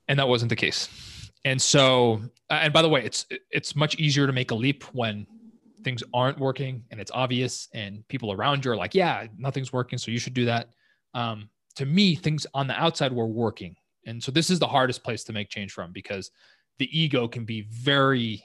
And 0.08 0.18
that 0.18 0.28
wasn't 0.28 0.50
the 0.50 0.56
case. 0.56 0.88
And 1.44 1.60
so, 1.60 2.22
and 2.50 2.72
by 2.72 2.82
the 2.82 2.88
way, 2.88 3.04
it's 3.04 3.26
it's 3.50 3.76
much 3.76 3.96
easier 3.96 4.26
to 4.26 4.32
make 4.32 4.50
a 4.50 4.54
leap 4.54 4.84
when 4.92 5.26
things 5.84 6.02
aren't 6.12 6.38
working 6.40 6.82
and 6.90 7.00
it's 7.00 7.12
obvious, 7.14 7.68
and 7.72 8.06
people 8.08 8.32
around 8.32 8.64
you 8.64 8.72
are 8.72 8.76
like, 8.76 8.94
"Yeah, 8.94 9.26
nothing's 9.38 9.72
working, 9.72 9.98
so 9.98 10.10
you 10.10 10.18
should 10.18 10.34
do 10.34 10.44
that." 10.46 10.70
Um, 11.14 11.48
to 11.76 11.86
me, 11.86 12.14
things 12.16 12.46
on 12.54 12.66
the 12.66 12.74
outside 12.74 13.12
were 13.12 13.26
working, 13.26 13.76
and 14.06 14.22
so 14.22 14.32
this 14.32 14.50
is 14.50 14.58
the 14.58 14.66
hardest 14.66 15.04
place 15.04 15.22
to 15.24 15.32
make 15.32 15.48
change 15.48 15.72
from 15.72 15.92
because 15.92 16.30
the 16.78 16.98
ego 16.98 17.28
can 17.28 17.44
be 17.44 17.62
very 17.70 18.42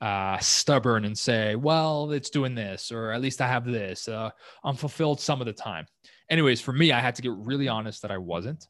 uh, 0.00 0.38
stubborn 0.38 1.04
and 1.04 1.16
say, 1.16 1.54
well, 1.54 2.12
it's 2.12 2.30
doing 2.30 2.54
this, 2.54 2.92
or 2.92 3.12
at 3.12 3.20
least 3.20 3.40
I 3.40 3.48
have 3.48 3.64
this. 3.64 4.08
Uh, 4.08 4.30
I'm 4.64 4.76
fulfilled 4.76 5.20
some 5.20 5.40
of 5.40 5.46
the 5.46 5.52
time. 5.52 5.86
Anyways, 6.28 6.60
for 6.60 6.72
me, 6.72 6.92
I 6.92 7.00
had 7.00 7.14
to 7.16 7.22
get 7.22 7.32
really 7.32 7.68
honest 7.68 8.02
that 8.02 8.10
I 8.10 8.18
wasn't. 8.18 8.66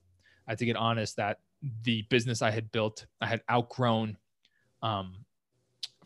I 0.46 0.52
had 0.52 0.58
to 0.58 0.66
get 0.66 0.76
honest 0.76 1.16
that 1.16 1.38
the 1.82 2.02
business 2.10 2.42
I 2.42 2.50
had 2.50 2.70
built, 2.70 3.06
I 3.20 3.26
had 3.26 3.42
outgrown 3.50 4.16
um, 4.82 5.14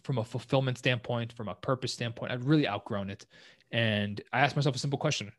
from 0.03 0.19
a 0.19 0.25
fulfillment 0.25 0.79
standpoint, 0.79 1.33
from 1.35 1.49
a 1.49 1.55
purpose 1.55 1.93
standpoint. 1.93 2.33
I'd 2.33 2.45
really 2.45 2.67
outgrown 2.67 3.11
it. 3.11 3.27
And 3.73 4.21
I 4.33 4.41
asked 4.41 4.57
myself 4.57 4.75
a 4.75 4.79
simple 4.79 4.99
question. 4.99 5.31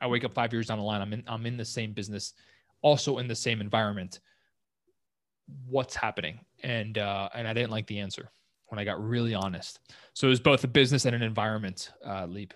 I 0.00 0.06
wake 0.06 0.24
up 0.24 0.34
five 0.34 0.52
years 0.52 0.68
down 0.68 0.78
the 0.78 0.84
line. 0.84 1.02
I'm 1.02 1.12
in, 1.12 1.24
I'm 1.26 1.46
in 1.46 1.56
the 1.56 1.64
same 1.64 1.92
business, 1.92 2.32
also 2.80 3.18
in 3.18 3.28
the 3.28 3.34
same 3.34 3.60
environment. 3.60 4.20
What's 5.68 5.94
happening? 5.94 6.40
And 6.62 6.98
uh, 6.98 7.28
and 7.34 7.46
I 7.46 7.52
didn't 7.52 7.70
like 7.70 7.86
the 7.86 8.00
answer 8.00 8.30
when 8.68 8.78
I 8.78 8.84
got 8.84 9.02
really 9.02 9.34
honest. 9.34 9.80
So 10.14 10.26
it 10.26 10.30
was 10.30 10.40
both 10.40 10.64
a 10.64 10.68
business 10.68 11.04
and 11.04 11.14
an 11.14 11.22
environment 11.22 11.92
uh, 12.04 12.26
leap. 12.26 12.54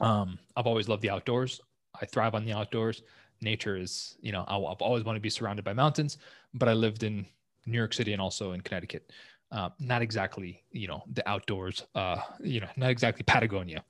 Um, 0.00 0.38
I've 0.56 0.66
always 0.66 0.88
loved 0.88 1.02
the 1.02 1.10
outdoors. 1.10 1.60
I 2.00 2.04
thrive 2.06 2.34
on 2.34 2.44
the 2.44 2.52
outdoors. 2.52 3.02
Nature 3.40 3.76
is, 3.76 4.16
you 4.20 4.32
know, 4.32 4.44
I've 4.46 4.82
always 4.82 5.04
wanted 5.04 5.18
to 5.18 5.22
be 5.22 5.30
surrounded 5.30 5.64
by 5.64 5.72
mountains, 5.72 6.18
but 6.54 6.68
I 6.68 6.72
lived 6.72 7.02
in 7.02 7.26
New 7.66 7.78
York 7.78 7.94
City 7.94 8.12
and 8.12 8.20
also 8.20 8.52
in 8.52 8.60
Connecticut. 8.60 9.12
Uh, 9.52 9.70
not 9.78 10.02
exactly, 10.02 10.62
you 10.72 10.88
know, 10.88 11.02
the 11.12 11.26
outdoors, 11.28 11.84
uh, 11.94 12.20
you 12.42 12.60
know, 12.60 12.68
not 12.76 12.90
exactly 12.90 13.22
Patagonia. 13.22 13.84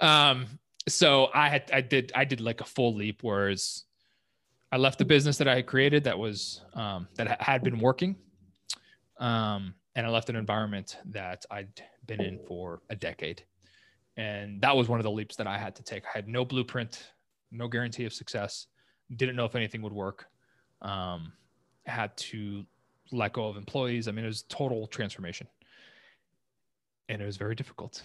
Um, 0.00 0.46
so 0.88 1.28
I 1.34 1.48
had, 1.48 1.70
I 1.72 1.80
did, 1.80 2.12
I 2.14 2.24
did 2.24 2.40
like 2.40 2.60
a 2.60 2.64
full 2.64 2.94
leap, 2.94 3.22
whereas 3.22 3.84
I 4.70 4.76
left 4.76 4.98
the 4.98 5.04
business 5.04 5.36
that 5.38 5.48
I 5.48 5.56
had 5.56 5.66
created 5.66 6.04
that 6.04 6.18
was, 6.18 6.62
um, 6.74 7.08
that 7.16 7.40
had 7.42 7.62
been 7.62 7.80
working. 7.80 8.16
Um, 9.18 9.74
and 9.94 10.06
I 10.06 10.10
left 10.10 10.30
an 10.30 10.36
environment 10.36 10.96
that 11.06 11.44
I'd 11.50 11.82
been 12.06 12.20
in 12.20 12.38
for 12.46 12.82
a 12.90 12.96
decade. 12.96 13.44
And 14.16 14.60
that 14.60 14.76
was 14.76 14.88
one 14.88 15.00
of 15.00 15.04
the 15.04 15.10
leaps 15.10 15.36
that 15.36 15.46
I 15.46 15.58
had 15.58 15.74
to 15.76 15.82
take. 15.82 16.04
I 16.04 16.10
had 16.14 16.28
no 16.28 16.44
blueprint, 16.44 17.12
no 17.50 17.68
guarantee 17.68 18.04
of 18.04 18.12
success, 18.12 18.66
didn't 19.16 19.36
know 19.36 19.44
if 19.44 19.56
anything 19.56 19.82
would 19.82 19.92
work. 19.92 20.26
Um, 20.82 21.32
had 21.86 22.16
to 22.16 22.64
let 23.12 23.32
go 23.32 23.48
of 23.48 23.56
employees. 23.56 24.06
I 24.06 24.12
mean, 24.12 24.24
it 24.24 24.28
was 24.28 24.42
total 24.42 24.86
transformation. 24.86 25.46
And 27.08 27.20
it 27.20 27.24
was 27.24 27.36
very 27.36 27.54
difficult. 27.54 28.02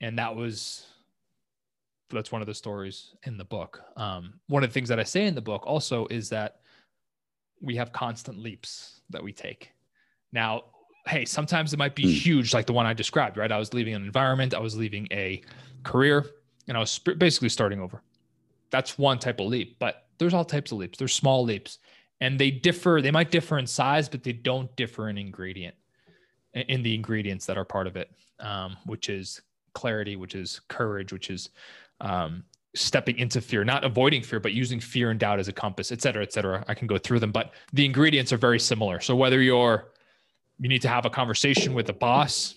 And 0.00 0.18
that 0.18 0.34
was 0.34 0.86
that's 2.10 2.32
one 2.32 2.40
of 2.40 2.46
the 2.46 2.54
stories 2.54 3.14
in 3.24 3.36
the 3.36 3.44
book. 3.44 3.82
Um, 3.96 4.40
one 4.46 4.64
of 4.64 4.70
the 4.70 4.74
things 4.74 4.88
that 4.88 4.98
I 4.98 5.04
say 5.04 5.26
in 5.26 5.34
the 5.34 5.42
book 5.42 5.66
also 5.66 6.06
is 6.06 6.30
that 6.30 6.60
we 7.60 7.76
have 7.76 7.92
constant 7.92 8.38
leaps 8.38 9.02
that 9.10 9.22
we 9.22 9.32
take. 9.32 9.72
Now, 10.32 10.64
hey, 11.08 11.24
sometimes 11.24 11.72
it 11.72 11.78
might 11.78 11.94
be 11.94 12.04
mm. 12.04 12.12
huge, 12.12 12.54
like 12.54 12.66
the 12.66 12.72
one 12.72 12.86
I 12.86 12.92
described, 12.92 13.36
right? 13.36 13.50
I 13.50 13.58
was 13.58 13.72
leaving 13.74 13.94
an 13.94 14.04
environment, 14.04 14.54
I 14.54 14.60
was 14.60 14.76
leaving 14.76 15.08
a 15.10 15.40
career, 15.82 16.26
and 16.68 16.76
I 16.76 16.80
was 16.80 16.98
basically 16.98 17.48
starting 17.48 17.80
over. 17.80 18.02
That's 18.70 18.98
one 18.98 19.18
type 19.18 19.40
of 19.40 19.46
leap, 19.46 19.78
but 19.78 20.06
there's 20.18 20.34
all 20.34 20.44
types 20.44 20.72
of 20.72 20.78
leaps. 20.78 20.98
There's 20.98 21.14
small 21.14 21.42
leaps, 21.42 21.78
and 22.20 22.38
they 22.38 22.50
differ. 22.50 23.00
They 23.00 23.10
might 23.10 23.30
differ 23.30 23.58
in 23.58 23.66
size, 23.66 24.08
but 24.08 24.22
they 24.22 24.32
don't 24.32 24.74
differ 24.76 25.08
in 25.08 25.16
ingredient, 25.16 25.74
in 26.54 26.82
the 26.82 26.94
ingredients 26.94 27.46
that 27.46 27.56
are 27.56 27.64
part 27.64 27.86
of 27.86 27.96
it, 27.96 28.10
um, 28.40 28.76
which 28.84 29.08
is 29.08 29.40
clarity, 29.72 30.16
which 30.16 30.34
is 30.34 30.60
courage, 30.68 31.12
which 31.12 31.30
is 31.30 31.50
um, 32.00 32.44
stepping 32.74 33.18
into 33.18 33.40
fear, 33.40 33.64
not 33.64 33.84
avoiding 33.84 34.22
fear, 34.22 34.40
but 34.40 34.52
using 34.52 34.80
fear 34.80 35.10
and 35.10 35.20
doubt 35.20 35.38
as 35.38 35.48
a 35.48 35.52
compass, 35.52 35.90
et 35.90 36.02
cetera, 36.02 36.22
et 36.22 36.32
cetera. 36.32 36.64
I 36.68 36.74
can 36.74 36.86
go 36.86 36.98
through 36.98 37.20
them, 37.20 37.32
but 37.32 37.52
the 37.72 37.84
ingredients 37.84 38.32
are 38.32 38.36
very 38.36 38.60
similar. 38.60 39.00
So 39.00 39.16
whether 39.16 39.40
you're 39.40 39.88
you 40.58 40.68
need 40.68 40.82
to 40.82 40.88
have 40.88 41.04
a 41.06 41.10
conversation 41.10 41.74
with 41.74 41.88
a 41.88 41.92
boss 41.92 42.56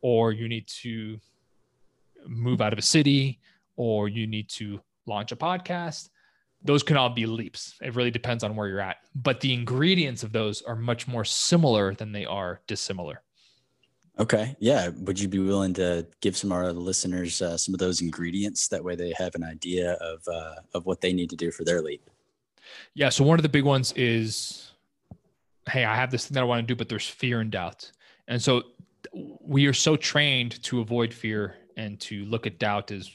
or 0.00 0.32
you 0.32 0.48
need 0.48 0.66
to 0.66 1.18
move 2.26 2.60
out 2.60 2.72
of 2.72 2.78
a 2.78 2.82
city 2.82 3.40
or 3.76 4.08
you 4.08 4.26
need 4.26 4.48
to 4.48 4.80
launch 5.06 5.32
a 5.32 5.36
podcast. 5.36 6.10
Those 6.64 6.82
can 6.82 6.96
all 6.96 7.10
be 7.10 7.26
leaps. 7.26 7.74
It 7.82 7.94
really 7.94 8.10
depends 8.10 8.44
on 8.44 8.54
where 8.54 8.68
you're 8.68 8.80
at. 8.80 8.98
But 9.14 9.40
the 9.40 9.52
ingredients 9.52 10.22
of 10.22 10.32
those 10.32 10.62
are 10.62 10.76
much 10.76 11.08
more 11.08 11.24
similar 11.24 11.94
than 11.94 12.12
they 12.12 12.24
are 12.24 12.60
dissimilar. 12.66 13.22
Okay. 14.18 14.54
Yeah. 14.60 14.88
Would 14.88 15.18
you 15.18 15.26
be 15.26 15.38
willing 15.38 15.72
to 15.74 16.06
give 16.20 16.36
some 16.36 16.52
of 16.52 16.58
our 16.58 16.72
listeners 16.72 17.40
uh, 17.40 17.56
some 17.56 17.74
of 17.74 17.80
those 17.80 18.02
ingredients? 18.02 18.68
That 18.68 18.84
way 18.84 18.94
they 18.94 19.12
have 19.16 19.34
an 19.34 19.42
idea 19.42 19.94
of 19.94 20.22
uh, 20.28 20.56
of 20.74 20.84
what 20.84 21.00
they 21.00 21.12
need 21.12 21.30
to 21.30 21.36
do 21.36 21.50
for 21.50 21.64
their 21.64 21.80
leap. 21.80 22.08
Yeah. 22.94 23.08
So 23.08 23.24
one 23.24 23.38
of 23.38 23.42
the 23.42 23.48
big 23.48 23.64
ones 23.64 23.92
is 23.96 24.71
hey, 25.68 25.84
I 25.84 25.94
have 25.94 26.10
this 26.10 26.26
thing 26.26 26.34
that 26.34 26.40
I 26.40 26.44
want 26.44 26.60
to 26.60 26.66
do, 26.66 26.76
but 26.76 26.88
there's 26.88 27.06
fear 27.06 27.40
and 27.40 27.50
doubt. 27.50 27.90
And 28.28 28.40
so 28.40 28.62
we 29.12 29.66
are 29.66 29.72
so 29.72 29.96
trained 29.96 30.62
to 30.64 30.80
avoid 30.80 31.12
fear 31.12 31.56
and 31.76 32.00
to 32.00 32.24
look 32.26 32.46
at 32.46 32.58
doubt 32.58 32.90
as, 32.90 33.10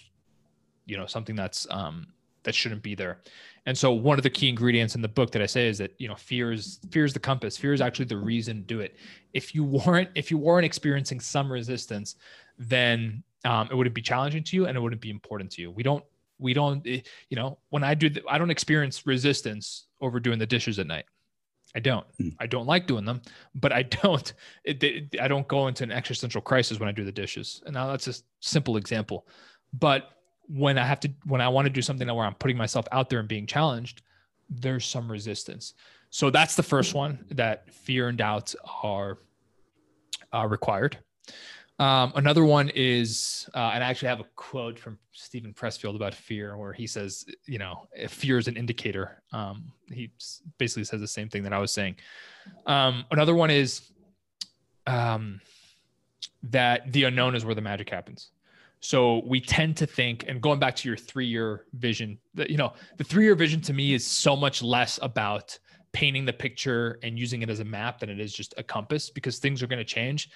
you 0.86 0.97
know, 0.97 1.05
something 1.05 1.36
that's 1.36 1.67
um, 1.69 2.07
that 2.43 2.55
shouldn't 2.55 2.81
be 2.81 2.95
there. 2.95 3.19
And 3.65 3.77
so 3.77 3.91
one 3.91 4.17
of 4.17 4.23
the 4.23 4.29
key 4.29 4.47
ingredients 4.47 4.95
in 4.95 5.01
the 5.01 5.10
book 5.10 5.31
that 5.31 5.41
I 5.41 5.45
say 5.45 5.67
is 5.67 5.77
that 5.79 5.93
you 5.97 6.07
know 6.07 6.15
fear 6.15 6.53
is 6.53 6.79
fear 6.89 7.03
is 7.03 7.12
the 7.12 7.19
compass. 7.19 7.57
Fear 7.57 7.73
is 7.73 7.81
actually 7.81 8.05
the 8.05 8.17
reason 8.17 8.57
to 8.57 8.63
do 8.63 8.79
it. 8.79 8.95
If 9.33 9.53
you 9.53 9.65
weren't 9.65 10.10
if 10.15 10.31
you 10.31 10.38
weren't 10.38 10.65
experiencing 10.65 11.19
some 11.19 11.51
resistance, 11.51 12.15
then 12.57 13.23
um, 13.43 13.67
it 13.69 13.75
wouldn't 13.75 13.93
be 13.93 14.01
challenging 14.01 14.43
to 14.45 14.55
you 14.55 14.65
and 14.65 14.77
it 14.77 14.79
wouldn't 14.79 15.01
be 15.01 15.10
important 15.10 15.51
to 15.51 15.62
you. 15.62 15.69
We 15.69 15.83
don't 15.83 16.03
we 16.39 16.53
don't 16.53 16.88
eh, 16.88 17.01
you 17.29 17.36
know 17.36 17.57
when 17.69 17.83
I 17.83 17.93
do 17.93 18.10
the, 18.10 18.23
I 18.29 18.38
don't 18.38 18.49
experience 18.49 19.05
resistance 19.05 19.88
over 19.99 20.21
doing 20.21 20.39
the 20.39 20.47
dishes 20.47 20.79
at 20.79 20.88
night. 20.88 21.05
I 21.75 21.80
don't. 21.80 22.06
Mm. 22.19 22.36
I 22.39 22.47
don't 22.47 22.65
like 22.65 22.88
doing 22.88 23.06
them, 23.06 23.21
but 23.56 23.71
I 23.71 23.84
don't. 24.03 24.34
It, 24.63 24.83
it, 24.83 25.15
I 25.21 25.27
don't 25.27 25.48
go 25.48 25.67
into 25.67 25.83
an 25.83 25.92
existential 25.92 26.42
crisis 26.42 26.79
when 26.79 26.89
I 26.89 26.92
do 26.92 27.04
the 27.04 27.12
dishes. 27.12 27.62
And 27.65 27.73
now 27.73 27.87
that's 27.87 28.08
a 28.08 28.15
simple 28.39 28.77
example. 28.77 29.27
But 29.73 30.12
when 30.48 30.77
I 30.77 30.85
have 30.85 31.00
to, 31.02 31.12
when 31.25 31.42
I 31.42 31.50
want 31.50 31.65
to 31.65 31.69
do 31.69 31.81
something 31.81 32.08
where 32.08 32.25
I'm 32.25 32.35
putting 32.35 32.58
myself 32.58 32.87
out 32.92 33.10
there 33.10 33.19
and 33.19 33.27
being 33.27 33.46
challenged, 33.46 34.02
there's 34.50 34.85
some 34.85 35.12
resistance. 35.12 35.73
So 36.10 36.29
that's 36.29 36.56
the 36.56 36.63
first 36.63 36.94
one 36.94 37.25
that 37.31 37.71
fear 37.73 38.08
and 38.08 38.17
doubt 38.17 38.56
are 38.83 39.19
uh, 40.33 40.48
required. 40.48 40.98
Um, 41.80 42.12
another 42.15 42.44
one 42.44 42.69
is, 42.73 43.48
uh, 43.54 43.71
and 43.73 43.84
I 43.84 43.90
actually 43.90 44.08
have 44.08 44.19
a 44.19 44.25
quote 44.36 44.80
from 44.80 44.98
Steven 45.12 45.54
Pressfield 45.54 45.96
about 45.96 46.13
fear, 46.13 46.58
where 46.58 46.73
he 46.73 46.88
says, 46.88 47.25
you 47.46 47.60
know, 47.60 47.88
fear 48.10 48.40
is 48.40 48.48
an 48.48 48.58
indicator. 48.58 49.21
Um, 49.32 49.71
he 49.92 50.10
basically 50.58 50.86
says 50.86 51.02
the 51.02 51.08
same 51.08 51.30
thing 51.30 51.44
that 51.44 51.54
I 51.54 51.60
was 51.60 51.71
saying. 51.71 51.98
Um, 52.65 53.06
another 53.12 53.36
one 53.36 53.52
is 53.52 53.82
um, 54.88 55.40
that 56.44 56.92
the 56.92 57.04
unknown 57.04 57.36
is 57.36 57.46
where 57.46 57.56
the 57.56 57.62
magic 57.62 57.90
happens. 57.90 58.32
So 58.80 59.21
we 59.25 59.42
tend 59.42 59.78
to 59.78 59.88
think, 59.88 60.25
and 60.28 60.42
going 60.42 60.60
back 60.60 60.75
to 60.78 60.88
your 60.88 60.98
three-year 60.98 61.65
vision, 61.73 62.17
that 62.36 62.50
you 62.50 62.58
know, 62.58 62.73
the 62.98 63.04
three-year 63.04 63.36
vision 63.36 63.62
to 63.62 63.73
me 63.73 63.94
is 63.94 64.06
so 64.06 64.36
much 64.36 64.63
less 64.63 65.00
about 65.02 65.58
painting 65.94 66.25
the 66.25 66.34
picture 66.34 67.00
and 67.02 67.17
using 67.17 67.42
it 67.42 67.50
as 67.50 67.60
a 67.60 67.65
map 67.65 68.00
than 68.00 68.10
it 68.10 68.19
is 68.19 68.34
just 68.34 68.54
a 68.58 68.63
compass 68.63 69.10
because 69.10 69.40
things 69.40 69.63
are 69.63 69.67
going 69.67 69.80
to 69.80 69.86
change. 69.86 70.30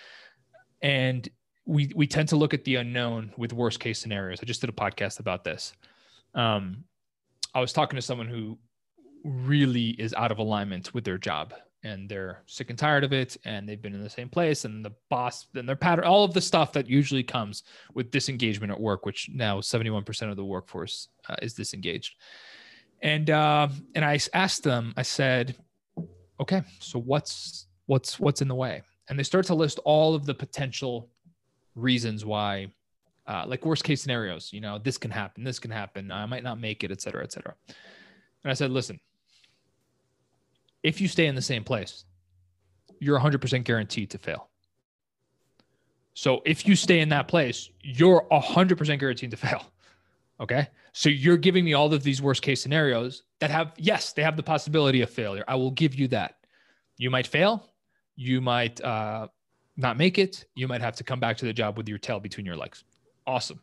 And 0.81 1.27
we 1.65 1.91
we 1.95 2.07
tend 2.07 2.29
to 2.29 2.35
look 2.35 2.53
at 2.53 2.63
the 2.63 2.75
unknown 2.75 3.33
with 3.37 3.53
worst 3.53 3.79
case 3.79 3.99
scenarios. 3.99 4.39
I 4.41 4.45
just 4.45 4.61
did 4.61 4.69
a 4.69 4.73
podcast 4.73 5.19
about 5.19 5.43
this. 5.43 5.73
Um, 6.33 6.85
I 7.53 7.59
was 7.59 7.73
talking 7.73 7.97
to 7.97 8.01
someone 8.01 8.27
who 8.27 8.57
really 9.23 9.89
is 9.89 10.13
out 10.13 10.31
of 10.31 10.39
alignment 10.39 10.93
with 10.93 11.03
their 11.03 11.17
job 11.17 11.53
and 11.83 12.07
they're 12.07 12.43
sick 12.45 12.69
and 12.69 12.77
tired 12.77 13.03
of 13.03 13.13
it 13.13 13.37
and 13.45 13.67
they've 13.67 13.81
been 13.81 13.93
in 13.93 14.03
the 14.03 14.09
same 14.09 14.29
place 14.29 14.65
and 14.65 14.85
the 14.85 14.91
boss 15.09 15.47
and 15.55 15.67
their 15.67 15.75
pattern 15.75 16.05
all 16.05 16.23
of 16.23 16.33
the 16.33 16.41
stuff 16.41 16.71
that 16.73 16.89
usually 16.89 17.23
comes 17.23 17.63
with 17.93 18.11
disengagement 18.11 18.71
at 18.71 18.79
work 18.79 19.05
which 19.05 19.29
now 19.33 19.59
71% 19.59 20.29
of 20.29 20.35
the 20.35 20.45
workforce 20.45 21.09
uh, 21.29 21.35
is 21.41 21.53
disengaged 21.53 22.15
and 23.01 23.29
uh, 23.29 23.67
and 23.95 24.05
i 24.05 24.19
asked 24.33 24.63
them 24.63 24.93
i 24.97 25.01
said 25.01 25.55
okay 26.39 26.61
so 26.79 26.99
what's 26.99 27.67
what's 27.85 28.19
what's 28.19 28.41
in 28.41 28.47
the 28.47 28.55
way 28.55 28.81
and 29.09 29.17
they 29.17 29.23
start 29.23 29.45
to 29.45 29.55
list 29.55 29.79
all 29.85 30.15
of 30.15 30.25
the 30.25 30.33
potential 30.33 31.09
reasons 31.75 32.25
why 32.25 32.67
uh, 33.27 33.43
like 33.47 33.65
worst 33.65 33.83
case 33.83 34.01
scenarios 34.01 34.51
you 34.51 34.61
know 34.61 34.77
this 34.77 34.97
can 34.97 35.11
happen 35.11 35.43
this 35.43 35.59
can 35.59 35.71
happen 35.71 36.11
i 36.11 36.25
might 36.25 36.43
not 36.43 36.59
make 36.59 36.83
it 36.83 36.91
et 36.91 37.01
cetera 37.01 37.23
et 37.23 37.31
cetera 37.31 37.53
and 38.43 38.51
i 38.51 38.53
said 38.53 38.71
listen 38.71 38.99
if 40.83 40.99
you 40.99 41.07
stay 41.07 41.27
in 41.27 41.35
the 41.35 41.41
same 41.41 41.63
place, 41.63 42.05
you're 42.99 43.19
100% 43.19 43.63
guaranteed 43.63 44.09
to 44.11 44.17
fail. 44.17 44.49
So 46.13 46.41
if 46.45 46.67
you 46.67 46.75
stay 46.75 46.99
in 46.99 47.09
that 47.09 47.27
place, 47.27 47.69
you're 47.81 48.25
100% 48.31 48.99
guaranteed 48.99 49.31
to 49.31 49.37
fail. 49.37 49.65
Okay. 50.39 50.67
So 50.91 51.07
you're 51.07 51.37
giving 51.37 51.63
me 51.63 51.75
all 51.75 51.93
of 51.93 52.01
these 52.01 52.19
worst 52.19 52.41
case 52.41 52.63
scenarios 52.63 53.25
that 53.41 53.51
have, 53.51 53.73
yes, 53.77 54.11
they 54.13 54.23
have 54.23 54.35
the 54.35 54.41
possibility 54.41 55.03
of 55.03 55.09
failure. 55.11 55.43
I 55.47 55.53
will 55.53 55.69
give 55.69 55.93
you 55.93 56.07
that. 56.07 56.37
You 56.97 57.11
might 57.11 57.27
fail. 57.27 57.70
You 58.21 58.39
might 58.39 58.79
uh, 58.81 59.29
not 59.77 59.97
make 59.97 60.19
it. 60.19 60.45
You 60.53 60.67
might 60.67 60.81
have 60.81 60.95
to 60.97 61.03
come 61.03 61.19
back 61.19 61.37
to 61.37 61.45
the 61.45 61.53
job 61.53 61.75
with 61.75 61.89
your 61.89 61.97
tail 61.97 62.19
between 62.19 62.45
your 62.45 62.55
legs. 62.55 62.83
Awesome. 63.25 63.59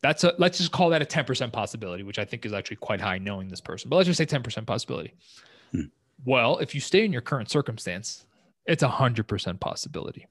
That's 0.00 0.24
a, 0.24 0.32
let's 0.38 0.56
just 0.56 0.72
call 0.72 0.88
that 0.88 1.02
a 1.02 1.04
10% 1.04 1.52
possibility, 1.52 2.02
which 2.02 2.18
I 2.18 2.24
think 2.24 2.46
is 2.46 2.54
actually 2.54 2.78
quite 2.78 2.98
high 2.98 3.18
knowing 3.18 3.48
this 3.48 3.60
person, 3.60 3.90
but 3.90 3.96
let's 3.96 4.06
just 4.06 4.16
say 4.16 4.24
10% 4.24 4.66
possibility. 4.66 5.12
Hmm. 5.70 5.82
Well, 6.24 6.58
if 6.58 6.74
you 6.74 6.80
stay 6.80 7.04
in 7.04 7.12
your 7.12 7.20
current 7.20 7.50
circumstance, 7.50 8.24
it's 8.64 8.82
a 8.82 8.88
hundred 8.88 9.28
percent 9.28 9.60
possibility. 9.60 10.26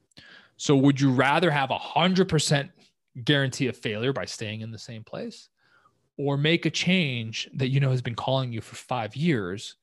So 0.57 0.75
would 0.75 0.99
you 0.99 1.11
rather 1.11 1.51
have 1.51 1.69
a 1.69 1.77
hundred 1.77 2.27
percent 2.27 2.71
guarantee 3.23 3.67
of 3.67 3.77
failure 3.77 4.13
by 4.13 4.25
staying 4.25 4.61
in 4.61 4.71
the 4.71 4.79
same 4.79 5.03
place 5.03 5.49
or 6.17 6.37
make 6.37 6.65
a 6.65 6.71
change 6.71 7.49
that 7.53 7.69
you 7.69 7.79
know 7.79 7.91
has 7.91 8.01
been 8.01 8.15
calling 8.15 8.51
you 8.51 8.61
for 8.61 8.75
five 8.75 9.15
years 9.15 9.75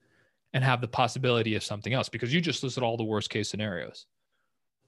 and 0.55 0.65
have 0.65 0.81
the 0.81 0.89
possibility 0.89 1.55
of 1.55 1.63
something 1.63 1.93
else 1.93 2.09
because 2.09 2.33
you 2.33 2.41
just 2.41 2.63
listed 2.63 2.83
all 2.83 2.97
the 2.97 3.05
worst 3.05 3.31
case 3.31 3.49
scenarios. 3.49 4.07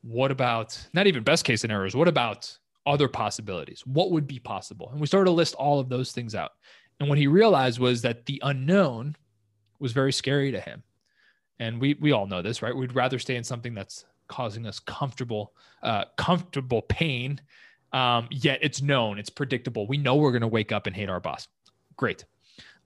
What 0.02 0.30
about 0.30 0.78
not 0.94 1.06
even 1.06 1.22
best 1.22 1.44
case 1.44 1.60
scenarios? 1.60 1.94
What 1.94 2.08
about 2.08 2.56
other 2.86 3.08
possibilities? 3.08 3.82
What 3.86 4.10
would 4.10 4.26
be 4.26 4.38
possible? 4.38 4.88
And 4.90 5.00
we 5.00 5.06
started 5.06 5.26
to 5.26 5.32
list 5.32 5.54
all 5.54 5.78
of 5.78 5.88
those 5.88 6.12
things 6.12 6.34
out. 6.34 6.52
And 6.98 7.08
what 7.08 7.18
he 7.18 7.26
realized 7.26 7.78
was 7.78 8.02
that 8.02 8.26
the 8.26 8.40
unknown 8.42 9.16
was 9.78 9.92
very 9.92 10.12
scary 10.12 10.50
to 10.52 10.60
him 10.60 10.82
and 11.60 11.80
we 11.80 11.94
we 12.00 12.10
all 12.10 12.26
know 12.26 12.42
this, 12.42 12.62
right? 12.62 12.74
We'd 12.74 12.94
rather 12.94 13.18
stay 13.18 13.36
in 13.36 13.44
something 13.44 13.74
that's 13.74 14.06
causing 14.26 14.66
us 14.66 14.80
comfortable, 14.80 15.52
uh, 15.82 16.06
comfortable 16.16 16.82
pain. 16.82 17.40
Um, 17.92 18.28
yet 18.30 18.58
it's 18.62 18.82
known, 18.82 19.18
it's 19.18 19.30
predictable. 19.30 19.86
We 19.86 19.98
know 19.98 20.16
we're 20.16 20.32
going 20.32 20.40
to 20.40 20.48
wake 20.48 20.72
up 20.72 20.86
and 20.86 20.96
hate 20.96 21.10
our 21.10 21.20
boss. 21.20 21.46
Great. 21.96 22.24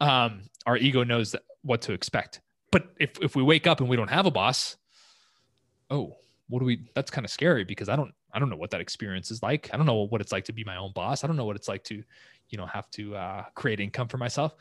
Um, 0.00 0.42
our 0.66 0.76
ego 0.76 1.04
knows 1.04 1.36
what 1.62 1.82
to 1.82 1.92
expect. 1.92 2.40
But 2.74 2.88
if 2.98 3.10
if 3.22 3.36
we 3.36 3.42
wake 3.44 3.68
up 3.68 3.78
and 3.78 3.88
we 3.88 3.94
don't 3.94 4.10
have 4.10 4.26
a 4.26 4.32
boss, 4.32 4.76
oh, 5.90 6.16
what 6.48 6.58
do 6.58 6.64
we? 6.64 6.90
That's 6.96 7.08
kind 7.08 7.24
of 7.24 7.30
scary 7.30 7.62
because 7.62 7.88
I 7.88 7.94
don't 7.94 8.12
I 8.32 8.40
don't 8.40 8.50
know 8.50 8.56
what 8.56 8.72
that 8.72 8.80
experience 8.80 9.30
is 9.30 9.44
like. 9.44 9.70
I 9.72 9.76
don't 9.76 9.86
know 9.86 10.08
what 10.08 10.20
it's 10.20 10.32
like 10.32 10.46
to 10.46 10.52
be 10.52 10.64
my 10.64 10.74
own 10.74 10.90
boss. 10.92 11.22
I 11.22 11.28
don't 11.28 11.36
know 11.36 11.44
what 11.44 11.54
it's 11.54 11.68
like 11.68 11.84
to, 11.84 12.02
you 12.48 12.58
know, 12.58 12.66
have 12.66 12.90
to 12.90 13.14
uh, 13.14 13.44
create 13.54 13.78
income 13.78 14.08
for 14.08 14.18
myself. 14.18 14.56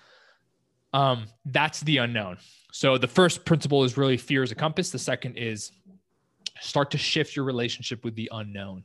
Um, 0.94 1.26
that's 1.46 1.80
the 1.80 1.98
unknown. 1.98 2.38
So 2.72 3.00
the 3.00 3.08
first 3.08 3.46
principle 3.46 3.84
is 3.84 3.98
really 3.98 4.18
fear 4.18 4.44
as 4.44 4.52
a 4.52 4.56
compass. 4.56 4.92
The 4.92 5.00
second 5.00 5.36
is 5.38 5.72
start 6.62 6.92
to 6.92 7.00
shift 7.00 7.36
your 7.36 7.46
relationship 7.46 8.06
with 8.06 8.14
the 8.14 8.30
unknown 8.32 8.84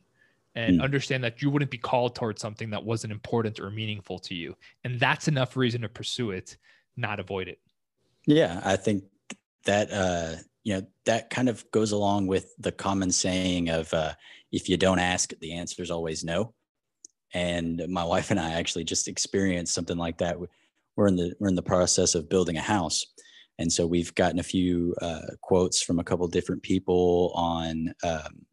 and 0.55 0.79
mm. 0.79 0.83
understand 0.83 1.23
that 1.23 1.39
you 1.43 1.51
wouldn't 1.51 1.69
be 1.69 1.77
called 1.77 2.15
towards 2.15 2.41
something 2.41 2.71
that 2.71 2.83
wasn't 2.83 3.13
important 3.13 3.59
or 3.59 3.69
meaningful 3.69 4.17
to 4.17 4.33
you. 4.33 4.57
And 4.83 4.99
that's 4.99 5.27
enough 5.27 5.55
reason 5.55 5.81
to 5.81 5.87
pursue 5.87 6.31
it, 6.31 6.57
not 6.97 7.19
avoid 7.19 7.47
it. 7.47 7.59
Yeah, 8.25 8.59
I 8.65 8.75
think 8.75 9.03
that 9.69 9.91
uh, 9.91 10.35
you 10.63 10.73
know 10.73 10.87
that 11.05 11.29
kind 11.29 11.47
of 11.47 11.63
goes 11.69 11.91
along 11.91 12.25
with 12.25 12.51
the 12.57 12.71
common 12.71 13.11
saying 13.11 13.69
of 13.69 13.93
uh, 13.93 14.13
if 14.51 14.67
you 14.67 14.77
don't 14.77 14.97
ask, 14.97 15.31
the 15.41 15.53
answer 15.53 15.83
is 15.83 15.91
always 15.91 16.23
no. 16.23 16.55
And 17.35 17.85
my 17.87 18.03
wife 18.03 18.31
and 18.31 18.39
I 18.39 18.53
actually 18.53 18.83
just 18.83 19.07
experienced 19.07 19.75
something 19.75 19.97
like 19.97 20.17
that. 20.17 20.37
We're 20.95 21.07
in 21.07 21.15
the 21.15 21.35
we're 21.39 21.49
in 21.49 21.55
the 21.55 21.61
process 21.61 22.15
of 22.15 22.29
building 22.29 22.57
a 22.57 22.61
house. 22.61 23.05
And 23.59 23.71
so 23.71 23.85
we've 23.85 24.15
gotten 24.15 24.39
a 24.39 24.43
few 24.43 24.95
uh, 25.01 25.27
quotes 25.41 25.81
from 25.83 25.99
a 25.99 26.03
couple 26.03 26.27
different 26.27 26.63
people 26.63 27.31
on 27.35 27.93
um, 28.03 28.45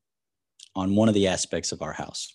on 0.75 0.95
one 0.95 1.09
of 1.09 1.15
the 1.15 1.29
aspects 1.29 1.73
of 1.73 1.81
our 1.81 1.93
house. 1.95 2.35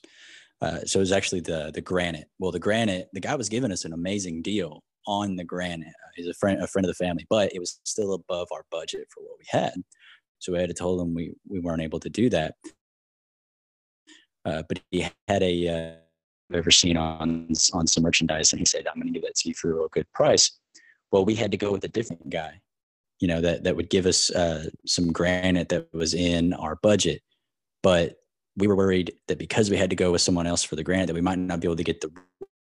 Uh, 0.59 0.79
so 0.85 0.97
it 0.99 1.01
was 1.01 1.11
actually 1.11 1.41
the 1.41 1.71
the 1.71 1.81
granite. 1.81 2.29
Well 2.39 2.51
the 2.51 2.59
granite 2.67 3.09
the 3.13 3.19
guy 3.19 3.35
was 3.35 3.49
giving 3.49 3.71
us 3.71 3.85
an 3.85 3.93
amazing 3.93 4.41
deal 4.41 4.83
on 5.07 5.35
the 5.35 5.43
granite 5.43 5.93
he's 6.15 6.27
a 6.27 6.33
friend 6.33 6.61
a 6.61 6.67
friend 6.67 6.85
of 6.85 6.89
the 6.89 7.05
family 7.05 7.25
but 7.29 7.53
it 7.53 7.59
was 7.59 7.79
still 7.83 8.13
above 8.13 8.47
our 8.51 8.65
budget 8.69 9.07
for 9.09 9.21
what 9.23 9.37
we 9.39 9.45
had 9.49 9.73
so 10.39 10.51
we 10.51 10.59
had 10.59 10.69
to 10.69 10.73
tell 10.73 10.99
him 10.99 11.13
we 11.13 11.33
we 11.47 11.59
weren't 11.59 11.81
able 11.81 11.99
to 11.99 12.09
do 12.09 12.29
that 12.29 12.55
uh, 14.45 14.63
but 14.67 14.79
he 14.89 15.07
had 15.27 15.43
a 15.43 15.67
uh, 15.67 16.55
ever 16.57 16.71
seen 16.71 16.97
on 16.97 17.47
on 17.73 17.87
some 17.87 18.03
merchandise, 18.03 18.51
and 18.51 18.59
he 18.59 18.65
said, 18.65 18.87
"I'm 18.87 18.95
going 18.99 19.13
to 19.13 19.19
give 19.19 19.27
that 19.27 19.35
to 19.35 19.49
you 19.49 19.55
for 19.55 19.85
a 19.85 19.89
good 19.89 20.11
price." 20.13 20.51
Well, 21.11 21.25
we 21.25 21.35
had 21.35 21.51
to 21.51 21.57
go 21.57 21.71
with 21.71 21.83
a 21.83 21.89
different 21.89 22.29
guy, 22.29 22.61
you 23.19 23.27
know, 23.27 23.41
that 23.41 23.63
that 23.63 23.75
would 23.75 23.89
give 23.89 24.05
us 24.05 24.31
uh, 24.31 24.69
some 24.85 25.11
granite 25.11 25.69
that 25.69 25.93
was 25.93 26.13
in 26.13 26.53
our 26.53 26.77
budget, 26.81 27.21
but 27.83 28.15
we 28.57 28.67
were 28.67 28.75
worried 28.75 29.13
that 29.27 29.37
because 29.37 29.69
we 29.69 29.77
had 29.77 29.89
to 29.89 29.95
go 29.95 30.11
with 30.11 30.21
someone 30.21 30.47
else 30.47 30.63
for 30.63 30.75
the 30.75 30.83
granite, 30.83 31.07
that 31.07 31.13
we 31.13 31.21
might 31.21 31.37
not 31.37 31.59
be 31.59 31.67
able 31.67 31.77
to 31.77 31.83
get 31.83 32.01
the 32.01 32.11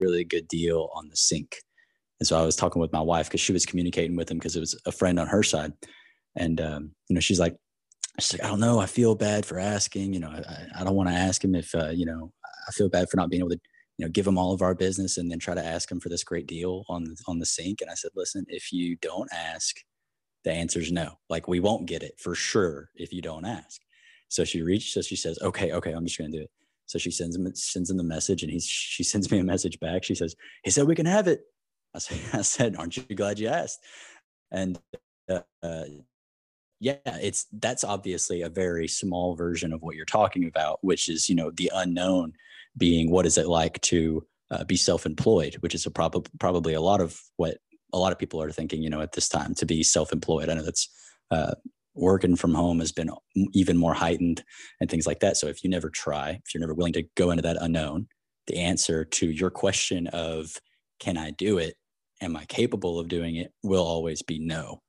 really 0.01 0.24
good 0.24 0.49
deal 0.49 0.91
on 0.95 1.09
the 1.09 1.16
sink. 1.16 1.57
And 2.20 2.26
so 2.26 2.38
I 2.38 2.42
was 2.42 2.56
talking 2.56 2.80
with 2.80 2.92
my 2.92 3.00
wife 3.00 3.28
because 3.28 3.40
she 3.40 3.52
was 3.52 3.66
communicating 3.66 4.16
with 4.16 4.30
him 4.30 4.38
because 4.38 4.56
it 4.56 4.60
was 4.60 4.80
a 4.86 4.92
friend 4.92 5.18
on 5.18 5.28
her 5.28 5.42
side, 5.42 5.72
and 6.36 6.60
um, 6.60 6.90
you 7.08 7.14
know, 7.14 7.20
she's 7.20 7.40
like, 7.40 7.56
she's 8.18 8.32
like, 8.34 8.44
I 8.44 8.48
don't 8.48 8.60
know, 8.60 8.78
I 8.80 8.86
feel 8.86 9.14
bad 9.14 9.46
for 9.46 9.58
asking. 9.58 10.14
You 10.14 10.20
know, 10.20 10.28
I, 10.30 10.80
I 10.80 10.84
don't 10.84 10.96
want 10.96 11.08
to 11.08 11.14
ask 11.14 11.42
him 11.42 11.54
if 11.54 11.74
uh, 11.74 11.90
you 11.90 12.06
know, 12.06 12.32
I 12.66 12.72
feel 12.72 12.88
bad 12.88 13.08
for 13.08 13.16
not 13.16 13.30
being 13.30 13.40
able 13.40 13.50
to 13.50 13.60
you 13.98 14.06
know 14.06 14.10
give 14.10 14.26
him 14.26 14.38
all 14.38 14.52
of 14.52 14.62
our 14.62 14.74
business 14.74 15.18
and 15.18 15.30
then 15.30 15.38
try 15.38 15.54
to 15.54 15.64
ask 15.64 15.90
him 15.90 16.00
for 16.00 16.08
this 16.08 16.24
great 16.24 16.46
deal 16.46 16.84
on 16.88 17.14
on 17.26 17.38
the 17.38 17.46
sink. 17.46 17.80
And 17.80 17.90
i 17.90 17.94
said 17.94 18.12
listen 18.14 18.46
if 18.48 18.72
you 18.72 18.96
don't 18.96 19.28
ask 19.32 19.76
the 20.44 20.52
answer 20.52 20.78
is 20.80 20.92
no. 20.92 21.14
Like 21.28 21.48
we 21.48 21.60
won't 21.60 21.86
get 21.86 22.02
it 22.02 22.14
for 22.18 22.34
sure 22.34 22.90
if 22.94 23.12
you 23.12 23.20
don't 23.20 23.44
ask. 23.44 23.80
So 24.28 24.44
she 24.44 24.62
reached 24.62 24.92
so 24.92 25.02
she 25.02 25.16
says 25.16 25.38
okay 25.42 25.72
okay 25.72 25.92
i'm 25.92 26.06
just 26.06 26.18
gonna 26.18 26.30
do 26.30 26.42
it. 26.42 26.50
So 26.86 26.98
she 26.98 27.10
sends 27.10 27.36
him 27.36 27.50
sends 27.54 27.90
him 27.90 27.96
the 27.96 28.04
message 28.04 28.42
and 28.42 28.50
he's 28.50 28.66
she 28.66 29.02
sends 29.02 29.30
me 29.30 29.38
a 29.38 29.44
message 29.44 29.78
back. 29.80 30.04
She 30.04 30.14
says 30.14 30.34
he 30.64 30.70
said 30.70 30.86
we 30.86 30.94
can 30.94 31.06
have 31.06 31.26
it 31.28 31.42
i 32.32 32.43
said, 32.43 32.76
aren't 32.76 32.97
you 32.97 33.03
glad 33.14 33.39
you 33.39 33.49
asked 33.49 33.80
and 34.51 34.78
uh, 35.30 35.41
uh, 35.62 35.84
yeah 36.80 36.97
it's 37.07 37.47
that's 37.55 37.84
obviously 37.84 38.43
a 38.43 38.49
very 38.49 38.86
small 38.86 39.34
version 39.34 39.72
of 39.72 39.82
what 39.82 39.97
you're 39.97 40.05
talking 40.05 40.47
about 40.47 40.78
which 40.82 41.09
is 41.09 41.28
you 41.28 41.34
know 41.34 41.51
the 41.51 41.70
unknown 41.74 42.32
being 42.76 43.11
what 43.11 43.26
is 43.26 43.36
it 43.36 43.47
like 43.47 43.80
to 43.80 44.24
uh, 44.51 44.64
be 44.64 44.76
self-employed, 44.76 45.57
which 45.61 45.74
is 45.74 45.86
a 45.86 45.91
prob- 45.91 46.28
probably 46.39 46.74
a 46.74 46.80
lot 46.80 47.01
of 47.01 47.20
what 47.36 47.59
a 47.93 47.99
lot 47.99 48.12
of 48.12 48.18
people 48.18 48.41
are 48.43 48.51
thinking, 48.51 48.82
you 48.82 48.91
know, 48.91 49.01
at 49.01 49.12
this 49.12 49.28
time 49.28 49.55
to 49.55 49.66
be 49.66 49.82
self-employed. 49.82 50.49
I 50.49 50.55
know 50.55 50.62
that's 50.62 50.89
uh, 51.30 51.55
working 51.95 52.36
from 52.36 52.55
home 52.55 52.78
has 52.78 52.93
been 52.93 53.11
even 53.53 53.76
more 53.76 53.95
heightened 53.95 54.43
and 54.80 54.91
things 54.91 55.07
like 55.07 55.20
that. 55.20 55.36
So 55.36 55.47
if 55.49 55.64
you 55.64 55.70
never 55.70 55.91
try, 55.91 56.41
if 56.45 56.55
you're 56.55 56.61
never 56.61 56.74
willing 56.74 56.93
to 56.95 57.05
go 57.16 57.30
into 57.30 57.43
that 57.43 57.59
unknown, 57.61 58.09
the 58.47 58.59
answer 58.59 59.05
to 59.05 59.30
your 59.30 59.51
question 59.51 60.07
of 60.09 60.61
can 60.99 61.16
I 61.16 61.30
do 61.32 61.59
it? 61.59 61.74
Am 62.20 62.36
I 62.36 62.44
capable 62.46 62.99
of 62.99 63.09
doing 63.09 63.36
it? 63.36 63.53
Will 63.62 63.84
always 63.84 64.22
be 64.22 64.38
no. 64.38 64.80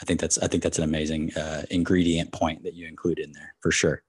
I 0.00 0.04
think 0.04 0.20
that's 0.20 0.38
I 0.38 0.48
think 0.48 0.62
that's 0.62 0.78
an 0.78 0.84
amazing 0.84 1.32
uh, 1.34 1.62
ingredient 1.70 2.32
point 2.32 2.64
that 2.64 2.74
you 2.74 2.86
include 2.86 3.18
in 3.18 3.32
there 3.32 3.54
for 3.60 3.70
sure. 3.70 4.02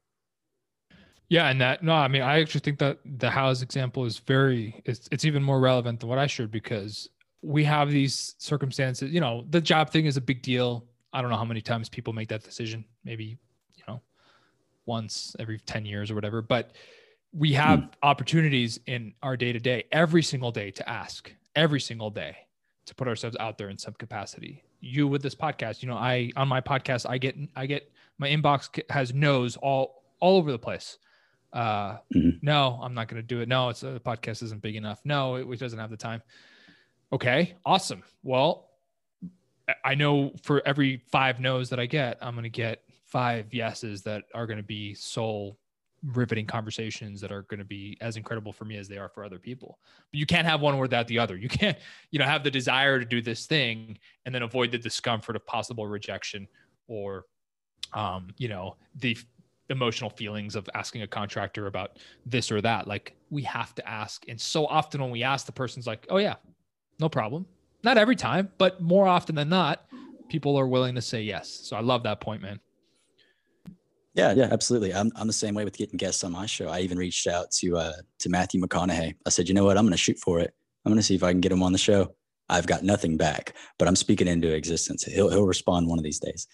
Yeah, 1.30 1.50
and 1.50 1.60
that 1.62 1.84
no, 1.84 1.93
I 1.93 2.08
mean, 2.08 2.22
I 2.22 2.39
actually 2.39 2.62
think 2.62 2.80
that 2.80 3.00
the 3.06 3.30
house 3.30 3.62
example 3.62 4.06
is 4.06 4.20
very 4.20 4.82
it's 4.86 5.08
it's 5.12 5.26
even 5.26 5.43
more 5.43 5.60
relevant 5.60 6.00
than 6.00 6.10
what 6.10 6.20
I 6.20 6.28
shared 6.28 6.52
because 6.52 7.10
we 7.41 7.64
have 7.64 7.89
these 7.91 8.36
circumstances. 8.38 9.12
You 9.12 9.22
know, 9.22 9.46
the 9.50 9.62
job 9.62 9.91
thing 9.91 10.06
is 10.06 10.18
a 10.18 10.22
big 10.22 10.41
deal. 10.41 10.86
I 11.14 11.22
don't 11.22 11.32
know 11.32 11.38
how 11.38 11.46
many 11.46 11.62
times 11.62 11.89
people 11.89 12.14
make 12.14 12.30
that 12.30 12.43
decision. 12.43 12.86
Maybe 13.04 13.38
you 13.76 13.84
know, 13.88 14.02
once 14.86 15.36
every 15.39 15.60
ten 15.60 15.86
years 15.86 16.12
or 16.12 16.16
whatever. 16.16 16.41
But 16.41 16.72
we 17.36 17.52
have 17.54 17.80
mm. 17.80 17.90
opportunities 18.02 18.80
in 18.88 19.14
our 19.22 19.36
day 19.36 19.52
to 19.52 19.60
day, 19.60 19.84
every 19.92 20.24
single 20.24 20.52
day 20.52 20.72
to 20.72 20.90
ask, 20.90 21.34
every 21.56 21.82
single 21.82 22.10
day 22.10 22.36
to 22.86 22.96
put 22.96 23.08
ourselves 23.08 23.36
out 23.40 23.58
there 23.58 23.70
in 23.70 23.78
some 23.78 23.94
capacity. 23.94 24.64
You 24.80 25.08
with 25.08 25.22
this 25.22 25.36
podcast, 25.36 25.82
you 25.82 25.90
know, 25.90 25.98
I 25.98 26.32
on 26.36 26.48
my 26.48 26.62
podcast, 26.62 27.10
I 27.10 27.18
get 27.18 27.36
I 27.56 27.66
get 27.66 27.92
my 28.18 28.30
inbox 28.30 28.80
has 28.90 29.14
no's 29.14 29.58
all 29.58 30.04
all 30.20 30.38
over 30.38 30.52
the 30.52 30.60
place. 30.60 30.98
Uh, 31.52 31.98
mm-hmm. 32.14 32.30
No, 32.42 32.80
I'm 32.82 32.94
not 32.94 33.08
going 33.08 33.22
to 33.22 33.28
do 33.28 33.42
it. 33.42 33.48
No, 33.48 33.70
it's 33.70 33.84
uh, 33.84 33.94
the 33.94 34.00
podcast 34.00 34.44
isn't 34.44 34.62
big 34.62 34.76
enough. 34.76 35.00
No, 35.04 35.36
it, 35.36 35.48
it 35.48 35.60
doesn't 35.60 35.80
have 35.80 35.90
the 35.90 35.98
time. 35.98 36.22
Okay, 37.12 37.56
awesome. 37.66 38.04
Well, 38.24 38.70
I 39.84 39.96
know 39.96 40.34
for 40.44 40.62
every 40.66 41.02
five 41.12 41.40
no's 41.40 41.70
that 41.70 41.80
I 41.80 41.86
get, 41.86 42.18
I'm 42.22 42.34
going 42.34 42.44
to 42.44 42.50
get 42.50 42.84
five 43.06 43.54
yeses 43.54 44.04
that 44.04 44.24
are 44.34 44.46
going 44.46 44.58
to 44.58 44.64
be 44.64 44.94
soul 44.94 45.58
riveting 46.14 46.45
conversations 46.45 47.20
that 47.22 47.32
are 47.32 47.43
going 47.43 47.60
to 47.60 47.66
be 47.66 47.97
as 48.01 48.18
incredible 48.18 48.53
for 48.53 48.66
me 48.66 48.78
as 48.78 48.88
they 48.88 48.97
are 48.97 49.10
for 49.10 49.24
other 49.24 49.39
people. 49.39 49.80
But 50.12 50.20
you 50.20 50.26
can't 50.26 50.45
have 50.45 50.62
one 50.62 50.78
without 50.78 51.08
the 51.08 51.20
other. 51.20 51.36
You 51.36 51.49
can't, 51.49 51.78
you 52.12 52.20
know, 52.20 52.26
have 52.26 52.43
the 52.43 52.51
desire 52.51 52.99
to 52.99 53.06
do 53.06 53.22
this 53.22 53.45
thing 53.45 53.97
and 54.26 54.34
then 54.34 54.43
avoid 54.43 54.72
the 54.72 54.78
discomfort 54.78 55.36
of 55.36 55.45
possible 55.45 55.88
rejection 55.88 56.47
or, 56.88 57.26
um, 57.93 58.28
you 58.38 58.47
know, 58.47 58.76
the 58.95 59.18
emotional 59.70 60.10
feelings 60.12 60.56
of 60.56 60.70
asking 60.76 61.01
a 61.01 61.08
contractor 61.08 61.68
about 61.68 61.97
this 62.26 62.51
or 62.51 62.62
that. 62.62 62.88
Like 62.88 63.16
we 63.30 63.41
have 63.43 63.74
to 63.76 63.88
ask. 63.88 64.26
And 64.28 64.39
so 64.39 64.68
often 64.68 65.01
when 65.01 65.12
we 65.12 65.24
ask, 65.24 65.45
the 65.45 65.51
person's 65.51 65.88
like, 65.88 66.06
oh, 66.10 66.18
yeah, 66.18 66.36
no 66.99 67.10
problem. 67.10 67.45
Not 67.84 67.97
every 67.97 68.16
time, 68.16 68.51
but 68.58 68.82
more 68.82 69.08
often 69.08 69.36
than 69.36 69.49
not, 69.49 69.86
people 70.30 70.58
are 70.58 70.68
willing 70.68 70.95
to 70.95 71.01
say 71.01 71.22
yes. 71.22 71.49
So 71.49 71.76
I 71.76 71.82
love 71.82 72.03
that 72.03 72.20
point, 72.20 72.41
man. 72.41 72.60
Yeah, 74.16 74.34
yeah, 74.34 74.47
absolutely. 74.49 74.93
I'm 74.93 75.11
I'm 75.16 75.28
the 75.28 75.34
same 75.34 75.53
way 75.53 75.66
with 75.66 75.78
getting 75.78 75.97
guests 75.97 76.24
on 76.24 76.32
my 76.32 76.45
show. 76.45 76.70
I 76.70 76.80
even 76.80 76.97
reached 76.97 77.28
out 77.28 77.51
to 77.59 77.78
uh 77.78 77.93
to 78.20 78.30
Matthew 78.30 78.61
McConaughey. 78.61 79.13
I 79.26 79.30
said, 79.30 79.47
you 79.47 79.53
know 79.53 79.66
what, 79.66 79.78
I'm 79.78 79.86
gonna 79.86 79.97
shoot 79.97 80.18
for 80.18 80.39
it. 80.39 80.53
I'm 80.86 80.91
gonna 80.91 81.03
see 81.03 81.16
if 81.16 81.24
I 81.24 81.32
can 81.32 81.41
get 81.41 81.51
him 81.51 81.61
on 81.61 81.74
the 81.74 81.78
show. 81.78 82.16
I've 82.47 82.66
got 82.66 82.84
nothing 82.84 83.18
back, 83.18 83.55
but 83.78 83.88
I'm 83.88 83.95
speaking 83.95 84.28
into 84.28 84.53
existence. 84.53 85.03
He'll 85.03 85.30
he'll 85.30 85.45
respond 85.45 85.88
one 85.88 85.99
of 85.99 86.03
these 86.03 86.20
days. 86.20 86.47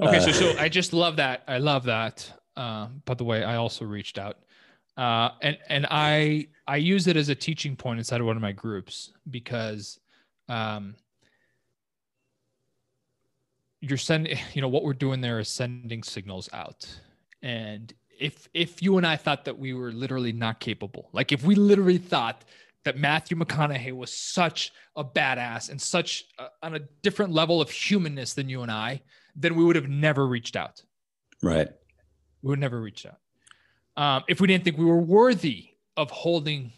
Okay, 0.00 0.18
uh, 0.18 0.20
so 0.20 0.32
so 0.32 0.58
I 0.58 0.68
just 0.68 0.92
love 0.92 1.16
that. 1.16 1.42
I 1.48 1.58
love 1.58 1.84
that. 1.84 2.30
Uh, 2.56 2.88
by 3.04 3.14
the 3.14 3.24
way, 3.24 3.42
I 3.42 3.56
also 3.56 3.84
reached 3.84 4.18
out, 4.18 4.36
uh, 4.96 5.30
and 5.42 5.58
and 5.68 5.86
I 5.90 6.46
I 6.68 6.76
use 6.76 7.08
it 7.08 7.16
as 7.16 7.30
a 7.30 7.34
teaching 7.34 7.74
point 7.74 7.98
inside 7.98 8.20
of 8.20 8.26
one 8.26 8.36
of 8.36 8.42
my 8.42 8.52
groups 8.52 9.12
because 9.30 9.98
um, 10.48 10.94
you're 13.88 13.98
sending 13.98 14.38
you 14.54 14.62
know 14.62 14.68
what 14.68 14.82
we're 14.84 14.92
doing 14.92 15.20
there 15.20 15.38
is 15.38 15.48
sending 15.48 16.02
signals 16.02 16.48
out. 16.52 16.88
And 17.42 17.92
if 18.18 18.48
if 18.54 18.82
you 18.82 18.96
and 18.96 19.06
i 19.06 19.14
thought 19.14 19.44
that 19.44 19.58
we 19.58 19.74
were 19.74 19.92
literally 19.92 20.32
not 20.32 20.58
capable 20.58 21.10
like 21.12 21.32
if 21.32 21.44
we 21.44 21.54
literally 21.54 21.98
thought 21.98 22.46
that 22.84 22.96
matthew 22.96 23.36
mcconaughey 23.36 23.92
was 23.92 24.10
such 24.10 24.72
a 24.96 25.04
badass 25.04 25.68
and 25.68 25.78
such 25.78 26.24
a, 26.38 26.46
on 26.62 26.76
a 26.76 26.78
different 27.02 27.30
level 27.30 27.60
of 27.60 27.68
humanness 27.68 28.32
than 28.32 28.48
you 28.48 28.62
and 28.62 28.72
i 28.72 28.98
then 29.36 29.54
we 29.54 29.64
would 29.64 29.76
have 29.76 29.88
never 29.88 30.26
reached 30.26 30.56
out. 30.56 30.82
Right. 31.42 31.68
We 32.42 32.50
would 32.50 32.58
never 32.58 32.80
reach 32.80 33.06
out. 33.06 33.18
Um, 34.02 34.24
if 34.28 34.40
we 34.40 34.46
didn't 34.46 34.64
think 34.64 34.78
we 34.78 34.84
were 34.84 35.00
worthy 35.00 35.68
of 35.96 36.10
holding 36.10 36.72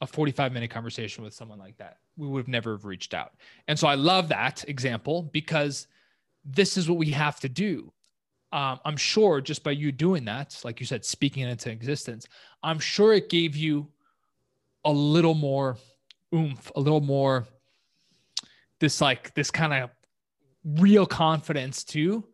a 0.00 0.06
45 0.06 0.52
minute 0.52 0.70
conversation 0.70 1.22
with 1.22 1.32
someone 1.32 1.58
like 1.58 1.76
that 1.78 1.98
we 2.16 2.26
would 2.26 2.40
have 2.40 2.48
never 2.48 2.72
have 2.72 2.84
reached 2.84 3.14
out. 3.14 3.32
And 3.68 3.78
so 3.78 3.86
i 3.86 3.94
love 3.94 4.28
that 4.28 4.64
example 4.68 5.22
because 5.32 5.86
this 6.44 6.76
is 6.76 6.88
what 6.88 6.98
we 6.98 7.10
have 7.10 7.40
to 7.40 7.48
do. 7.48 7.92
Um, 8.52 8.80
I'm 8.84 8.96
sure 8.96 9.40
just 9.40 9.64
by 9.64 9.70
you 9.70 9.92
doing 9.92 10.24
that, 10.26 10.60
like 10.62 10.78
you 10.78 10.86
said, 10.86 11.04
speaking 11.04 11.48
into 11.48 11.70
existence, 11.70 12.26
I'm 12.62 12.78
sure 12.78 13.14
it 13.14 13.30
gave 13.30 13.56
you 13.56 13.88
a 14.84 14.92
little 14.92 15.34
more 15.34 15.78
oomph, 16.34 16.70
a 16.76 16.80
little 16.80 17.00
more 17.00 17.46
this 18.78 19.00
like 19.00 19.32
this 19.34 19.50
kind 19.50 19.72
of 19.72 19.90
real 20.64 21.06
confidence 21.06 21.84
too 21.84 22.24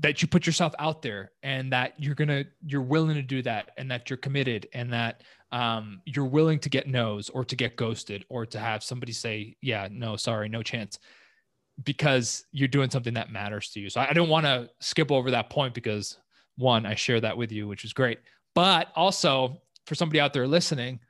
that 0.00 0.22
you 0.22 0.28
put 0.28 0.46
yourself 0.46 0.74
out 0.78 1.02
there 1.02 1.32
and 1.42 1.72
that 1.72 1.92
you're 1.98 2.14
gonna 2.14 2.44
you're 2.64 2.82
willing 2.82 3.14
to 3.14 3.22
do 3.22 3.42
that 3.42 3.70
and 3.76 3.90
that 3.90 4.08
you're 4.08 4.16
committed 4.16 4.68
and 4.72 4.92
that 4.92 5.22
um, 5.50 6.00
you're 6.04 6.24
willing 6.24 6.58
to 6.58 6.68
get 6.68 6.86
no's 6.86 7.28
or 7.30 7.44
to 7.44 7.56
get 7.56 7.76
ghosted 7.76 8.24
or 8.28 8.46
to 8.46 8.58
have 8.58 8.82
somebody 8.82 9.12
say 9.12 9.56
yeah 9.60 9.88
no 9.90 10.16
sorry 10.16 10.48
no 10.48 10.62
chance 10.62 10.98
because 11.84 12.44
you're 12.52 12.68
doing 12.68 12.90
something 12.90 13.14
that 13.14 13.30
matters 13.30 13.70
to 13.70 13.80
you. 13.80 13.88
So 13.90 14.00
I, 14.00 14.12
don't 14.12 14.28
want 14.28 14.46
to 14.46 14.68
skip 14.80 15.12
over 15.12 15.30
that 15.30 15.50
point 15.50 15.74
because 15.74 16.18
one, 16.56 16.84
I 16.86 16.94
share 16.94 17.20
that 17.20 17.36
with 17.36 17.52
you, 17.52 17.68
which 17.68 17.84
is 17.84 17.92
great. 17.92 18.18
But 18.54 18.88
also 18.96 19.60
for 19.86 19.94
somebody 19.94 20.20
out 20.20 20.32
there 20.32 20.46
listening, 20.46 21.00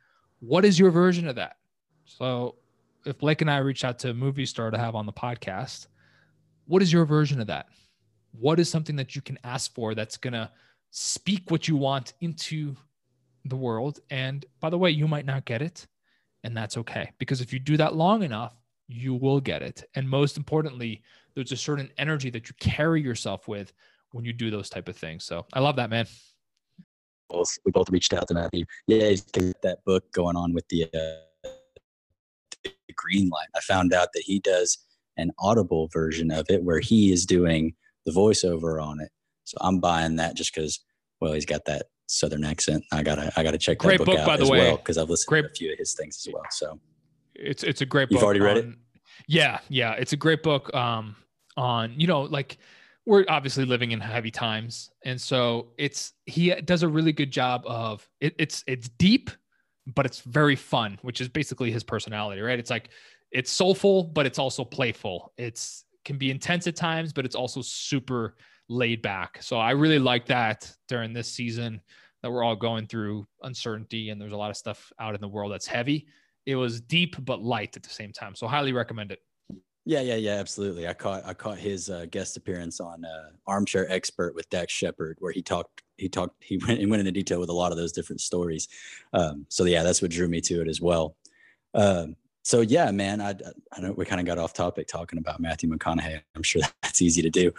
what 0.41 0.65
is 0.65 0.79
your 0.79 0.91
version 0.91 1.27
of 1.27 1.37
that? 1.37 1.57
So 2.05 2.57
if 3.07 3.19
Blake 3.19 3.41
and 3.41 3.51
I 3.51 3.59
reach 3.59 3.85
out 3.85 3.99
to 4.01 4.11
a 4.11 4.15
movie 4.15 4.47
star 4.47 4.71
to 4.71 4.79
have 4.79 4.95
on 4.95 5.07
the 5.07 5.13
podcast, 5.13 5.87
what 6.67 6.83
is 6.83 6.93
your 6.93 7.07
version 7.07 7.41
of 7.41 7.47
that? 7.47 7.69
What 8.33 8.61
is 8.61 8.69
something 8.71 8.97
that 8.97 9.17
you 9.17 9.23
can 9.23 9.39
ask 9.45 9.75
for 9.75 9.95
that's 9.95 10.19
going 10.19 10.35
to 10.35 10.51
speak 10.91 11.51
what 11.51 11.67
you 11.67 11.77
want 11.77 12.13
into 12.21 12.77
the 13.47 13.57
world? 13.57 14.01
And 14.11 14.45
by 14.61 14.69
the 14.69 14.79
way, 14.79 14.91
you 14.91 15.09
might 15.09 15.25
not 15.25 15.47
get 15.47 15.63
it, 15.63 15.87
and 16.45 16.55
that's 16.55 16.77
okay. 16.77 17.11
Because 17.19 17.41
if 17.41 17.53
you 17.53 17.59
do 17.59 17.79
that 17.79 17.97
long 17.97 18.23
enough, 18.23 18.55
you 18.89 19.15
will 19.15 19.41
get 19.41 19.63
it. 19.63 19.85
And 19.95 20.09
most 20.09 20.37
importantly, 20.37 21.03
there's 21.35 21.53
a 21.53 21.57
certain 21.57 21.91
energy 21.99 22.31
that 22.31 22.49
you 22.49 22.55
carry 22.59 23.01
yourself 23.03 23.47
with 23.47 23.73
when 24.13 24.25
you 24.25 24.33
do 24.33 24.51
those 24.51 24.71
type 24.71 24.89
of 24.89 24.97
things. 24.97 25.25
So 25.25 25.47
I 25.53 25.61
love 25.61 25.77
that, 25.77 25.91
man. 25.91 26.07
Both 27.29 27.59
we 27.65 27.73
both 27.73 27.91
reached 27.91 28.15
out 28.15 28.27
to 28.29 28.35
Matthew. 28.35 28.65
Yeah, 28.87 29.11
he's 29.11 29.21
got 29.21 29.61
that 29.63 29.85
book 29.85 30.11
going 30.13 30.37
on 30.37 30.55
with 30.55 30.67
the, 30.69 30.85
uh, 30.85 31.49
the 32.65 32.73
green 32.97 33.29
light. 33.29 33.49
I 33.55 33.61
found 33.61 33.93
out 33.93 34.09
that 34.15 34.23
he 34.25 34.41
does 34.41 34.79
an 35.19 35.31
audible 35.39 35.89
version 35.93 36.31
of 36.31 36.47
it 36.49 36.63
where 36.63 36.81
he 36.81 37.13
is 37.13 37.27
doing 37.27 37.75
the 38.07 38.13
voiceover 38.13 38.83
on 38.83 39.01
it. 39.01 39.11
So 39.45 39.59
I'm 39.61 39.79
buying 39.81 40.17
that 40.17 40.37
just 40.37 40.55
because, 40.55 40.81
well, 41.21 41.33
he's 41.35 41.45
got 41.45 41.67
that 41.67 41.87
southern 42.07 42.45
accent. 42.45 42.83
I 42.93 43.03
gotta, 43.03 43.31
I 43.37 43.43
gotta 43.43 43.59
check 43.59 43.79
Great 43.79 43.99
that 43.99 44.07
book, 44.07 44.15
book 44.15 44.21
out 44.21 44.27
by 44.27 44.37
the 44.39 44.45
as 44.45 44.51
way. 44.51 44.59
well 44.59 44.77
because 44.79 44.97
I've 44.97 45.11
listened 45.11 45.29
Great. 45.29 45.43
to 45.43 45.51
a 45.51 45.55
few 45.55 45.73
of 45.73 45.79
his 45.79 45.93
things 45.93 46.25
as 46.27 46.33
well. 46.33 46.45
So 46.51 46.81
it's 47.39 47.63
it's 47.63 47.81
a 47.81 47.87
great. 47.87 48.09
Book. 48.09 48.17
You've 48.17 48.25
already 48.25 48.41
read 48.41 48.57
it. 48.59 48.67
Yeah, 49.27 49.61
yeah, 49.69 49.93
it's 49.93 50.13
a 50.13 50.17
great 50.17 50.43
book. 50.43 50.75
Um, 50.75 51.17
on 51.57 51.93
you 51.99 52.07
know 52.07 52.23
like 52.23 52.59
we're 53.07 53.25
obviously 53.29 53.65
living 53.65 53.93
in 53.93 54.01
heavy 54.01 54.31
times, 54.31 54.91
and 55.05 55.21
so 55.21 55.69
it's 55.79 56.13
he 56.27 56.55
does 56.55 56.83
a 56.83 56.89
really 56.89 57.13
good 57.13 57.31
job 57.31 57.63
of 57.67 58.09
it, 58.21 58.35
it's 58.39 58.65
it's 58.67 58.89
deep, 58.91 59.31
but 59.95 60.07
it's 60.07 60.21
very 60.21 60.57
fun, 60.57 60.99
which 61.03 61.21
is 61.21 61.29
basically 61.29 61.71
his 61.71 61.83
personality, 61.83 62.41
right? 62.41 62.59
It's 62.59 62.71
like 62.71 62.91
it's 63.31 63.51
soulful, 63.51 64.05
but 64.05 64.27
it's 64.27 64.39
also 64.39 64.65
playful. 64.65 65.33
It's 65.37 65.85
can 66.05 66.19
be 66.19 66.31
intense 66.31 66.67
at 66.67 66.77
times, 66.77 67.13
but 67.13 67.25
it's 67.25 67.35
also 67.35 67.61
super 67.63 68.37
laid 68.69 69.03
back. 69.03 69.43
So 69.43 69.59
I 69.59 69.73
really 69.73 69.99
like 69.99 70.27
that 70.27 70.71
during 70.89 71.13
this 71.13 71.29
season 71.29 71.81
that 72.23 72.31
we're 72.31 72.43
all 72.43 72.57
going 72.57 72.87
through 72.87 73.27
uncertainty 73.43 74.11
and 74.11 74.21
there's 74.21 74.33
a 74.33 74.37
lot 74.37 74.51
of 74.51 74.57
stuff 74.57 74.93
out 74.99 75.15
in 75.15 75.21
the 75.21 75.29
world 75.29 75.53
that's 75.53 75.67
heavy 75.67 76.07
it 76.49 76.57
was 76.57 76.81
deep 76.81 77.15
but 77.27 77.43
light 77.43 77.77
at 77.77 77.83
the 77.83 77.91
same 77.91 78.11
time. 78.11 78.35
So 78.35 78.49
highly 78.49 78.73
recommend 78.73 79.13
it. 79.13 79.21
Yeah, 79.85 80.01
yeah, 80.01 80.15
yeah, 80.15 80.33
absolutely. 80.33 80.89
I 80.89 80.95
caught 80.95 81.23
I 81.27 81.35
caught 81.35 81.59
his 81.59 81.91
uh, 81.91 82.07
guest 82.11 82.39
appearance 82.39 82.81
on 82.81 83.05
uh, 83.05 83.31
Armchair 83.47 83.91
Expert 83.93 84.35
with 84.35 84.49
Dax 84.49 84.73
Shepard, 84.73 85.19
where 85.21 85.31
he 85.31 85.43
talked 85.43 85.83
he 85.99 86.09
talked 86.09 86.43
he 86.43 86.57
went, 86.67 86.81
he 86.81 86.87
went 86.87 87.01
into 87.01 87.13
detail 87.13 87.39
with 87.39 87.51
a 87.51 87.55
lot 87.55 87.71
of 87.71 87.77
those 87.77 87.93
different 87.93 88.23
stories. 88.23 88.67
Um, 89.13 89.45
so 89.51 89.65
yeah, 89.65 89.83
that's 89.83 90.01
what 90.01 90.11
drew 90.11 90.27
me 90.27 90.41
to 90.43 90.63
it 90.63 90.69
as 90.69 90.81
well. 90.81 91.17
Um, 91.75 92.17
so 92.45 92.63
yeah, 92.63 92.91
man, 92.93 93.21
I 93.21 93.35
I 93.73 93.81
know 93.83 93.93
we 93.93 94.07
kind 94.07 94.21
of 94.21 94.27
got 94.27 94.39
off 94.39 94.55
topic 94.55 94.89
talking 94.89 95.19
about 95.19 95.41
Matthew 95.41 95.69
McConaughey. 95.69 96.23
I'm 96.35 96.43
sure 96.43 96.63
that's 96.83 97.03
easy 97.03 97.21
to 97.21 97.31
do, 97.31 97.53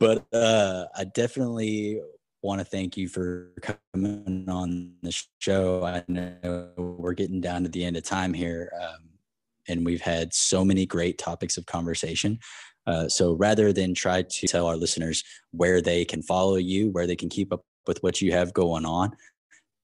but 0.00 0.26
uh, 0.32 0.86
I 0.96 1.04
definitely 1.04 2.00
want 2.42 2.60
to 2.60 2.64
thank 2.64 2.96
you 2.96 3.08
for 3.08 3.50
coming 3.92 4.48
on 4.48 4.92
the 5.02 5.12
show. 5.38 5.84
I 5.84 6.04
know 6.08 6.70
we're 6.76 7.14
getting 7.14 7.40
down 7.40 7.64
to 7.64 7.68
the 7.68 7.84
end 7.84 7.96
of 7.96 8.04
time 8.04 8.32
here, 8.32 8.72
um, 8.80 9.08
and 9.68 9.84
we've 9.84 10.00
had 10.00 10.32
so 10.32 10.64
many 10.64 10.86
great 10.86 11.18
topics 11.18 11.56
of 11.56 11.66
conversation. 11.66 12.38
Uh, 12.86 13.08
so 13.08 13.34
rather 13.34 13.72
than 13.72 13.92
try 13.92 14.22
to 14.22 14.46
tell 14.46 14.66
our 14.66 14.76
listeners 14.76 15.22
where 15.50 15.82
they 15.82 16.04
can 16.04 16.22
follow 16.22 16.56
you, 16.56 16.90
where 16.90 17.06
they 17.06 17.16
can 17.16 17.28
keep 17.28 17.52
up 17.52 17.62
with 17.86 18.02
what 18.02 18.20
you 18.20 18.32
have 18.32 18.54
going 18.54 18.86
on, 18.86 19.10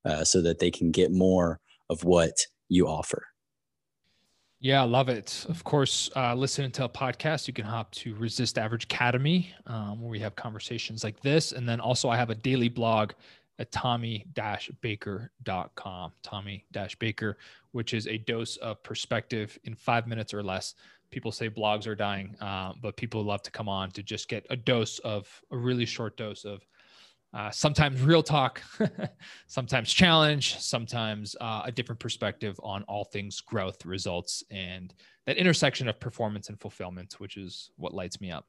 uh, 0.05 0.25
so 0.25 0.41
that 0.41 0.59
they 0.59 0.71
can 0.71 0.91
get 0.91 1.13
more 1.13 1.61
of 1.91 2.05
what 2.05 2.47
you 2.69 2.87
offer. 2.87 3.27
Yeah, 4.65 4.81
love 4.81 5.11
it. 5.11 5.45
Of 5.51 5.63
course, 5.63 6.09
uh, 6.17 6.35
listening 6.35 6.71
to 6.71 6.85
a 6.85 6.89
podcast, 6.89 7.47
you 7.47 7.53
can 7.53 7.67
hop 7.67 7.91
to 7.97 8.15
Resist 8.15 8.57
Average 8.57 8.85
Academy, 8.85 9.53
um, 9.67 10.01
where 10.01 10.09
we 10.09 10.19
have 10.21 10.35
conversations 10.37 11.05
like 11.05 11.21
this. 11.21 11.53
And 11.53 11.69
then 11.69 11.81
also, 11.81 12.09
I 12.09 12.17
have 12.17 12.31
a 12.31 12.35
daily 12.35 12.71
blog 12.71 13.13
at 13.59 13.71
tommy-baker.com, 13.73 16.13
tommy-baker, 16.23 17.37
which 17.73 17.93
is 17.93 18.07
a 18.07 18.17
dose 18.17 18.57
of 18.57 18.83
perspective 18.83 19.59
in 19.65 19.75
five 19.75 20.07
minutes 20.07 20.33
or 20.33 20.43
less. 20.43 20.77
People 21.11 21.31
say 21.31 21.51
blogs 21.51 21.87
are 21.87 21.95
dying, 21.95 22.35
uh, 22.41 22.73
but 22.81 22.97
people 22.97 23.23
love 23.23 23.43
to 23.43 23.51
come 23.51 23.69
on 23.69 23.91
to 23.91 24.03
just 24.03 24.31
get 24.31 24.47
a 24.49 24.57
dose 24.57 24.99
of 25.01 25.29
a 25.51 25.59
really 25.59 25.85
short 25.85 26.17
dose 26.17 26.47
of 26.47 26.67
uh, 27.35 27.51
sometimes 27.51 28.01
real 28.01 28.23
talk, 28.23 28.63
sometimes 29.49 29.93
challenge, 29.93 30.59
sometimes 30.61 31.35
uh, 31.41 31.63
a 31.65 31.73
different 31.73 31.99
perspective 31.99 32.59
on 32.63 32.85
all 32.85 33.05
things 33.05 33.41
growth, 33.41 33.85
results, 33.85 34.45
and 34.53 34.95
that 35.27 35.37
intersection 35.37 35.89
of 35.89 35.99
performance 35.99 36.49
and 36.49 36.61
fulfillment, 36.61 37.15
which 37.19 37.37
is 37.37 37.71
what 37.77 37.93
lights 37.93 38.21
me 38.21 38.31
up. 38.31 38.47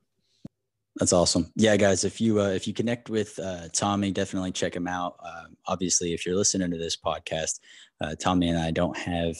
That's 0.97 1.13
awesome. 1.13 1.51
Yeah, 1.55 1.75
guys, 1.75 2.05
if 2.05 2.21
you 2.21 2.39
uh, 2.39 2.49
if 2.49 2.67
you 2.67 2.73
connect 2.73 3.09
with 3.09 3.37
uh, 3.39 3.67
Tommy, 3.73 4.11
definitely 4.11 4.51
check 4.51 4.75
him 4.75 4.87
out. 4.87 5.17
Uh, 5.21 5.45
obviously, 5.65 6.13
if 6.13 6.25
you're 6.25 6.37
listening 6.37 6.71
to 6.71 6.77
this 6.77 6.95
podcast, 6.95 7.59
uh, 7.99 8.15
Tommy 8.15 8.49
and 8.49 8.57
I 8.57 8.71
don't 8.71 8.97
have 8.97 9.35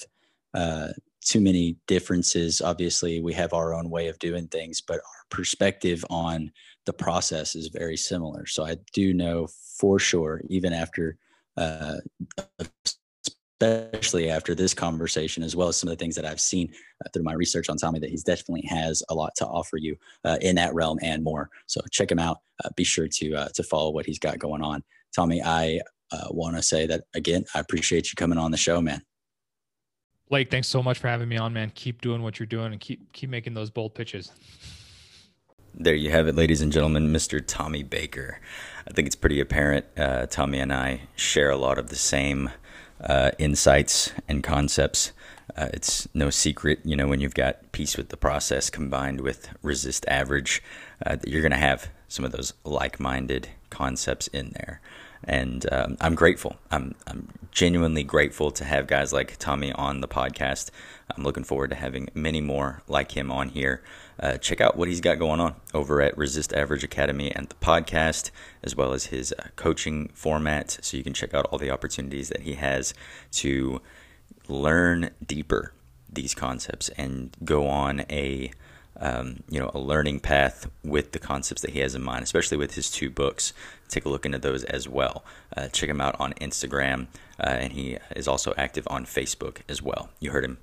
uh, 0.54 0.90
too 1.24 1.40
many 1.40 1.78
differences. 1.88 2.62
Obviously, 2.62 3.22
we 3.22 3.32
have 3.34 3.54
our 3.54 3.74
own 3.74 3.90
way 3.90 4.08
of 4.08 4.20
doing 4.20 4.48
things, 4.48 4.82
but 4.82 4.98
our 4.98 5.26
perspective 5.30 6.04
on 6.10 6.52
the 6.86 6.94
process 6.94 7.56
is 7.56 7.68
very 7.68 7.98
similar. 7.98 8.46
So 8.46 8.66
I 8.66 8.78
do 8.94 9.14
know 9.14 9.48
for 9.78 10.00
sure, 10.00 10.42
even 10.50 10.74
after, 10.74 11.18
uh, 11.58 11.98
especially 13.62 14.30
after 14.30 14.54
this 14.54 14.74
conversation, 14.74 15.44
as 15.44 15.56
well 15.56 15.68
as 15.68 15.78
some 15.78 15.90
of 15.90 15.98
the 15.98 16.04
things 16.04 16.16
that 16.16 16.26
I've 16.26 16.42
seen 16.42 16.72
uh, 17.04 17.10
through 17.14 17.24
my 17.24 17.34
research 17.34 17.70
on 17.70 17.78
Tommy, 17.78 18.00
that 18.00 18.10
he's 18.10 18.24
definitely 18.24 18.68
has 18.68 19.04
a 19.10 19.16
lot 19.16 19.34
to 19.38 19.48
offer 19.48 19.78
you 19.78 19.96
uh, 20.24 20.38
in 20.42 20.56
that 20.56 20.74
realm 20.74 21.00
and 21.02 21.24
more. 21.24 21.50
So 21.66 21.82
check 21.92 22.12
him 22.12 22.20
out. 22.20 22.38
Uh, 22.64 22.70
be 22.76 22.84
sure 22.84 23.08
to 23.08 23.36
uh, 23.36 23.48
to 23.56 23.64
follow 23.64 23.90
what 23.90 24.06
he's 24.06 24.20
got 24.20 24.40
going 24.40 24.62
on. 24.62 24.84
Tommy, 25.16 25.42
I 25.42 25.80
want 26.30 26.56
to 26.56 26.64
say 26.64 26.86
that 26.86 27.04
again. 27.14 27.44
I 27.54 27.60
appreciate 27.60 28.08
you 28.08 28.16
coming 28.16 28.38
on 28.38 28.52
the 28.52 28.58
show, 28.58 28.82
man. 28.82 29.02
Blake, 30.30 30.50
thanks 30.50 30.68
so 30.68 30.82
much 30.82 30.98
for 30.98 31.08
having 31.08 31.30
me 31.30 31.38
on, 31.38 31.54
man. 31.54 31.72
Keep 31.76 32.02
doing 32.02 32.22
what 32.24 32.40
you're 32.40 32.48
doing 32.48 32.72
and 32.72 32.80
keep 32.80 33.12
keep 33.14 33.30
making 33.30 33.54
those 33.54 33.70
bold 33.70 33.94
pitches. 33.94 34.32
There 35.78 35.94
you 35.94 36.10
have 36.10 36.30
it, 36.30 36.36
ladies 36.36 36.62
and 36.62 36.72
gentlemen, 36.72 37.12
Mr. 37.12 37.44
Tommy 37.46 37.84
Baker. 37.84 38.40
I 38.88 38.94
think 38.94 39.08
it's 39.08 39.16
pretty 39.16 39.42
apparent 39.42 39.86
uh, 39.98 40.26
Tommy 40.28 40.60
and 40.60 40.72
I 40.72 41.02
share 41.18 41.50
a 41.50 41.58
lot 41.58 41.78
of 41.78 41.90
the 41.90 41.98
same 41.98 42.50
uh, 43.02 43.32
insights 43.38 44.14
and 44.26 44.42
concepts. 44.42 45.12
Uh, 45.54 45.68
it's 45.74 46.08
no 46.14 46.30
secret, 46.30 46.80
you 46.86 46.96
know, 46.96 47.08
when 47.08 47.20
you've 47.20 47.36
got 47.36 47.74
peace 47.74 47.98
with 47.98 48.08
the 48.08 48.16
process 48.16 48.70
combined 48.70 49.20
with 49.20 49.50
resist 49.62 50.06
average, 50.08 50.64
uh, 51.06 51.18
that 51.18 51.28
you're 51.28 51.42
going 51.42 51.52
to 51.52 51.58
have 51.58 51.90
some 52.08 52.24
of 52.24 52.32
those 52.32 52.54
like 52.64 52.98
minded 52.98 53.50
concepts 53.70 54.28
in 54.28 54.52
there 54.52 54.80
and 55.26 55.66
um, 55.72 55.98
I'm 56.00 56.16
grateful. 56.16 56.56
I'm 56.72 56.96
I'm 57.08 57.28
genuinely 57.52 58.04
grateful 58.04 58.52
to 58.52 58.64
have 58.64 58.88
guys 58.88 59.12
like 59.12 59.38
Tommy 59.38 59.72
on 59.74 60.02
the 60.02 60.08
podcast. 60.08 60.70
I'm 61.16 61.24
looking 61.24 61.44
forward 61.44 61.72
to 61.72 61.76
having 61.76 62.10
many 62.14 62.42
more 62.42 62.84
like 62.88 63.12
him 63.12 63.32
on 63.32 63.50
here. 63.50 63.82
Uh, 64.20 64.38
check 64.38 64.62
out 64.62 64.78
what 64.78 64.88
he's 64.88 65.02
got 65.02 65.20
going 65.20 65.40
on 65.40 65.56
over 65.74 66.02
at 66.02 66.18
Resist 66.18 66.54
Average 66.54 66.84
Academy 66.84 67.32
and 67.32 67.50
the 67.50 67.56
podcast, 67.56 68.32
as 68.64 68.76
well 68.76 68.94
as 68.94 69.08
his 69.08 69.34
uh, 69.38 69.48
coaching 69.56 70.10
format. 70.14 70.78
So 70.82 70.98
you 70.98 71.04
can 71.04 71.14
check 71.14 71.34
out 71.34 71.46
all 71.52 71.60
the 71.60 71.72
opportunities 71.72 72.30
that 72.30 72.42
he 72.42 72.54
has 72.56 72.94
to 73.34 73.82
learn 74.48 75.10
deeper 75.26 75.74
these 76.12 76.34
concepts 76.34 76.90
and 76.90 77.36
go 77.44 77.68
on 77.68 78.06
a 78.10 78.52
um, 78.98 79.44
you 79.50 79.60
know, 79.60 79.72
a 79.74 79.80
learning 79.80 80.20
path 80.22 80.70
with 80.84 81.12
the 81.12 81.20
concepts 81.20 81.62
that 81.62 81.72
he 81.72 81.80
has 81.80 81.96
in 81.96 82.02
mind, 82.02 82.24
especially 82.24 82.58
with 82.58 82.76
his 82.76 82.90
two 82.90 83.10
books. 83.10 83.54
Take 83.90 84.06
a 84.06 84.10
look 84.10 84.26
into 84.26 84.40
those 84.40 84.64
as 84.64 84.88
well. 84.88 85.26
Uh, 85.56 85.68
check 85.68 85.90
him 85.90 86.02
out 86.02 86.16
on 86.20 86.34
Instagram, 86.36 87.08
uh, 87.40 87.50
and 87.50 87.74
he 87.74 87.98
is 88.16 88.28
also 88.28 88.54
active 88.58 88.88
on 88.90 89.06
Facebook 89.06 89.58
as 89.68 89.82
well. 89.82 90.10
You 90.20 90.32
heard 90.32 90.46
him 90.46 90.60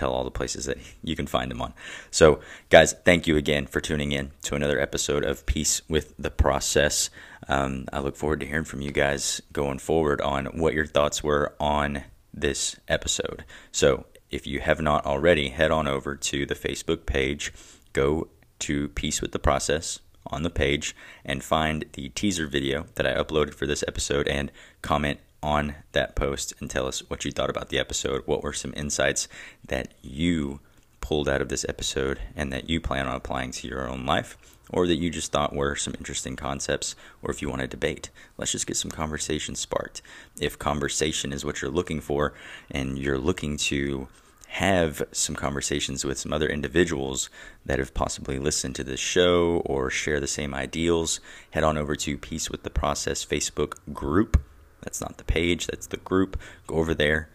tell 0.00 0.12
all 0.12 0.24
the 0.24 0.30
places 0.30 0.64
that 0.64 0.78
you 1.02 1.14
can 1.14 1.26
find 1.26 1.50
them 1.50 1.60
on. 1.60 1.74
So, 2.10 2.40
guys, 2.70 2.94
thank 3.04 3.26
you 3.26 3.36
again 3.36 3.66
for 3.66 3.80
tuning 3.80 4.12
in 4.12 4.32
to 4.42 4.54
another 4.54 4.80
episode 4.80 5.24
of 5.24 5.44
Peace 5.46 5.82
with 5.88 6.14
the 6.18 6.30
Process. 6.30 7.10
Um, 7.48 7.86
I 7.92 8.00
look 8.00 8.16
forward 8.16 8.40
to 8.40 8.46
hearing 8.46 8.64
from 8.64 8.80
you 8.80 8.92
guys 8.92 9.42
going 9.52 9.78
forward 9.78 10.20
on 10.20 10.46
what 10.58 10.74
your 10.74 10.86
thoughts 10.86 11.22
were 11.22 11.54
on 11.60 12.04
this 12.32 12.76
episode. 12.88 13.44
So, 13.70 14.06
if 14.30 14.46
you 14.46 14.60
have 14.60 14.80
not 14.80 15.04
already, 15.04 15.50
head 15.50 15.70
on 15.70 15.86
over 15.86 16.14
to 16.14 16.46
the 16.46 16.54
Facebook 16.54 17.04
page, 17.04 17.52
go 17.92 18.28
to 18.60 18.88
Peace 18.88 19.20
with 19.20 19.32
the 19.32 19.38
Process 19.38 20.00
on 20.26 20.42
the 20.42 20.50
page, 20.50 20.94
and 21.24 21.42
find 21.42 21.84
the 21.92 22.08
teaser 22.10 22.46
video 22.46 22.86
that 22.94 23.06
I 23.06 23.14
uploaded 23.14 23.54
for 23.54 23.66
this 23.66 23.84
episode 23.88 24.28
and 24.28 24.52
comment 24.82 25.18
on 25.42 25.74
that 25.92 26.14
post 26.14 26.54
and 26.60 26.70
tell 26.70 26.86
us 26.86 27.00
what 27.08 27.24
you 27.24 27.32
thought 27.32 27.50
about 27.50 27.68
the 27.68 27.78
episode. 27.78 28.22
What 28.26 28.42
were 28.42 28.52
some 28.52 28.74
insights 28.76 29.28
that 29.66 29.94
you 30.02 30.60
pulled 31.00 31.28
out 31.28 31.40
of 31.40 31.48
this 31.48 31.64
episode 31.68 32.20
and 32.36 32.52
that 32.52 32.68
you 32.68 32.80
plan 32.80 33.06
on 33.06 33.16
applying 33.16 33.50
to 33.52 33.68
your 33.68 33.88
own 33.88 34.04
life? 34.06 34.36
Or 34.72 34.86
that 34.86 34.98
you 34.98 35.10
just 35.10 35.32
thought 35.32 35.52
were 35.52 35.74
some 35.74 35.94
interesting 35.98 36.36
concepts, 36.36 36.94
or 37.22 37.32
if 37.32 37.42
you 37.42 37.48
want 37.48 37.60
to 37.60 37.66
debate, 37.66 38.08
let's 38.38 38.52
just 38.52 38.68
get 38.68 38.76
some 38.76 38.92
conversation 38.92 39.56
sparked. 39.56 40.00
If 40.40 40.60
conversation 40.60 41.32
is 41.32 41.44
what 41.44 41.60
you're 41.60 41.72
looking 41.72 42.00
for, 42.00 42.34
and 42.70 42.96
you're 42.96 43.18
looking 43.18 43.56
to 43.56 44.06
have 44.46 45.02
some 45.10 45.34
conversations 45.34 46.04
with 46.04 46.18
some 46.18 46.32
other 46.32 46.48
individuals 46.48 47.30
that 47.66 47.80
have 47.80 47.94
possibly 47.94 48.38
listened 48.38 48.76
to 48.76 48.84
this 48.84 49.00
show 49.00 49.62
or 49.64 49.90
share 49.90 50.20
the 50.20 50.28
same 50.28 50.54
ideals, 50.54 51.18
head 51.50 51.64
on 51.64 51.76
over 51.76 51.96
to 51.96 52.16
Peace 52.16 52.48
with 52.48 52.62
the 52.62 52.70
Process 52.70 53.24
Facebook 53.24 53.74
group. 53.92 54.40
That's 54.82 55.00
not 55.00 55.18
the 55.18 55.24
page, 55.24 55.66
that's 55.66 55.86
the 55.86 55.96
group. 55.98 56.38
Go 56.66 56.76
over 56.76 56.94
there, 56.94 57.28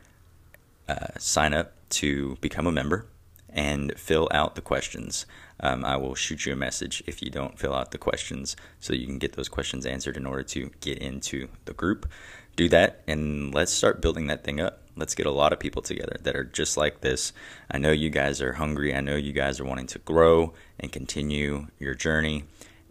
uh, 0.88 1.18
sign 1.18 1.54
up 1.54 1.74
to 1.92 2.38
become 2.42 2.68
a 2.68 2.72
member, 2.72 3.08
and 3.50 3.94
fill 3.98 4.28
out 4.32 4.56
the 4.56 4.62
questions. 4.62 5.26
Um, 5.60 5.86
I 5.86 5.98
will 5.98 6.16
shoot 6.16 6.46
you 6.46 6.54
a 6.54 6.58
message 6.58 7.02
if 7.08 7.22
you 7.22 7.30
don't 7.30 7.58
fill 7.58 7.74
out 7.74 7.92
the 7.92 7.98
questions 7.98 8.56
so 8.80 8.94
you 8.94 9.08
can 9.08 9.20
get 9.20 9.34
those 9.34 9.48
questions 9.48 9.86
answered 9.86 10.18
in 10.18 10.26
order 10.26 10.44
to 10.44 10.72
get 10.82 10.98
into 10.98 11.48
the 11.66 11.74
group. 11.74 12.10
Do 12.56 12.70
that, 12.70 13.02
and 13.08 13.54
let's 13.54 13.72
start 13.72 14.02
building 14.02 14.28
that 14.28 14.44
thing 14.44 14.60
up 14.60 14.82
Let's 14.98 15.16
get 15.16 15.26
a 15.26 15.32
lot 15.32 15.52
of 15.52 15.60
people 15.60 15.82
together 15.82 16.18
that 16.24 16.38
are 16.38 16.46
just 16.46 16.78
like 16.78 17.02
this. 17.02 17.34
I 17.70 17.78
know 17.78 17.92
you 17.92 18.10
guys 18.10 18.42
are 18.42 18.54
hungry. 18.54 18.96
I 18.96 19.02
know 19.02 19.18
you 19.18 19.34
guys 19.34 19.60
are 19.60 19.66
wanting 19.66 19.88
to 19.88 20.00
grow 20.00 20.54
and 20.80 20.92
continue 20.92 21.68
your 21.80 21.96
journey 21.96 22.46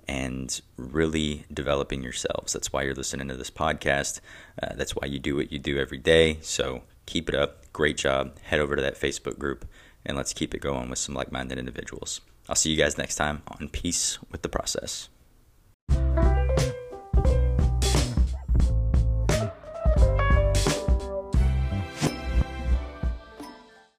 and 0.08 0.60
really 0.76 1.44
developing 1.52 2.02
yourselves. 2.02 2.52
That's 2.52 2.72
why 2.72 2.82
you're 2.82 2.94
listening 2.94 3.28
to 3.28 3.36
this 3.36 3.50
podcast. 3.50 4.20
Uh, 4.62 4.74
that's 4.74 4.94
why 4.94 5.06
you 5.06 5.18
do 5.18 5.36
what 5.36 5.52
you 5.52 5.58
do 5.58 5.78
every 5.78 5.98
day. 5.98 6.38
So 6.42 6.82
keep 7.06 7.28
it 7.28 7.34
up. 7.34 7.72
Great 7.72 7.96
job. 7.96 8.38
Head 8.42 8.60
over 8.60 8.76
to 8.76 8.82
that 8.82 9.00
Facebook 9.00 9.38
group 9.38 9.66
and 10.06 10.16
let's 10.16 10.32
keep 10.32 10.54
it 10.54 10.60
going 10.60 10.90
with 10.90 10.98
some 10.98 11.14
like 11.14 11.32
minded 11.32 11.58
individuals. 11.58 12.20
I'll 12.48 12.56
see 12.56 12.70
you 12.70 12.76
guys 12.76 12.98
next 12.98 13.16
time 13.16 13.42
on 13.48 13.68
Peace 13.68 14.18
with 14.30 14.42
the 14.42 14.48
Process. 14.48 15.08